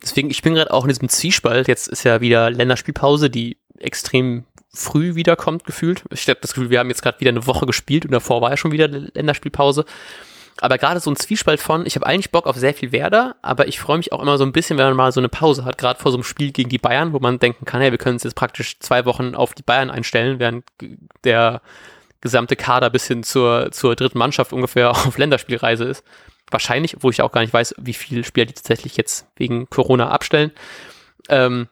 deswegen, 0.01 0.29
ich 0.29 0.41
bin 0.41 0.55
gerade 0.55 0.71
auch 0.71 0.85
in 0.85 0.89
diesem 0.89 1.09
Zwiespalt. 1.09 1.67
Jetzt 1.67 1.87
ist 1.87 2.03
ja 2.03 2.21
wieder 2.21 2.49
Länderspielpause, 2.49 3.29
die 3.29 3.57
extrem 3.77 4.45
früh 4.73 5.15
wiederkommt, 5.15 5.65
gefühlt. 5.65 6.03
Ich 6.11 6.27
habe 6.27 6.39
das 6.41 6.53
Gefühl, 6.53 6.69
wir 6.69 6.79
haben 6.79 6.89
jetzt 6.89 7.01
gerade 7.01 7.19
wieder 7.19 7.29
eine 7.29 7.45
Woche 7.45 7.65
gespielt 7.65 8.05
und 8.05 8.11
davor 8.11 8.41
war 8.41 8.51
ja 8.51 8.57
schon 8.57 8.71
wieder 8.71 8.87
Länderspielpause 8.87 9.85
aber 10.61 10.77
gerade 10.77 10.99
so 10.99 11.11
ein 11.11 11.15
Zwiespalt 11.15 11.59
von, 11.59 11.85
ich 11.85 11.95
habe 11.95 12.05
eigentlich 12.05 12.31
Bock 12.31 12.47
auf 12.47 12.55
sehr 12.55 12.73
viel 12.73 12.91
Werder, 12.91 13.35
aber 13.41 13.67
ich 13.67 13.79
freue 13.79 13.97
mich 13.97 14.11
auch 14.11 14.21
immer 14.21 14.37
so 14.37 14.43
ein 14.43 14.51
bisschen, 14.51 14.77
wenn 14.77 14.85
man 14.87 14.95
mal 14.95 15.11
so 15.11 15.19
eine 15.19 15.29
Pause 15.29 15.65
hat, 15.65 15.77
gerade 15.77 15.99
vor 15.99 16.11
so 16.11 16.17
einem 16.17 16.23
Spiel 16.23 16.51
gegen 16.51 16.69
die 16.69 16.77
Bayern, 16.77 17.13
wo 17.13 17.19
man 17.19 17.39
denken 17.39 17.65
kann, 17.65 17.81
hey, 17.81 17.91
wir 17.91 17.97
können 17.97 18.15
uns 18.15 18.23
jetzt 18.23 18.35
praktisch 18.35 18.79
zwei 18.79 19.05
Wochen 19.05 19.35
auf 19.35 19.53
die 19.53 19.63
Bayern 19.63 19.89
einstellen, 19.89 20.39
während 20.39 20.65
der 21.23 21.61
gesamte 22.21 22.55
Kader 22.55 22.89
bis 22.89 23.07
hin 23.07 23.23
zur, 23.23 23.71
zur 23.71 23.95
dritten 23.95 24.17
Mannschaft 24.17 24.53
ungefähr 24.53 24.91
auf 24.91 25.17
Länderspielreise 25.17 25.85
ist. 25.85 26.03
Wahrscheinlich, 26.49 26.97
wo 27.01 27.09
ich 27.09 27.21
auch 27.21 27.31
gar 27.31 27.41
nicht 27.41 27.53
weiß, 27.53 27.75
wie 27.77 27.93
viele 27.93 28.23
Spieler 28.23 28.45
die 28.45 28.53
tatsächlich 28.53 28.95
jetzt 28.97 29.27
wegen 29.35 29.69
Corona 29.69 30.09
abstellen. 30.09 30.51
Ähm, 31.29 31.67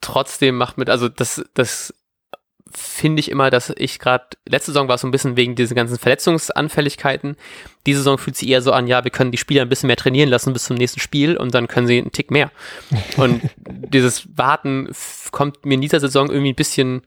trotzdem 0.00 0.56
macht 0.56 0.78
mit, 0.78 0.90
also 0.90 1.08
das, 1.08 1.44
das 1.54 1.94
finde 2.72 3.20
ich 3.20 3.30
immer, 3.30 3.50
dass 3.50 3.72
ich 3.76 3.98
gerade, 3.98 4.24
letzte 4.46 4.72
Saison 4.72 4.88
war 4.88 4.94
es 4.96 5.00
so 5.00 5.08
ein 5.08 5.10
bisschen 5.10 5.36
wegen 5.36 5.54
diesen 5.56 5.74
ganzen 5.74 5.98
Verletzungsanfälligkeiten. 5.98 7.36
Diese 7.86 7.98
Saison 8.00 8.18
fühlt 8.18 8.36
sich 8.36 8.48
eher 8.48 8.62
so 8.62 8.72
an, 8.72 8.86
ja, 8.86 9.02
wir 9.04 9.10
können 9.10 9.32
die 9.32 9.38
Spieler 9.38 9.62
ein 9.62 9.68
bisschen 9.68 9.88
mehr 9.88 9.96
trainieren 9.96 10.28
lassen 10.28 10.52
bis 10.52 10.64
zum 10.64 10.76
nächsten 10.76 11.00
Spiel 11.00 11.36
und 11.36 11.54
dann 11.54 11.68
können 11.68 11.86
sie 11.86 11.98
einen 11.98 12.12
Tick 12.12 12.30
mehr. 12.30 12.50
Und 13.16 13.42
dieses 13.66 14.28
Warten 14.36 14.88
kommt 15.32 15.64
mir 15.66 15.74
in 15.74 15.80
dieser 15.80 16.00
Saison 16.00 16.30
irgendwie 16.30 16.52
ein 16.52 16.56
bisschen, 16.56 17.02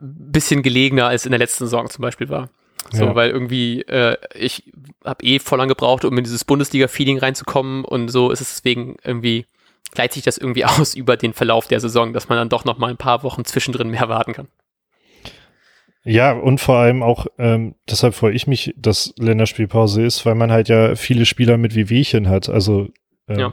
bisschen 0.00 0.62
gelegener 0.62 1.06
als 1.06 1.26
in 1.26 1.32
der 1.32 1.38
letzten 1.38 1.64
Saison 1.64 1.88
zum 1.88 2.02
Beispiel 2.02 2.28
war. 2.28 2.50
So, 2.92 3.04
Ja. 3.06 3.14
weil 3.14 3.30
irgendwie, 3.30 3.80
äh, 3.82 4.16
ich 4.34 4.70
habe 5.04 5.24
eh 5.24 5.38
voll 5.38 5.58
lang 5.58 5.68
gebraucht, 5.68 6.04
um 6.04 6.16
in 6.18 6.24
dieses 6.24 6.44
Bundesliga-Feeling 6.44 7.18
reinzukommen 7.18 7.84
und 7.84 8.08
so 8.08 8.30
ist 8.30 8.40
es 8.40 8.50
deswegen 8.56 8.96
irgendwie, 9.02 9.46
gleicht 9.92 10.12
sich 10.14 10.22
das 10.22 10.38
irgendwie 10.38 10.64
aus 10.64 10.94
über 10.94 11.16
den 11.16 11.32
Verlauf 11.32 11.68
der 11.68 11.80
Saison, 11.80 12.12
dass 12.12 12.28
man 12.28 12.38
dann 12.38 12.48
doch 12.48 12.64
noch 12.64 12.78
mal 12.78 12.90
ein 12.90 12.96
paar 12.96 13.22
Wochen 13.22 13.44
zwischendrin 13.44 13.90
mehr 13.90 14.08
warten 14.08 14.32
kann. 14.32 14.48
Ja, 16.06 16.32
und 16.32 16.60
vor 16.60 16.76
allem 16.76 17.02
auch, 17.02 17.26
ähm, 17.38 17.76
deshalb 17.88 18.14
freue 18.14 18.34
ich 18.34 18.46
mich, 18.46 18.74
dass 18.76 19.14
Länderspielpause 19.18 20.04
ist, 20.04 20.26
weil 20.26 20.34
man 20.34 20.52
halt 20.52 20.68
ja 20.68 20.96
viele 20.96 21.24
Spieler 21.24 21.56
mit 21.56 21.74
Wehwehchen 21.74 22.28
hat. 22.28 22.50
Also 22.50 22.88
ähm, 23.26 23.38
Ja. 23.38 23.52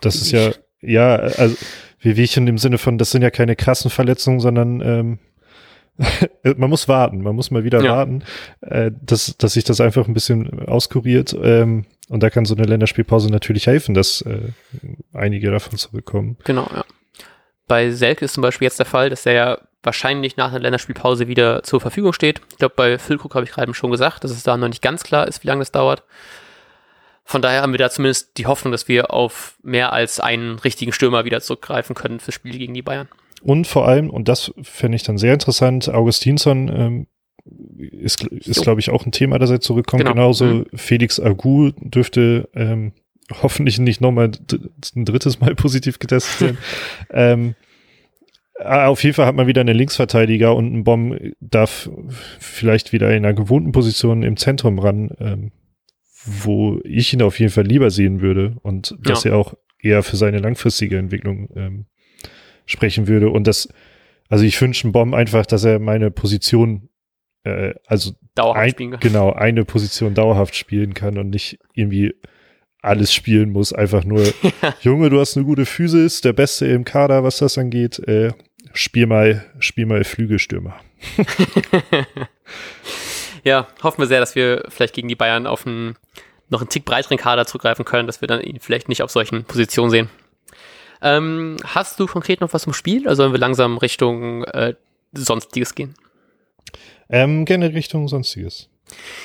das 0.00 0.16
ist 0.16 0.30
ja, 0.32 0.50
ja, 0.80 1.14
also 1.14 1.54
Wehwehchen 2.00 2.48
im 2.48 2.58
Sinne 2.58 2.78
von, 2.78 2.98
das 2.98 3.12
sind 3.12 3.22
ja 3.22 3.30
keine 3.30 3.54
krassen 3.54 3.90
Verletzungen, 3.90 4.40
sondern 4.40 4.80
ähm, 4.80 5.18
man 6.56 6.70
muss 6.70 6.88
warten, 6.88 7.22
man 7.22 7.34
muss 7.36 7.50
mal 7.50 7.64
wieder 7.64 7.82
Ja. 7.82 7.96
warten, 7.96 8.22
äh, 8.60 8.90
dass, 9.00 9.36
dass 9.36 9.52
sich 9.54 9.64
das 9.64 9.80
einfach 9.80 10.08
ein 10.08 10.14
bisschen 10.14 10.66
auskuriert. 10.68 11.36
Ähm, 11.40 11.84
und 12.08 12.22
da 12.22 12.30
kann 12.30 12.44
so 12.44 12.54
eine 12.54 12.64
Länderspielpause 12.64 13.30
natürlich 13.30 13.66
helfen, 13.66 13.94
dass 13.94 14.22
äh, 14.22 14.38
einige 15.12 15.50
davon 15.50 15.78
zurückkommen. 15.78 16.36
Genau, 16.44 16.68
ja. 16.74 16.84
Bei 17.68 17.90
Selke 17.90 18.24
ist 18.24 18.34
zum 18.34 18.42
Beispiel 18.42 18.66
jetzt 18.66 18.78
der 18.80 18.86
Fall, 18.86 19.10
dass 19.10 19.26
er 19.26 19.32
ja 19.32 19.58
wahrscheinlich 19.82 20.36
nach 20.36 20.50
einer 20.50 20.58
Länderspielpause 20.58 21.28
wieder 21.28 21.62
zur 21.62 21.80
Verfügung 21.80 22.12
steht. 22.12 22.40
Ich 22.50 22.58
glaube, 22.58 22.74
bei 22.76 22.98
Füllkrug 22.98 23.34
habe 23.34 23.44
ich 23.44 23.52
gerade 23.52 23.72
schon 23.74 23.90
gesagt, 23.90 24.24
dass 24.24 24.30
es 24.32 24.42
da 24.42 24.56
noch 24.56 24.68
nicht 24.68 24.82
ganz 24.82 25.04
klar 25.04 25.28
ist, 25.28 25.42
wie 25.42 25.48
lange 25.48 25.60
das 25.60 25.70
dauert. 25.72 26.02
Von 27.24 27.42
daher 27.42 27.62
haben 27.62 27.72
wir 27.72 27.78
da 27.78 27.90
zumindest 27.90 28.36
die 28.38 28.46
Hoffnung, 28.46 28.72
dass 28.72 28.88
wir 28.88 29.12
auf 29.14 29.54
mehr 29.62 29.92
als 29.92 30.18
einen 30.18 30.58
richtigen 30.58 30.92
Stürmer 30.92 31.24
wieder 31.24 31.40
zurückgreifen 31.40 31.94
können 31.94 32.18
fürs 32.18 32.34
Spiel 32.34 32.58
gegen 32.58 32.74
die 32.74 32.82
Bayern. 32.82 33.08
Und 33.42 33.66
vor 33.66 33.86
allem, 33.88 34.10
und 34.10 34.28
das 34.28 34.52
fände 34.62 34.96
ich 34.96 35.02
dann 35.02 35.18
sehr 35.18 35.32
interessant, 35.32 35.88
Augustinsson 35.88 36.68
ähm, 36.68 37.06
ist, 37.78 38.22
ist 38.24 38.62
glaube 38.62 38.80
ich, 38.80 38.90
auch 38.90 39.06
ein 39.06 39.12
Thema, 39.12 39.38
dass 39.38 39.50
er 39.50 39.60
zurückkommt. 39.60 40.02
Genau. 40.02 40.12
Genauso 40.12 40.44
Mhm. 40.44 40.66
Felix 40.74 41.18
Agu 41.18 41.70
dürfte 41.80 42.48
ähm, 42.54 42.92
hoffentlich 43.42 43.78
nicht 43.78 44.00
nochmal 44.00 44.30
ein 44.96 45.04
drittes 45.04 45.40
Mal 45.40 45.54
positiv 45.54 45.98
getestet 45.98 46.40
werden. 46.40 46.58
ähm, 47.10 47.54
ah, 48.58 48.88
auf 48.88 49.02
jeden 49.02 49.14
Fall 49.14 49.26
hat 49.26 49.36
man 49.36 49.46
wieder 49.46 49.62
einen 49.62 49.76
Linksverteidiger 49.76 50.54
und 50.54 50.74
ein 50.74 50.84
Bomb 50.84 51.16
darf 51.40 51.88
vielleicht 52.38 52.92
wieder 52.92 53.08
in 53.10 53.24
einer 53.24 53.34
gewohnten 53.34 53.72
Position 53.72 54.22
im 54.22 54.36
Zentrum 54.36 54.78
ran, 54.78 55.10
ähm, 55.20 55.52
wo 56.24 56.80
ich 56.84 57.14
ihn 57.14 57.22
auf 57.22 57.38
jeden 57.38 57.52
Fall 57.52 57.64
lieber 57.66 57.90
sehen 57.90 58.20
würde 58.20 58.56
und 58.62 58.96
dass 59.00 59.24
Ja. 59.24 59.30
er 59.30 59.36
auch 59.38 59.54
eher 59.82 60.02
für 60.02 60.16
seine 60.16 60.38
langfristige 60.40 60.98
Entwicklung 60.98 61.48
ähm, 61.56 61.86
sprechen 62.70 63.08
würde. 63.08 63.30
Und 63.30 63.46
das, 63.46 63.68
also 64.28 64.44
ich 64.44 64.60
wünsche 64.60 64.84
einem 64.84 64.92
Bomb 64.92 65.14
einfach, 65.14 65.46
dass 65.46 65.64
er 65.64 65.78
meine 65.78 66.10
Position, 66.10 66.88
äh, 67.44 67.74
also 67.86 68.12
Dauerhaft 68.34 68.64
ein, 68.64 68.70
spielen 68.70 68.90
kann. 68.92 69.00
genau, 69.00 69.32
eine 69.32 69.64
Position 69.64 70.14
dauerhaft 70.14 70.54
spielen 70.54 70.94
kann 70.94 71.18
und 71.18 71.30
nicht 71.30 71.58
irgendwie 71.74 72.14
alles 72.82 73.12
spielen 73.12 73.50
muss. 73.50 73.72
Einfach 73.72 74.04
nur, 74.04 74.24
Junge, 74.82 75.10
du 75.10 75.20
hast 75.20 75.36
eine 75.36 75.44
gute 75.44 75.66
Physis, 75.66 76.20
der 76.20 76.32
Beste 76.32 76.66
im 76.66 76.84
Kader, 76.84 77.24
was 77.24 77.38
das 77.38 77.58
angeht. 77.58 77.98
Äh, 77.98 78.32
spiel 78.72 79.06
mal, 79.06 79.44
spiel 79.58 79.86
mal 79.86 80.04
Flügelstürmer. 80.04 80.80
ja, 83.44 83.66
hoffen 83.82 84.02
wir 84.02 84.06
sehr, 84.06 84.20
dass 84.20 84.34
wir 84.34 84.64
vielleicht 84.68 84.94
gegen 84.94 85.08
die 85.08 85.16
Bayern 85.16 85.46
auf 85.46 85.66
einen 85.66 85.96
noch 86.50 86.60
einen 86.60 86.68
Tick 86.68 86.84
breiteren 86.84 87.16
Kader 87.16 87.46
zurückgreifen 87.46 87.84
können, 87.84 88.06
dass 88.06 88.20
wir 88.20 88.28
dann 88.28 88.40
ihn 88.40 88.58
vielleicht 88.60 88.88
nicht 88.88 89.02
auf 89.02 89.10
solchen 89.10 89.44
Positionen 89.44 89.90
sehen. 89.90 90.08
Ähm, 91.02 91.56
hast 91.64 91.98
du 91.98 92.06
konkret 92.06 92.40
noch 92.40 92.52
was 92.52 92.62
zum 92.62 92.72
Spiel? 92.72 93.08
Also 93.08 93.22
sollen 93.22 93.32
wir 93.32 93.38
langsam 93.38 93.78
Richtung 93.78 94.44
äh, 94.44 94.74
Sonstiges 95.12 95.74
gehen? 95.74 95.94
Ähm, 97.08 97.44
gerne 97.44 97.72
Richtung 97.72 98.08
Sonstiges. 98.08 98.68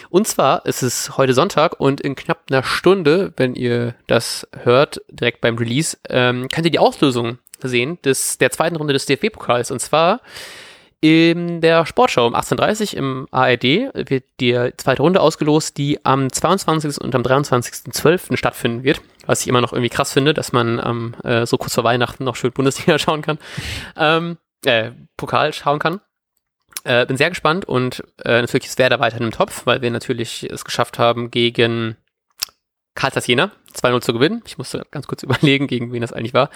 Und 0.09 0.27
zwar 0.27 0.65
ist 0.65 0.83
es 0.83 1.17
heute 1.17 1.33
Sonntag 1.33 1.79
und 1.79 2.01
in 2.01 2.15
knapp 2.15 2.43
einer 2.49 2.63
Stunde, 2.63 3.33
wenn 3.38 3.55
ihr 3.55 3.95
das 4.07 4.47
hört, 4.63 5.01
direkt 5.09 5.41
beim 5.41 5.57
Release, 5.57 5.97
ähm, 6.09 6.47
könnt 6.49 6.65
ihr 6.65 6.71
die 6.71 6.79
Auslösung 6.79 7.39
sehen 7.61 7.97
des, 8.03 8.38
der 8.38 8.51
zweiten 8.51 8.75
Runde 8.75 8.93
des 8.93 9.05
DFB-Pokals. 9.05 9.71
Und 9.71 9.79
zwar 9.79 10.21
in 11.01 11.61
der 11.61 11.85
Sportschau 11.85 12.25
um 12.25 12.35
18.30 12.35 12.93
Uhr 12.93 12.99
im 12.99 13.27
ARD 13.31 13.63
wird 14.09 14.23
die 14.39 14.71
zweite 14.77 15.01
Runde 15.01 15.21
ausgelost, 15.21 15.77
die 15.77 16.03
am 16.03 16.31
22. 16.31 16.99
und 16.99 17.13
am 17.13 17.21
23.12. 17.21 18.38
stattfinden 18.38 18.83
wird. 18.83 19.01
Was 19.25 19.41
ich 19.41 19.47
immer 19.47 19.61
noch 19.61 19.73
irgendwie 19.73 19.89
krass 19.89 20.13
finde, 20.13 20.33
dass 20.33 20.51
man 20.51 20.81
ähm, 20.83 21.15
äh, 21.23 21.45
so 21.45 21.57
kurz 21.57 21.75
vor 21.75 21.83
Weihnachten 21.83 22.23
noch 22.23 22.35
schön 22.35 22.51
Bundesliga 22.51 22.99
schauen 22.99 23.21
kann. 23.21 23.39
Ähm, 23.97 24.38
äh, 24.65 24.91
Pokal 25.17 25.53
schauen 25.53 25.79
kann. 25.79 26.01
Äh, 26.83 27.05
bin 27.05 27.17
sehr 27.17 27.29
gespannt 27.29 27.65
und 27.65 28.03
äh, 28.23 28.41
natürlich 28.41 28.67
ist 28.67 28.77
Werder 28.77 28.99
weiterhin 28.99 29.25
im 29.25 29.31
Topf, 29.31 29.65
weil 29.65 29.81
wir 29.81 29.89
natürlich 29.89 30.47
es 30.49 30.65
geschafft 30.65 30.99
haben, 30.99 31.31
gegen 31.31 31.97
Karlsruhe 32.93 33.23
Jena 33.25 33.51
2-0 33.73 34.01
zu 34.01 34.13
gewinnen. 34.13 34.41
Ich 34.45 34.57
musste 34.57 34.85
ganz 34.91 35.07
kurz 35.07 35.23
überlegen, 35.23 35.67
gegen 35.67 35.91
wen 35.91 36.01
das 36.01 36.13
eigentlich 36.13 36.33
war. 36.33 36.49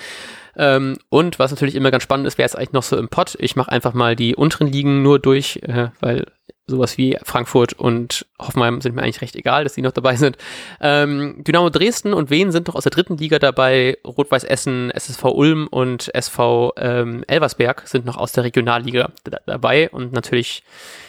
Ähm, 0.56 0.98
und 1.10 1.40
was 1.40 1.52
natürlich 1.52 1.76
immer 1.76 1.92
ganz 1.92 2.04
spannend 2.04 2.28
ist, 2.28 2.38
wer 2.38 2.46
ist 2.46 2.56
eigentlich 2.56 2.74
noch 2.74 2.84
so 2.84 2.98
im 2.98 3.10
Pott. 3.10 3.36
Ich 3.40 3.56
mache 3.56 3.72
einfach 3.72 3.94
mal 3.94 4.16
die 4.16 4.36
unteren 4.36 4.68
Ligen 4.68 5.02
nur 5.02 5.20
durch, 5.20 5.58
äh, 5.64 5.90
weil 6.00 6.26
sowas 6.70 6.98
wie 6.98 7.18
Frankfurt 7.24 7.74
und 7.74 8.26
Hoffenheim 8.40 8.82
sind 8.82 8.96
mir 8.96 9.02
eigentlich 9.04 9.22
recht 9.22 9.36
egal, 9.36 9.64
dass 9.64 9.74
die 9.74 9.82
noch 9.82 9.92
dabei 9.92 10.16
sind. 10.16 10.38
Ähm, 10.80 11.44
Dynamo 11.44 11.70
Dresden 11.70 12.14
und 12.14 12.30
Wien 12.30 12.52
sind 12.52 12.68
noch 12.68 12.76
aus 12.76 12.84
der 12.84 12.92
dritten 12.92 13.18
Liga 13.18 13.40
dabei. 13.40 13.98
Rot-Weiß 14.06 14.44
Essen, 14.44 14.92
SSV 14.92 15.24
Ulm 15.26 15.68
und 15.70 16.14
SV 16.14 16.74
ähm, 16.78 17.24
Elversberg 17.28 17.84
sind 17.88 18.06
noch 18.06 18.18
aus 18.18 18.32
der 18.32 18.44
Regionalliga 18.44 19.12
da- 19.24 19.40
dabei. 19.46 19.90
Und 19.90 20.14
natürlich, 20.14 20.64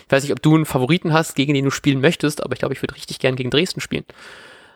ich 0.06 0.12
weiß 0.12 0.22
nicht, 0.22 0.32
ob 0.32 0.42
du 0.42 0.54
einen 0.54 0.66
Favoriten 0.66 1.12
hast, 1.12 1.34
gegen 1.36 1.54
den 1.54 1.64
du 1.64 1.70
spielen 1.70 2.00
möchtest, 2.00 2.42
aber 2.42 2.54
ich 2.54 2.58
glaube, 2.58 2.74
ich 2.74 2.82
würde 2.82 2.94
richtig 2.96 3.18
gern 3.18 3.36
gegen 3.36 3.50
Dresden 3.50 3.80
spielen. 3.80 4.04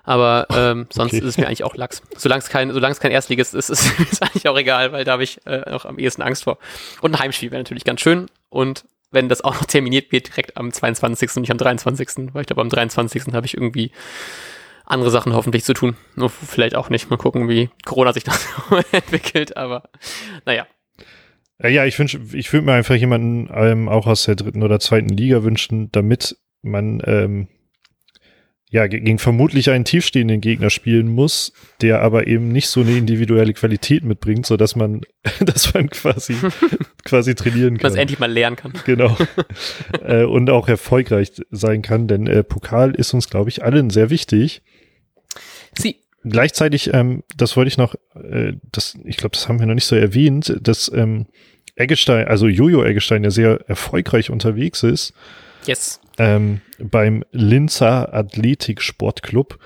Aber 0.06 0.46
ähm, 0.54 0.86
sonst 0.92 1.12
Okay. 1.14 1.18
ist 1.20 1.24
es 1.24 1.38
mir 1.38 1.46
eigentlich 1.46 1.64
auch 1.64 1.74
Lachs. 1.76 2.02
Solange 2.16 2.40
es 2.42 2.48
kein, 2.50 2.70
solange 2.72 2.92
es 2.92 3.00
kein 3.00 3.10
Erstligist 3.10 3.54
ist, 3.54 3.70
ist 3.70 3.88
es 4.12 4.20
eigentlich 4.22 4.48
auch 4.48 4.58
egal, 4.58 4.92
weil 4.92 5.04
da 5.04 5.12
habe 5.12 5.24
ich 5.24 5.40
äh, 5.46 5.62
auch 5.70 5.86
am 5.86 5.98
ehesten 5.98 6.22
Angst 6.22 6.44
vor. 6.44 6.58
Und 7.00 7.14
ein 7.14 7.18
Heimspiel 7.20 7.50
wäre 7.50 7.60
natürlich 7.62 7.84
ganz 7.84 8.00
schön. 8.02 8.26
Und 8.50 8.84
wenn 9.14 9.28
das 9.28 9.42
auch 9.42 9.54
noch 9.54 9.64
terminiert 9.64 10.12
wird, 10.12 10.28
direkt 10.28 10.56
am 10.56 10.72
22. 10.72 11.30
und 11.36 11.40
nicht 11.42 11.50
am 11.50 11.58
23., 11.58 12.34
weil 12.34 12.42
ich 12.42 12.46
glaube, 12.46 12.60
am 12.60 12.68
23. 12.68 13.32
habe 13.32 13.46
ich 13.46 13.54
irgendwie 13.54 13.90
andere 14.84 15.10
Sachen 15.10 15.32
hoffentlich 15.32 15.64
zu 15.64 15.72
tun. 15.72 15.96
Nur 16.14 16.28
vielleicht 16.28 16.74
auch 16.74 16.90
nicht. 16.90 17.08
Mal 17.08 17.16
gucken, 17.16 17.48
wie 17.48 17.70
Corona 17.84 18.12
sich 18.12 18.24
das 18.24 18.46
entwickelt. 18.92 19.56
Aber 19.56 19.84
naja, 20.44 20.66
Äh, 21.58 21.70
ja, 21.70 21.84
ich 21.84 21.98
wünsche, 21.98 22.20
ich 22.32 22.52
würde 22.52 22.66
mir 22.66 22.72
einfach 22.74 22.96
jemanden 22.96 23.48
ähm, 23.54 23.88
auch 23.88 24.06
aus 24.06 24.24
der 24.24 24.34
dritten 24.34 24.62
oder 24.62 24.80
zweiten 24.80 25.08
Liga 25.08 25.42
wünschen, 25.44 25.90
damit 25.92 26.36
man 26.62 27.00
ähm, 27.06 27.48
ja 28.74 28.88
ge- 28.88 28.98
gegen 29.00 29.18
vermutlich 29.20 29.70
einen 29.70 29.84
tiefstehenden 29.84 30.40
Gegner 30.40 30.68
spielen 30.68 31.06
muss, 31.06 31.52
der 31.80 32.00
aber 32.00 32.26
eben 32.26 32.48
nicht 32.48 32.66
so 32.66 32.80
eine 32.80 32.96
individuelle 32.96 33.54
Qualität 33.54 34.02
mitbringt, 34.02 34.46
so 34.46 34.56
dass 34.56 34.74
man, 34.74 35.02
dass 35.40 35.72
man 35.72 35.88
quasi 35.88 36.34
quasi 37.04 37.36
trainieren 37.36 37.78
kann. 37.78 37.92
es 37.92 37.96
endlich 37.96 38.18
mal 38.18 38.30
lernen 38.30 38.56
kann. 38.56 38.72
Genau. 38.84 39.16
äh, 40.04 40.24
und 40.24 40.50
auch 40.50 40.66
erfolgreich 40.68 41.30
sein 41.52 41.82
kann, 41.82 42.08
denn 42.08 42.26
äh, 42.26 42.42
Pokal 42.42 42.96
ist 42.96 43.14
uns, 43.14 43.30
glaube 43.30 43.48
ich, 43.48 43.62
allen 43.62 43.90
sehr 43.90 44.10
wichtig. 44.10 44.62
Sie. 45.78 46.00
Gleichzeitig, 46.24 46.92
ähm, 46.92 47.22
das 47.36 47.56
wollte 47.56 47.68
ich 47.68 47.78
noch, 47.78 47.94
äh, 48.16 48.54
das, 48.72 48.98
ich 49.04 49.18
glaube, 49.18 49.34
das 49.34 49.48
haben 49.48 49.60
wir 49.60 49.66
noch 49.66 49.74
nicht 49.74 49.84
so 49.84 49.94
erwähnt, 49.94 50.56
dass 50.60 50.90
ähm, 50.92 51.26
Eggestein, 51.76 52.26
also 52.26 52.48
Jojo 52.48 52.82
Eggestein 52.82 53.22
ja 53.22 53.30
sehr 53.30 53.60
erfolgreich 53.68 54.30
unterwegs 54.30 54.82
ist 54.82 55.12
Yes. 55.66 56.00
ähm, 56.18 56.60
beim 56.78 57.24
Linzer 57.32 58.12
Athletik 58.14 58.82
Sportclub 58.82 59.58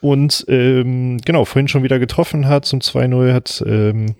und 0.00 0.46
ähm, 0.48 1.18
genau, 1.18 1.44
vorhin 1.44 1.68
schon 1.68 1.82
wieder 1.82 1.98
getroffen 1.98 2.48
hat 2.48 2.64
zum 2.64 2.80
2-0, 2.80 3.32
hat, 3.32 3.62
ähm, 3.66 4.16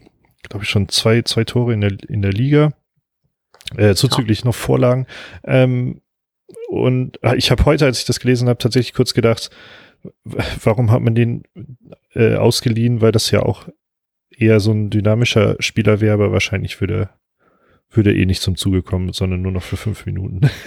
glaube 0.49 0.65
ich, 0.65 0.71
schon 0.71 0.89
zwei, 0.89 1.23
zwei 1.23 1.45
Tore 1.45 1.73
in 1.73 1.81
der, 1.81 1.93
in 2.09 2.23
der 2.23 2.33
Liga, 2.33 2.73
äh, 3.77 3.95
zuzüglich 3.95 4.45
noch 4.45 4.55
Vorlagen. 4.55 5.07
Ähm, 5.45 6.03
und 6.69 7.23
äh, 7.23 7.37
ich 7.37 7.51
habe 7.51 7.65
heute, 7.65 7.87
als 7.87 7.99
ich 8.01 8.05
das 8.05 8.21
gelesen 8.21 8.49
habe, 8.49 8.59
tatsächlich 8.59 8.93
kurz 8.93 9.15
gedacht, 9.15 9.51
warum 10.63 10.91
hat 10.91 11.01
man 11.01 11.15
den 11.15 11.45
äh, 12.15 12.37
ausgeliehen, 12.37 13.01
weil 13.01 13.13
das 13.13 13.31
ja 13.31 13.43
auch 13.43 13.69
eher 14.31 14.61
so 14.61 14.73
ein 14.73 14.91
dynamischer 14.91 15.57
Spieler 15.61 16.01
wäre, 16.01 16.15
aber 16.15 16.33
wahrscheinlich 16.33 16.81
würde 16.81 17.11
würde 17.91 18.15
eh 18.15 18.25
nicht 18.27 18.43
zum 18.43 18.57
Zuge 18.57 18.83
kommen, 18.83 19.13
sondern 19.13 19.43
nur 19.43 19.53
noch 19.53 19.63
für 19.63 19.77
fünf 19.77 20.07
Minuten. 20.07 20.41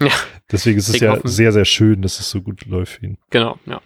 Ja. 0.00 0.10
Deswegen 0.50 0.76
ist 0.76 0.88
es 0.88 0.98
ja 0.98 1.12
hoffen- 1.12 1.28
sehr, 1.28 1.52
sehr 1.52 1.64
schön, 1.64 2.02
dass 2.02 2.18
es 2.18 2.28
so 2.28 2.42
gut 2.42 2.66
läuft 2.66 2.94
für 2.94 3.06
ihn. 3.06 3.16
Genau, 3.30 3.60
ja. 3.64 3.80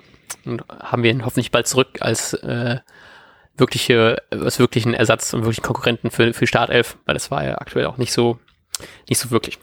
Und 0.46 0.64
haben 0.70 1.02
wir 1.02 1.10
ihn 1.10 1.22
hoffentlich 1.22 1.50
bald 1.50 1.66
zurück 1.66 1.98
als 2.00 2.32
äh, 2.32 2.78
wirkliche, 3.58 4.16
als 4.30 4.58
wirklichen 4.58 4.94
Ersatz 4.94 5.34
und 5.34 5.42
wirklichen 5.42 5.64
Konkurrenten 5.64 6.10
für, 6.10 6.32
für 6.32 6.46
Startelf, 6.46 6.96
weil 7.04 7.12
das 7.12 7.30
war 7.30 7.44
ja 7.44 7.58
aktuell 7.58 7.84
auch 7.84 7.98
nicht 7.98 8.12
so, 8.14 8.38
nicht 9.06 9.18
so 9.18 9.30
wirklich. 9.30 9.58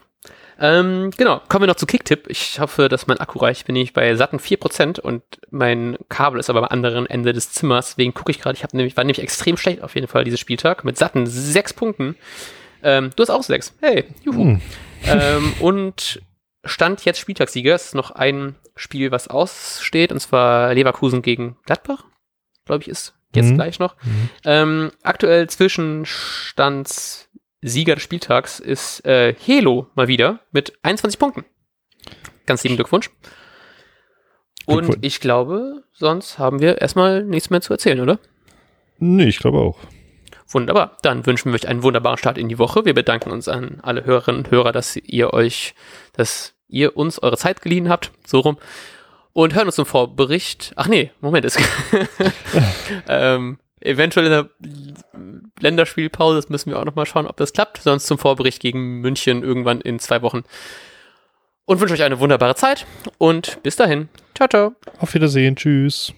Ähm, 0.60 1.10
genau, 1.16 1.40
kommen 1.48 1.64
wir 1.64 1.66
noch 1.66 1.74
zu 1.74 1.84
Kicktipp. 1.86 2.26
Ich 2.28 2.60
hoffe, 2.60 2.88
dass 2.88 3.08
mein 3.08 3.18
Akku 3.18 3.40
reicht. 3.40 3.62
Ich 3.62 3.66
bin 3.66 3.72
nämlich 3.72 3.92
bei 3.92 4.14
satten 4.14 4.38
4% 4.38 5.00
und 5.00 5.22
mein 5.50 5.98
Kabel 6.08 6.38
ist 6.38 6.48
aber 6.48 6.60
am 6.60 6.68
anderen 6.68 7.06
Ende 7.06 7.32
des 7.32 7.50
Zimmers. 7.50 7.88
Deswegen 7.90 8.14
gucke 8.14 8.30
ich 8.30 8.40
gerade, 8.40 8.56
ich 8.56 8.62
hab 8.62 8.72
nämlich, 8.72 8.96
war 8.96 9.02
nämlich 9.02 9.20
extrem 9.20 9.56
schlecht 9.56 9.82
auf 9.82 9.96
jeden 9.96 10.06
Fall 10.06 10.22
dieses 10.22 10.38
Spieltag 10.38 10.84
mit 10.84 10.96
satten 10.96 11.26
6 11.26 11.74
Punkten. 11.74 12.14
Ähm, 12.82 13.10
du 13.16 13.22
hast 13.22 13.30
auch 13.30 13.42
6. 13.42 13.74
Hey, 13.80 14.04
juhu. 14.24 14.44
Hm. 14.44 14.60
ähm, 15.06 15.52
und 15.60 16.20
Stand 16.64 17.04
jetzt 17.04 17.20
Spieltagssieger. 17.20 17.74
Es 17.74 17.86
ist 17.86 17.94
noch 17.94 18.10
ein 18.10 18.56
Spiel, 18.74 19.10
was 19.12 19.28
aussteht, 19.28 20.12
und 20.12 20.20
zwar 20.20 20.74
Leverkusen 20.74 21.22
gegen 21.22 21.56
Gladbach, 21.64 22.04
glaube 22.64 22.82
ich, 22.82 22.88
ist 22.88 23.14
jetzt 23.34 23.50
Mhm. 23.50 23.54
gleich 23.54 23.78
noch. 23.78 23.94
Mhm. 24.02 24.28
Ähm, 24.44 24.90
aktuell 25.02 25.48
Zwischenstandssieger 25.48 27.94
des 27.94 28.02
Spieltags 28.02 28.60
ist 28.60 29.04
äh, 29.06 29.34
Helo 29.34 29.86
mal 29.94 30.08
wieder 30.08 30.40
mit 30.52 30.72
21 30.82 31.18
Punkten. 31.18 31.44
Ganz 32.46 32.62
lieben 32.64 32.76
Glückwunsch. 32.76 33.10
Und 34.66 35.04
ich 35.04 35.20
glaube, 35.20 35.84
sonst 35.92 36.38
haben 36.38 36.60
wir 36.60 36.80
erstmal 36.80 37.22
nichts 37.22 37.50
mehr 37.50 37.60
zu 37.60 37.72
erzählen, 37.72 38.00
oder? 38.00 38.18
Nee, 38.98 39.26
ich 39.26 39.38
glaube 39.38 39.58
auch. 39.58 39.78
Wunderbar. 40.56 40.96
Dann 41.02 41.26
wünschen 41.26 41.52
wir 41.52 41.56
euch 41.56 41.68
einen 41.68 41.82
wunderbaren 41.82 42.16
Start 42.16 42.38
in 42.38 42.48
die 42.48 42.58
Woche. 42.58 42.86
Wir 42.86 42.94
bedanken 42.94 43.30
uns 43.30 43.46
an 43.46 43.78
alle 43.82 44.06
Hörerinnen 44.06 44.42
und 44.42 44.50
Hörer, 44.50 44.72
dass 44.72 44.96
ihr 44.96 45.34
euch, 45.34 45.74
dass 46.14 46.54
ihr 46.66 46.96
uns 46.96 47.22
eure 47.22 47.36
Zeit 47.36 47.60
geliehen 47.60 47.90
habt, 47.90 48.10
so 48.24 48.40
rum. 48.40 48.56
Und 49.34 49.54
hören 49.54 49.66
uns 49.66 49.76
im 49.76 49.84
Vorbericht. 49.84 50.72
Ach 50.76 50.88
nee, 50.88 51.10
Moment, 51.20 51.44
es 51.44 51.58
ähm, 53.08 53.58
eventuell 53.82 54.24
in 54.24 54.32
der 54.32 54.48
Länderspielpause, 55.60 56.36
das 56.36 56.48
müssen 56.48 56.70
wir 56.70 56.78
auch 56.78 56.86
nochmal 56.86 57.04
schauen, 57.04 57.26
ob 57.26 57.36
das 57.36 57.52
klappt. 57.52 57.82
Sonst 57.82 58.06
zum 58.06 58.16
Vorbericht 58.16 58.62
gegen 58.62 59.02
München 59.02 59.42
irgendwann 59.42 59.82
in 59.82 59.98
zwei 59.98 60.22
Wochen. 60.22 60.42
Und 61.66 61.80
wünsche 61.80 61.92
euch 61.92 62.02
eine 62.02 62.18
wunderbare 62.18 62.54
Zeit 62.54 62.86
und 63.18 63.62
bis 63.62 63.76
dahin. 63.76 64.08
Ciao, 64.34 64.48
ciao. 64.48 64.74
Auf 65.00 65.12
Wiedersehen. 65.12 65.54
Tschüss. 65.54 66.14